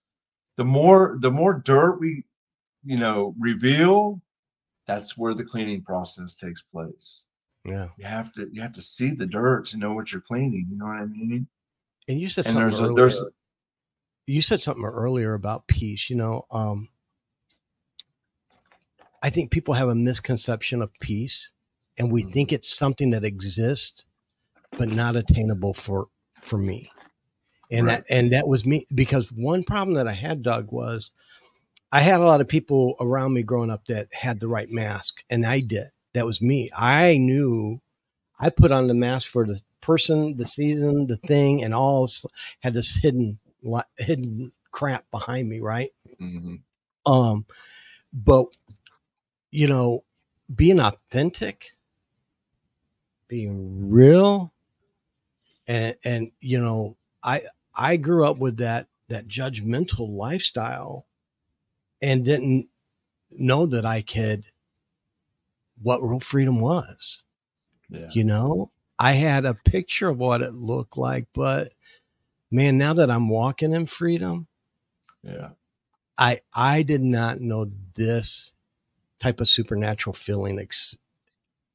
the 0.56 0.64
more 0.64 1.18
the 1.20 1.30
more 1.30 1.54
dirt 1.54 1.98
we 1.98 2.22
you 2.84 2.96
know 2.96 3.34
reveal 3.40 4.20
that's 4.86 5.18
where 5.18 5.34
the 5.34 5.42
cleaning 5.44 5.82
process 5.82 6.36
takes 6.36 6.62
place 6.62 7.26
Yeah. 7.64 7.88
you 7.98 8.04
have 8.04 8.32
to 8.34 8.48
you 8.52 8.62
have 8.62 8.72
to 8.74 8.80
see 8.82 9.10
the 9.10 9.26
dirt 9.26 9.66
to 9.66 9.78
know 9.78 9.92
what 9.94 10.12
you're 10.12 10.20
cleaning 10.20 10.68
you 10.70 10.78
know 10.78 10.84
what 10.86 10.98
i 10.98 11.06
mean 11.06 11.48
And 12.06 12.20
you 12.20 12.28
said 12.28 12.46
and 12.46 12.52
something 12.54 12.72
earlier. 12.84 12.94
there's 12.94 13.20
a, 13.20 13.26
you 14.28 14.42
said 14.42 14.62
something 14.62 14.84
earlier 14.84 15.34
about 15.34 15.66
peace 15.66 16.08
you 16.08 16.14
know 16.14 16.46
um 16.52 16.88
i 19.24 19.28
think 19.28 19.50
people 19.50 19.74
have 19.74 19.88
a 19.88 19.94
misconception 19.94 20.80
of 20.82 20.92
peace 21.00 21.50
and 21.98 22.12
we 22.12 22.22
Mhm. 22.22 22.32
think 22.32 22.52
it's 22.52 22.72
something 22.72 23.10
that 23.10 23.24
exists 23.24 24.04
but 24.78 24.88
not 24.88 25.16
attainable 25.16 25.74
for 25.74 26.06
for 26.42 26.56
me 26.58 26.90
and 27.70 27.86
Right. 27.86 28.04
that 28.06 28.14
and 28.14 28.32
that 28.32 28.48
was 28.48 28.64
me 28.66 28.86
because 28.94 29.30
one 29.32 29.62
problem 29.64 29.94
that 29.96 30.08
i 30.08 30.12
had 30.12 30.42
doug 30.42 30.70
was 30.72 31.10
i 31.92 32.00
had 32.00 32.20
a 32.20 32.24
lot 32.24 32.40
of 32.40 32.48
people 32.48 32.96
around 33.00 33.32
me 33.32 33.42
growing 33.42 33.70
up 33.70 33.86
that 33.86 34.08
had 34.12 34.40
the 34.40 34.48
right 34.48 34.70
mask 34.70 35.22
and 35.30 35.46
i 35.46 35.60
did 35.60 35.90
that 36.14 36.26
was 36.26 36.40
me 36.42 36.70
i 36.76 37.16
knew 37.16 37.80
i 38.38 38.50
put 38.50 38.72
on 38.72 38.86
the 38.88 38.94
mask 38.94 39.28
for 39.28 39.46
the 39.46 39.60
person 39.80 40.36
the 40.36 40.46
season 40.46 41.06
the 41.06 41.16
thing 41.16 41.62
and 41.64 41.74
all 41.74 42.08
had 42.60 42.74
this 42.74 42.96
hidden 42.96 43.38
hidden 43.98 44.52
crap 44.72 45.10
behind 45.10 45.48
me 45.48 45.60
right 45.60 45.92
Mhm. 46.20 46.60
um 47.06 47.46
but 48.12 48.46
you 49.50 49.66
know 49.66 50.04
being 50.54 50.80
authentic 50.80 51.72
being 53.28 53.88
real 53.90 54.52
and 55.68 55.94
and 56.04 56.32
you 56.40 56.60
know 56.60 56.96
i 57.22 57.42
i 57.74 57.96
grew 57.96 58.26
up 58.26 58.38
with 58.38 58.56
that 58.58 58.86
that 59.08 59.28
judgmental 59.28 60.08
lifestyle 60.08 61.06
and 62.00 62.24
didn't 62.24 62.68
know 63.30 63.66
that 63.66 63.84
i 63.86 64.02
could 64.02 64.44
what 65.82 66.02
real 66.02 66.20
freedom 66.20 66.60
was. 66.60 67.24
Yeah. 67.88 68.08
You 68.12 68.24
know 68.24 68.70
i 68.98 69.12
had 69.12 69.44
a 69.44 69.54
picture 69.54 70.10
of 70.10 70.18
what 70.18 70.42
it 70.42 70.54
looked 70.54 70.96
like 70.96 71.26
but 71.32 71.72
man 72.50 72.78
now 72.78 72.92
that 72.92 73.10
i'm 73.10 73.28
walking 73.28 73.72
in 73.72 73.86
freedom 73.86 74.46
yeah. 75.22 75.50
I 76.16 76.40
I 76.54 76.82
did 76.82 77.02
not 77.02 77.40
know 77.40 77.70
this 77.94 78.52
type 79.20 79.40
of 79.40 79.48
supernatural 79.48 80.14
feeling 80.14 80.58
ex- 80.58 80.96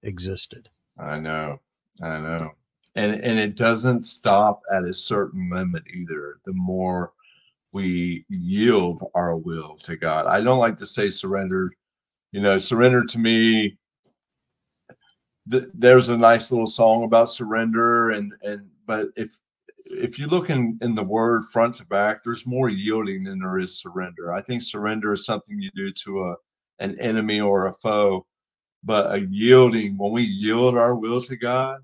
existed. 0.01 0.69
i 0.97 1.19
know. 1.19 1.59
I 2.01 2.19
know 2.19 2.51
and 2.95 3.15
and 3.23 3.39
it 3.39 3.55
doesn't 3.55 4.03
stop 4.03 4.61
at 4.71 4.83
a 4.83 4.93
certain 4.93 5.49
limit 5.49 5.83
either. 5.93 6.39
The 6.45 6.53
more 6.53 7.13
we 7.71 8.25
yield 8.29 9.03
our 9.15 9.35
will 9.35 9.75
to 9.83 9.95
god. 9.97 10.27
I 10.27 10.41
don't 10.41 10.59
like 10.59 10.77
to 10.77 10.85
say 10.85 11.09
surrender. 11.09 11.71
You 12.31 12.41
know 12.41 12.57
surrender 12.57 13.03
to 13.05 13.19
me 13.19 13.77
th- 15.51 15.69
there's 15.73 16.09
a 16.09 16.17
nice 16.17 16.51
little 16.51 16.67
song 16.67 17.03
about 17.03 17.29
surrender 17.29 18.11
and 18.11 18.33
and 18.41 18.69
but 18.85 19.09
if 19.15 19.37
if 19.85 20.17
you 20.17 20.27
look 20.27 20.49
in 20.49 20.77
in 20.81 20.95
the 20.95 21.03
word 21.03 21.45
front 21.51 21.75
to 21.75 21.85
back 21.85 22.23
there's 22.23 22.45
more 22.47 22.69
yielding 22.69 23.23
than 23.23 23.39
there 23.39 23.59
is 23.59 23.79
surrender. 23.79 24.33
I 24.33 24.41
think 24.41 24.61
surrender 24.61 25.13
is 25.13 25.25
something 25.25 25.59
you 25.59 25.71
do 25.75 25.91
to 25.91 26.23
a 26.25 26.35
an 26.79 26.99
enemy 26.99 27.39
or 27.39 27.67
a 27.67 27.73
foe 27.73 28.25
but 28.83 29.13
a 29.13 29.19
yielding 29.19 29.97
when 29.97 30.11
we 30.11 30.23
yield 30.23 30.77
our 30.77 30.95
will 30.95 31.21
to 31.21 31.35
god 31.35 31.79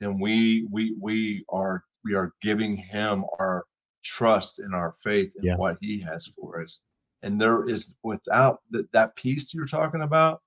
then 0.00 0.18
we 0.18 0.66
we 0.70 0.94
we 1.00 1.44
are 1.50 1.84
we 2.04 2.14
are 2.14 2.32
giving 2.42 2.74
him 2.76 3.24
our 3.38 3.64
trust 4.02 4.58
and 4.58 4.74
our 4.74 4.92
faith 5.04 5.34
in 5.36 5.44
Yeah. 5.44 5.56
what 5.56 5.76
he 5.80 6.00
has 6.00 6.26
for 6.26 6.62
us 6.62 6.80
and 7.22 7.38
there 7.40 7.68
is 7.68 7.94
without 8.02 8.60
that, 8.70 8.90
that 8.92 9.14
peace 9.16 9.52
you're 9.54 9.66
talking 9.66 10.02
about 10.02 10.40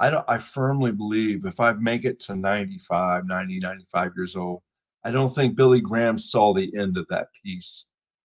I 0.00 0.10
don't 0.10 0.24
I 0.28 0.38
firmly 0.38 0.92
believe 0.92 1.44
if 1.46 1.58
I 1.60 1.72
make 1.72 2.04
it 2.04 2.20
to 2.20 2.36
95, 2.36 3.26
90, 3.26 3.58
95 3.58 4.12
years 4.16 4.36
old, 4.36 4.62
I 5.04 5.10
don't 5.10 5.34
think 5.34 5.56
Billy 5.56 5.80
Graham 5.80 6.18
saw 6.18 6.54
the 6.54 6.72
end 6.76 6.96
of 6.96 7.06
that 7.08 7.26
peace 7.42 7.86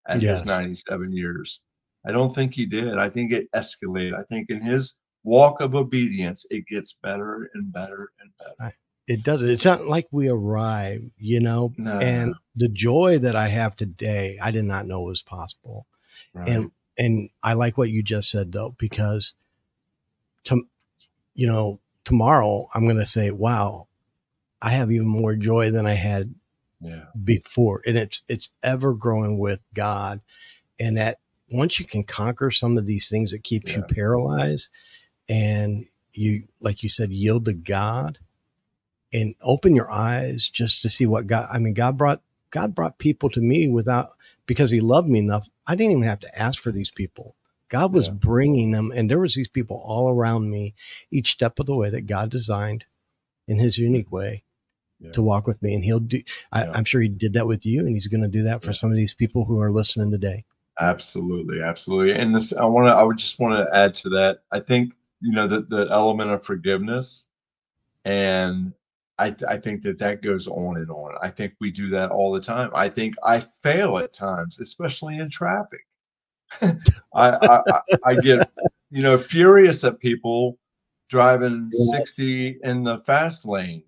at 0.07 0.19
Yes. 0.21 0.37
his 0.39 0.45
97 0.47 1.13
years. 1.13 1.61
I 2.07 2.11
don't 2.11 2.33
think 2.33 2.55
he 2.55 2.65
did. 2.65 2.97
I 2.97 3.07
think 3.07 3.31
it 3.31 3.51
escalated. 3.55 4.15
I 4.17 4.23
think 4.23 4.49
in 4.49 4.59
his 4.59 4.95
walk 5.23 5.61
of 5.61 5.75
obedience, 5.75 6.43
it 6.49 6.65
gets 6.65 6.93
better 7.03 7.51
and 7.53 7.71
better 7.71 8.09
and 8.19 8.31
better. 8.39 8.55
It 9.09 9.23
does. 9.23 9.41
It's 9.41 9.65
not 9.65 9.87
like 9.87 10.07
we 10.11 10.29
arrive, 10.29 11.09
you 11.17 11.39
know. 11.39 11.73
No, 11.77 11.97
And 11.97 12.35
the 12.55 12.69
joy 12.69 13.17
that 13.17 13.35
I 13.35 13.47
have 13.47 13.75
today, 13.75 14.37
I 14.39 14.51
did 14.51 14.65
not 14.65 14.85
know 14.85 15.01
was 15.01 15.23
possible. 15.23 15.87
right. 16.33 16.47
And 16.47 16.71
and 16.95 17.29
I 17.41 17.53
like 17.53 17.75
what 17.75 17.89
you 17.89 18.03
just 18.03 18.29
said 18.29 18.51
though, 18.51 18.75
because 18.77 19.33
to 20.43 20.61
you 21.33 21.47
know 21.47 21.79
tomorrow 22.05 22.69
I'm 22.75 22.83
going 22.83 22.97
to 22.97 23.05
say, 23.07 23.31
wow, 23.31 23.87
I 24.61 24.69
have 24.69 24.91
even 24.91 25.07
more 25.07 25.35
joy 25.35 25.71
than 25.71 25.87
I 25.87 25.93
had 25.93 26.35
yeah, 26.79 27.05
before 27.23 27.81
and 27.85 27.97
it's 27.97 28.21
it's 28.29 28.51
ever 28.63 28.93
growing 28.93 29.37
with 29.37 29.59
god 29.73 30.21
and 30.79 30.95
that 30.95 31.19
once 31.51 31.77
you 31.77 31.85
can 31.85 32.05
conquer 32.05 32.51
some 32.51 32.77
of 32.77 32.85
these 32.85 33.09
things 33.09 33.31
that 33.31 33.43
keep 33.43 33.67
you 33.75 33.81
paralyzed 33.81 34.69
and 35.27 35.85
you 36.13 36.43
like 36.61 36.81
you 36.81 36.87
said 36.87 37.11
yield 37.11 37.43
to 37.43 37.53
god 37.53 38.19
and 39.13 39.35
open 39.41 39.75
your 39.75 39.91
eyes 39.91 40.49
just 40.49 40.81
to 40.81 40.89
see 40.89 41.05
what 41.05 41.27
god 41.27 41.47
i 41.51 41.57
mean 41.59 41.73
god 41.73 41.97
brought 41.97 42.21
god 42.51 42.73
brought 42.75 42.97
people 42.97 43.29
to 43.29 43.41
me 43.41 43.67
without 43.67 44.11
because 44.45 44.71
he 44.71 44.79
loved 44.79 45.07
me 45.09 45.19
enough 45.19 45.49
i 45.67 45.75
didn't 45.75 45.91
even 45.93 46.03
have 46.03 46.19
to 46.19 46.39
ask 46.39 46.61
for 46.61 46.71
these 46.71 46.91
people 46.91 47.35
god 47.69 47.93
was 47.93 48.07
Yeah. 48.07 48.13
bringing 48.15 48.71
them 48.71 48.91
and 48.95 49.09
there 49.09 49.19
was 49.19 49.35
these 49.35 49.47
people 49.49 49.81
all 49.85 50.09
around 50.09 50.49
me 50.49 50.73
each 51.11 51.31
step 51.31 51.59
of 51.59 51.65
the 51.65 51.75
way 51.75 51.89
that 51.89 52.07
god 52.07 52.29
designed 52.29 52.85
in 53.47 53.57
his 53.59 53.77
unique 53.77 54.11
way 54.11 54.43
Yeah. 54.99 55.11
to 55.13 55.21
walk 55.21 55.47
with 55.47 55.61
me 55.63 55.73
and 55.75 55.83
he'll 55.83 55.99
do 55.99 56.21
I, 56.51 56.65
Yeah. 56.65 56.71
I'm 56.73 56.85
sure 56.85 57.01
he 57.01 57.07
did 57.09 57.33
that 57.33 57.47
with 57.47 57.65
you, 57.65 57.79
and 57.85 57.95
he's 57.95 58.07
going 58.07 58.21
to 58.21 58.27
do 58.27 58.43
that 58.43 58.63
for 58.63 58.73
some 58.73 58.91
of 58.91 58.97
these 58.97 59.13
people 59.15 59.45
who 59.45 59.59
are 59.61 59.71
listening 59.71 60.11
today. 60.11 60.43
Absolutely, 60.79 61.61
absolutely. 61.61 62.13
And 62.13 62.33
this, 62.35 62.53
I 62.53 62.65
want 62.65 62.87
to, 62.87 62.91
I 62.91 63.03
would 63.03 63.17
just 63.17 63.39
want 63.39 63.53
to 63.57 63.75
add 63.75 63.93
to 63.95 64.09
that. 64.09 64.43
I 64.51 64.59
think 64.59 64.93
you 65.21 65.31
know 65.31 65.47
the 65.47 65.61
the 65.61 65.87
element 65.89 66.31
of 66.31 66.43
forgiveness, 66.45 67.27
and 68.05 68.73
I 69.19 69.35
I 69.47 69.57
think 69.57 69.81
that 69.83 69.99
that 69.99 70.21
goes 70.21 70.47
on 70.47 70.77
and 70.77 70.89
on. 70.89 71.13
I 71.21 71.29
think 71.29 71.53
we 71.59 71.71
do 71.71 71.89
that 71.89 72.09
all 72.11 72.31
the 72.31 72.41
time. 72.41 72.69
I 72.73 72.89
think 72.89 73.15
I 73.23 73.39
fail 73.39 73.97
at 73.97 74.13
times, 74.13 74.59
especially 74.59 75.17
in 75.19 75.29
traffic. 75.29 75.81
I, 76.61 76.77
I 77.13 77.81
I- 78.05 78.15
get 78.15 78.49
you 78.89 79.03
know 79.03 79.17
furious 79.17 79.83
at 79.83 79.99
people 79.99 80.57
driving 81.09 81.69
Yeah. 81.73 81.97
60 81.99 82.59
in 82.63 82.83
the 82.83 82.99
fast 82.99 83.45
lane. 83.45 83.83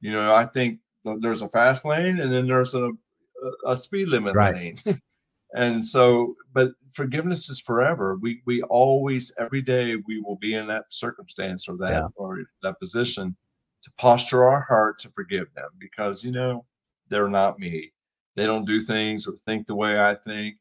You 0.00 0.12
know, 0.12 0.34
I 0.34 0.44
think 0.46 0.80
th- 1.04 1.18
there's 1.20 1.42
a 1.42 1.48
fast 1.48 1.84
lane 1.84 2.20
and 2.20 2.32
then 2.32 2.46
there's 2.46 2.74
a 2.74 2.90
a, 3.66 3.72
a 3.72 3.76
speed 3.76 4.08
limit 4.08 4.34
Right. 4.34 4.54
lane. 4.54 4.78
and 5.54 5.84
so 5.84 6.34
but 6.54 6.70
forgiveness 6.92 7.48
is 7.50 7.60
forever. 7.60 8.16
We 8.20 8.42
we 8.46 8.62
always 8.62 9.32
every 9.38 9.62
day 9.62 9.96
we 10.06 10.20
will 10.20 10.36
be 10.36 10.54
in 10.54 10.66
that 10.68 10.84
circumstance 10.90 11.68
or 11.68 11.76
that 11.78 11.92
Yeah. 11.92 12.08
or 12.16 12.38
that 12.62 12.78
position 12.80 13.36
to 13.82 13.90
posture 13.98 14.44
our 14.44 14.62
heart 14.62 14.98
to 15.00 15.10
forgive 15.10 15.52
them 15.54 15.70
because 15.78 16.24
you 16.24 16.30
know 16.32 16.64
they're 17.08 17.28
not 17.28 17.58
me. 17.58 17.92
They 18.36 18.46
don't 18.46 18.64
do 18.66 18.80
things 18.80 19.26
or 19.26 19.34
think 19.36 19.66
the 19.66 19.74
way 19.74 20.00
I 20.00 20.14
think. 20.14 20.56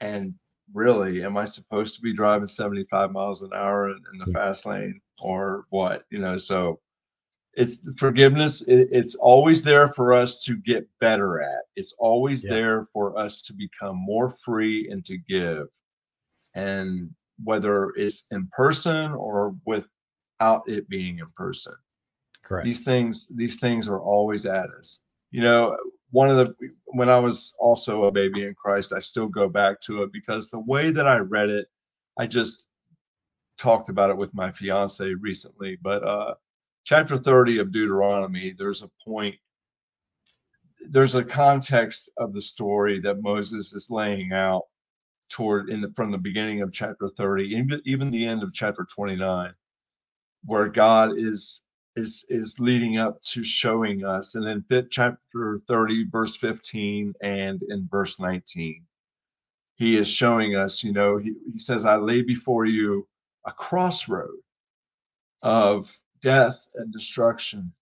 And 0.00 0.34
really, 0.72 1.24
am 1.24 1.36
I 1.36 1.44
supposed 1.46 1.96
to 1.96 2.02
be 2.02 2.12
driving 2.14 2.46
75 2.48 3.12
miles 3.12 3.42
an 3.42 3.50
hour 3.54 3.90
in, 3.90 4.00
in 4.12 4.18
the 4.18 4.26
mm. 4.26 4.32
fast 4.32 4.66
lane 4.66 5.00
or 5.20 5.66
what? 5.70 6.04
You 6.10 6.18
know, 6.20 6.36
so 6.36 6.80
it's 7.54 7.78
forgiveness. 7.98 8.62
It, 8.62 8.88
it's 8.92 9.14
always 9.16 9.62
there 9.62 9.88
for 9.88 10.12
us 10.12 10.42
to 10.44 10.56
get 10.56 10.88
better 11.00 11.40
at. 11.42 11.62
It's 11.76 11.94
always 11.98 12.44
Yeah. 12.44 12.50
there 12.50 12.84
for 12.86 13.16
us 13.18 13.42
to 13.42 13.52
become 13.54 13.96
more 13.96 14.30
free 14.30 14.88
and 14.90 15.04
to 15.06 15.16
give. 15.18 15.66
and 16.54 17.10
whether 17.42 17.90
it's 17.96 18.24
in 18.30 18.46
person 18.48 19.12
or 19.12 19.56
without 19.66 20.62
it 20.68 20.88
being 20.88 21.18
in 21.18 21.26
person. 21.36 21.74
Correct. 22.44 22.64
These 22.64 22.82
things, 22.82 23.28
these 23.34 23.58
things 23.58 23.88
are 23.88 24.00
always 24.00 24.46
at 24.46 24.70
us. 24.70 25.00
You 25.30 25.40
know, 25.40 25.76
one 26.10 26.30
of 26.30 26.36
the 26.36 26.54
when 26.86 27.08
I 27.08 27.18
was 27.18 27.54
also 27.58 28.04
a 28.04 28.12
baby 28.12 28.44
in 28.44 28.54
Christ, 28.54 28.92
I 28.92 29.00
still 29.00 29.26
go 29.26 29.48
back 29.48 29.80
to 29.82 30.02
it 30.02 30.12
because 30.12 30.48
the 30.48 30.60
way 30.60 30.90
that 30.90 31.08
I 31.08 31.16
read 31.16 31.50
it, 31.50 31.66
I 32.18 32.26
just 32.26 32.68
talked 33.58 33.88
about 33.88 34.10
it 34.10 34.16
with 34.16 34.34
my 34.34 34.52
fiance 34.52 35.04
recently. 35.20 35.76
But 35.82 36.06
uh 36.06 36.34
chapter 36.84 37.16
30 37.16 37.58
of 37.58 37.72
Deuteronomy, 37.72 38.54
there's 38.56 38.82
a 38.82 38.90
point, 39.04 39.34
there's 40.88 41.14
a 41.14 41.24
context 41.24 42.10
of 42.18 42.32
the 42.32 42.40
story 42.40 43.00
that 43.00 43.22
Moses 43.22 43.72
is 43.72 43.90
laying 43.90 44.32
out 44.32 44.64
toward 45.30 45.70
in 45.70 45.80
the, 45.80 45.90
from 45.96 46.10
the 46.10 46.18
beginning 46.18 46.62
of 46.62 46.72
chapter 46.72 47.08
30 47.08 47.44
even, 47.44 47.82
even 47.84 48.10
the 48.10 48.24
end 48.24 48.42
of 48.42 48.52
chapter 48.52 48.86
29 48.94 49.52
where 50.44 50.68
god 50.68 51.16
is 51.16 51.62
is 51.96 52.24
is 52.28 52.58
leading 52.58 52.98
up 52.98 53.22
to 53.22 53.42
showing 53.42 54.04
us 54.04 54.34
and 54.34 54.46
then 54.46 54.88
chapter 54.90 55.58
30 55.66 56.06
verse 56.10 56.36
15 56.36 57.14
and 57.22 57.62
in 57.68 57.88
verse 57.90 58.18
19 58.18 58.82
he 59.76 59.96
is 59.96 60.08
showing 60.08 60.56
us 60.56 60.82
you 60.82 60.92
know 60.92 61.16
he, 61.16 61.34
he 61.52 61.58
says 61.58 61.84
i 61.84 61.96
lay 61.96 62.22
before 62.22 62.64
you 62.64 63.06
a 63.46 63.52
crossroad 63.52 64.38
of 65.42 65.94
death 66.20 66.68
and 66.74 66.92
destruction 66.92 67.72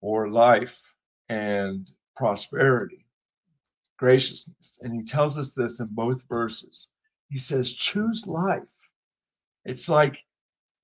or 0.00 0.28
life 0.30 0.80
and 1.28 1.90
prosperity 2.16 3.06
graciousness. 3.96 4.78
And 4.82 4.94
he 4.94 5.04
tells 5.04 5.38
us 5.38 5.52
this 5.52 5.80
in 5.80 5.88
both 5.90 6.24
verses. 6.28 6.88
He 7.28 7.38
says, 7.38 7.72
choose 7.72 8.26
life. 8.26 8.90
It's 9.64 9.88
like 9.88 10.22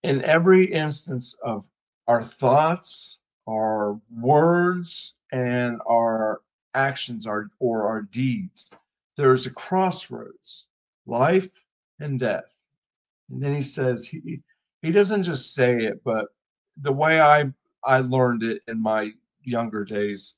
in 0.02 0.22
every 0.22 0.66
instance 0.66 1.36
of 1.44 1.66
our 2.12 2.22
thoughts, 2.22 3.20
our 3.48 3.98
words, 4.20 5.14
and 5.32 5.80
our 5.88 6.42
actions 6.74 7.26
our, 7.26 7.48
or 7.58 7.84
our 7.84 8.02
deeds, 8.02 8.70
there's 9.16 9.46
a 9.46 9.50
crossroads 9.50 10.66
life 11.06 11.64
and 12.00 12.20
death. 12.20 12.52
And 13.30 13.42
then 13.42 13.54
he 13.54 13.62
says, 13.62 14.04
he, 14.04 14.42
he 14.82 14.92
doesn't 14.92 15.22
just 15.22 15.54
say 15.54 15.84
it, 15.86 16.04
but 16.04 16.26
the 16.82 16.92
way 16.92 17.18
I, 17.18 17.50
I 17.82 18.00
learned 18.00 18.42
it 18.42 18.60
in 18.68 18.78
my 18.78 19.12
younger 19.42 19.82
days 19.82 20.34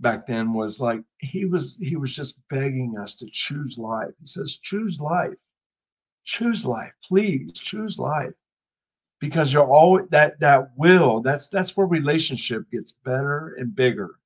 back 0.00 0.26
then 0.26 0.52
was 0.52 0.80
like 0.80 1.02
he 1.18 1.44
was 1.44 1.78
he 1.78 1.94
was 1.94 2.14
just 2.14 2.36
begging 2.50 2.98
us 2.98 3.14
to 3.16 3.28
choose 3.30 3.78
life. 3.78 4.14
He 4.20 4.26
says 4.26 4.58
choose 4.58 5.00
life. 5.00 5.38
Choose 6.24 6.66
life 6.66 6.94
please. 7.08 7.52
Choose 7.52 8.00
life 8.00 8.34
because 9.20 9.52
you're 9.52 9.66
always 9.66 10.06
that 10.10 10.38
that 10.40 10.70
will 10.76 11.20
that's 11.20 11.48
that's 11.48 11.76
where 11.76 11.86
relationship 11.86 12.70
gets 12.70 12.92
better 12.92 13.56
and 13.58 13.74
bigger. 13.74 14.16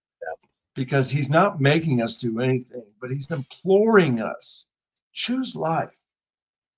Because 0.75 1.11
he's 1.11 1.29
not 1.29 1.61
making 1.61 2.01
us 2.01 2.17
do 2.17 2.41
anything 2.41 2.85
but 3.01 3.11
he's 3.11 3.31
imploring 3.31 4.21
us. 4.21 4.69
Choose 5.13 5.55
life 5.55 5.99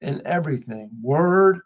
in 0.01 0.21
everything 0.25 0.91
word 1.01 1.61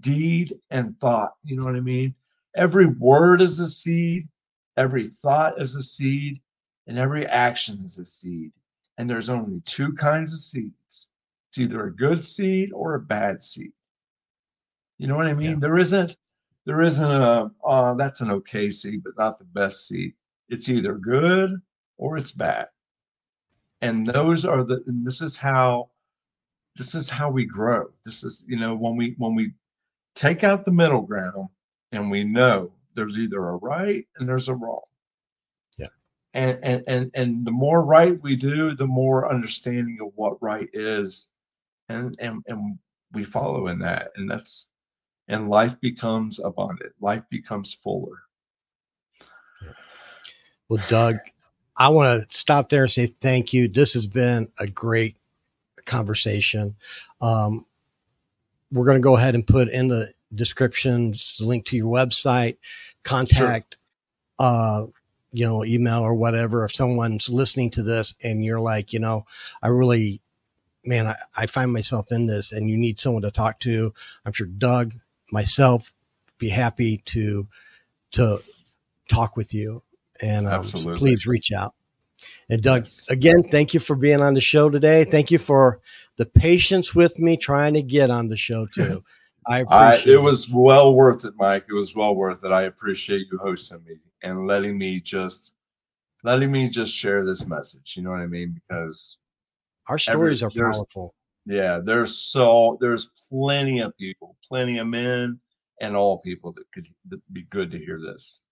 deed 0.00 0.54
and 0.70 0.98
thought. 1.00 1.34
You 1.42 1.56
know 1.56 1.64
what 1.64 1.74
i 1.74 1.80
mean? 1.80 2.14
Every 2.54 2.86
word 2.86 3.42
is 3.42 3.60
a 3.60 3.68
seed 3.68 4.28
every 4.78 5.08
thought 5.08 5.60
is 5.60 5.74
a 5.74 5.82
seed 5.82 6.40
and 6.86 6.98
every 6.98 7.26
action 7.26 7.78
is 7.84 7.98
a 7.98 8.04
seed. 8.04 8.52
And 8.96 9.10
there's 9.10 9.28
only 9.28 9.60
two 9.64 9.92
kinds 9.92 10.32
of 10.32 10.38
seeds. 10.38 11.10
It's 11.50 11.58
either 11.58 11.86
a 11.86 11.94
good 11.94 12.24
seed 12.24 12.72
or 12.72 12.94
a 12.94 13.00
bad 13.00 13.42
seed. 13.42 13.72
You 14.98 15.06
know 15.06 15.16
what 15.16 15.26
I 15.26 15.34
mean? 15.34 15.50
Yeah. 15.52 15.56
There 15.60 15.78
isn't, 15.78 16.16
there 16.66 16.82
isn't 16.82 17.04
a, 17.04 17.50
uh, 17.64 17.94
that's 17.94 18.20
an 18.20 18.30
okay 18.30 18.70
seed, 18.70 19.02
but 19.04 19.16
not 19.16 19.38
the 19.38 19.44
best 19.44 19.86
seed. 19.86 20.12
It's 20.48 20.68
either 20.68 20.94
good 20.94 21.60
or 21.96 22.16
it's 22.16 22.32
bad. 22.32 22.68
And 23.80 24.06
those 24.06 24.44
are 24.44 24.64
the, 24.64 24.82
and 24.86 25.06
this 25.06 25.22
is 25.22 25.36
how, 25.36 25.90
this 26.76 26.94
is 26.94 27.08
how 27.08 27.30
we 27.30 27.44
grow. 27.44 27.88
This 28.04 28.24
is, 28.24 28.44
you 28.48 28.58
know, 28.58 28.74
when 28.74 28.96
we, 28.96 29.14
when 29.18 29.34
we 29.34 29.52
take 30.14 30.42
out 30.42 30.64
the 30.64 30.70
middle 30.72 31.02
ground 31.02 31.48
and 31.92 32.10
we 32.10 32.24
know 32.24 32.72
there's 32.94 33.18
either 33.18 33.38
a 33.38 33.56
right 33.58 34.04
and 34.16 34.28
there's 34.28 34.48
a 34.48 34.54
wrong 34.54 34.80
Yeah. 35.78 35.86
and 36.34 36.58
and 36.64 36.82
and 36.88 37.10
and 37.14 37.46
the 37.46 37.52
more 37.52 37.84
right 37.84 38.20
we 38.20 38.34
do 38.34 38.74
the 38.74 38.86
more 38.86 39.30
understanding 39.30 39.98
of 40.00 40.08
what 40.16 40.42
right 40.42 40.68
is 40.72 41.28
and 41.88 42.16
and 42.18 42.42
and 42.48 42.78
we 43.12 43.22
follow 43.22 43.68
in 43.68 43.78
that 43.78 44.10
and 44.16 44.28
that's 44.28 44.66
and 45.28 45.48
life 45.48 45.80
becomes 45.80 46.38
abundant 46.38 46.92
life 47.00 47.22
becomes 47.30 47.74
fuller. 47.74 48.22
Well 50.68 50.84
doug 50.88 51.18
i 51.78 51.88
want 51.88 52.28
to 52.28 52.36
stop 52.36 52.68
there 52.68 52.82
and 52.82 52.92
say 52.92 53.06
thank 53.06 53.52
you. 53.52 53.68
This 53.68 53.94
has 53.94 54.06
been 54.06 54.48
a 54.58 54.66
great 54.66 55.16
conversation. 55.86 56.76
Um, 57.20 57.64
we're 58.70 58.84
going 58.84 58.98
to 58.98 59.02
go 59.02 59.16
ahead 59.16 59.34
and 59.34 59.46
put 59.46 59.68
in 59.68 59.88
the 59.88 60.12
descriptions 60.34 61.38
link 61.40 61.64
to 61.66 61.76
your 61.76 61.90
website 61.90 62.58
contact 63.02 63.76
sure. 64.38 64.46
uh, 64.46 64.86
you 65.32 65.46
know, 65.46 65.64
email 65.64 66.00
or 66.00 66.14
whatever, 66.14 66.64
if 66.64 66.74
someone's 66.74 67.28
listening 67.28 67.70
to 67.70 67.82
this 67.82 68.14
and 68.22 68.44
you're 68.44 68.60
like, 68.60 68.92
you 68.92 68.98
know, 68.98 69.26
I 69.62 69.68
really, 69.68 70.22
man, 70.84 71.06
I, 71.06 71.16
I 71.36 71.46
find 71.46 71.72
myself 71.72 72.10
in 72.10 72.26
this 72.26 72.50
and 72.50 72.68
you 72.68 72.76
need 72.76 72.98
someone 72.98 73.22
to 73.22 73.30
talk 73.30 73.60
to, 73.60 73.92
I'm 74.24 74.32
sure 74.32 74.46
Doug, 74.46 74.94
myself, 75.30 75.92
be 76.38 76.48
happy 76.48 76.98
to, 77.06 77.46
to 78.12 78.40
talk 79.08 79.36
with 79.36 79.52
you. 79.52 79.82
And 80.20 80.48
um, 80.48 80.64
so 80.64 80.96
please 80.96 81.26
reach 81.26 81.52
out. 81.52 81.74
And 82.48 82.62
Doug, 82.62 82.84
yes. 82.84 83.06
again, 83.10 83.44
thank 83.50 83.74
you 83.74 83.80
for 83.80 83.94
being 83.94 84.20
on 84.20 84.34
the 84.34 84.40
show 84.40 84.70
today. 84.70 85.04
Thank 85.04 85.30
you 85.30 85.38
for 85.38 85.80
the 86.16 86.26
patience 86.26 86.94
with 86.94 87.18
me 87.18 87.36
trying 87.36 87.74
to 87.74 87.82
get 87.82 88.10
on 88.10 88.28
the 88.28 88.36
show 88.36 88.66
too. 88.66 89.04
I 89.46 89.60
appreciate 89.60 90.14
I, 90.14 90.18
it. 90.18 90.22
was 90.22 90.48
well 90.50 90.94
worth 90.94 91.24
it, 91.24 91.32
Mike. 91.38 91.66
It 91.70 91.72
was 91.72 91.94
well 91.94 92.14
worth 92.14 92.44
it. 92.44 92.52
I 92.52 92.64
appreciate 92.64 93.26
you 93.32 93.38
hosting 93.38 93.82
me 93.86 93.94
and 94.22 94.46
letting 94.46 94.76
me 94.76 95.00
just 95.00 95.54
letting 96.22 96.52
me 96.52 96.68
just 96.68 96.94
share 96.94 97.24
this 97.24 97.46
message. 97.46 97.94
You 97.96 98.02
know 98.02 98.10
what 98.10 98.20
I 98.20 98.26
mean? 98.26 98.52
Because 98.52 99.16
our 99.86 99.98
stories 99.98 100.42
every, 100.42 100.60
are 100.60 100.72
powerful. 100.72 101.14
Yeah, 101.48 101.80
there's 101.82 102.14
so 102.14 102.76
there's 102.78 103.08
plenty 103.30 103.80
of 103.80 103.96
people, 103.96 104.36
plenty 104.46 104.76
of 104.76 104.86
men, 104.86 105.40
and 105.80 105.96
all 105.96 106.18
people 106.18 106.52
that 106.52 106.70
could 106.72 106.86
be 107.32 107.42
good 107.44 107.70
to 107.70 107.78
hear 107.78 107.98
this. 107.98 108.42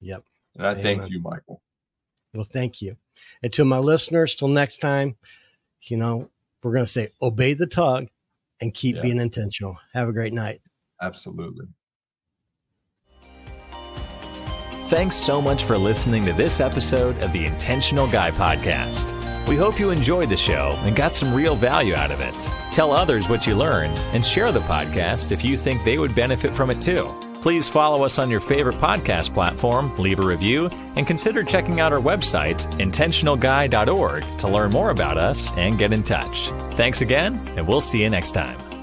Yep. 0.00 0.22
And 0.54 0.64
I 0.64 0.70
Amen. 0.70 0.82
thank 0.82 1.10
you, 1.10 1.20
Michael. 1.20 1.60
Well, 2.32 2.44
thank 2.44 2.80
you. 2.80 2.96
And 3.42 3.52
to 3.54 3.64
my 3.64 3.78
listeners, 3.78 4.36
till 4.36 4.46
next 4.46 4.78
time, 4.78 5.16
you 5.82 5.96
know, 5.96 6.30
we're 6.62 6.72
going 6.72 6.84
to 6.84 6.90
say 6.90 7.08
obey 7.20 7.54
the 7.54 7.66
tug 7.66 8.06
and 8.60 8.72
keep 8.72 8.96
yeah. 8.96 9.02
being 9.02 9.20
intentional. 9.20 9.76
Have 9.92 10.08
a 10.08 10.12
great 10.12 10.32
night. 10.32 10.60
Absolutely. 11.02 11.66
Thanks 14.88 15.16
so 15.16 15.42
much 15.42 15.64
for 15.64 15.76
listening 15.76 16.24
to 16.26 16.32
this 16.32 16.60
episode 16.60 17.18
of 17.18 17.32
the 17.32 17.46
Intentional 17.46 18.06
Guy 18.06 18.30
Podcast. 18.30 19.23
We 19.46 19.56
hope 19.56 19.78
you 19.78 19.90
enjoyed 19.90 20.30
the 20.30 20.36
show 20.36 20.78
and 20.82 20.96
got 20.96 21.14
some 21.14 21.34
real 21.34 21.54
value 21.54 21.94
out 21.94 22.10
of 22.10 22.20
it. 22.20 22.34
Tell 22.72 22.92
others 22.92 23.28
what 23.28 23.46
you 23.46 23.54
learned 23.54 23.96
and 24.14 24.24
share 24.24 24.52
the 24.52 24.60
podcast 24.60 25.32
if 25.32 25.44
you 25.44 25.56
think 25.56 25.84
they 25.84 25.98
would 25.98 26.14
benefit 26.14 26.56
from 26.56 26.70
it 26.70 26.80
too. 26.80 27.14
Please 27.42 27.68
follow 27.68 28.04
us 28.06 28.18
on 28.18 28.30
your 28.30 28.40
favorite 28.40 28.76
podcast 28.76 29.34
platform, 29.34 29.94
leave 29.96 30.18
a 30.18 30.24
review, 30.24 30.70
and 30.96 31.06
consider 31.06 31.44
checking 31.44 31.78
out 31.78 31.92
our 31.92 32.00
website, 32.00 32.66
intentionalguy.org, 32.78 34.38
to 34.38 34.48
learn 34.48 34.72
more 34.72 34.88
about 34.88 35.18
us 35.18 35.52
and 35.52 35.78
get 35.78 35.92
in 35.92 36.02
touch. 36.02 36.48
Thanks 36.76 37.02
again, 37.02 37.46
and 37.56 37.68
we'll 37.68 37.82
see 37.82 38.02
you 38.02 38.08
next 38.08 38.30
time. 38.30 38.73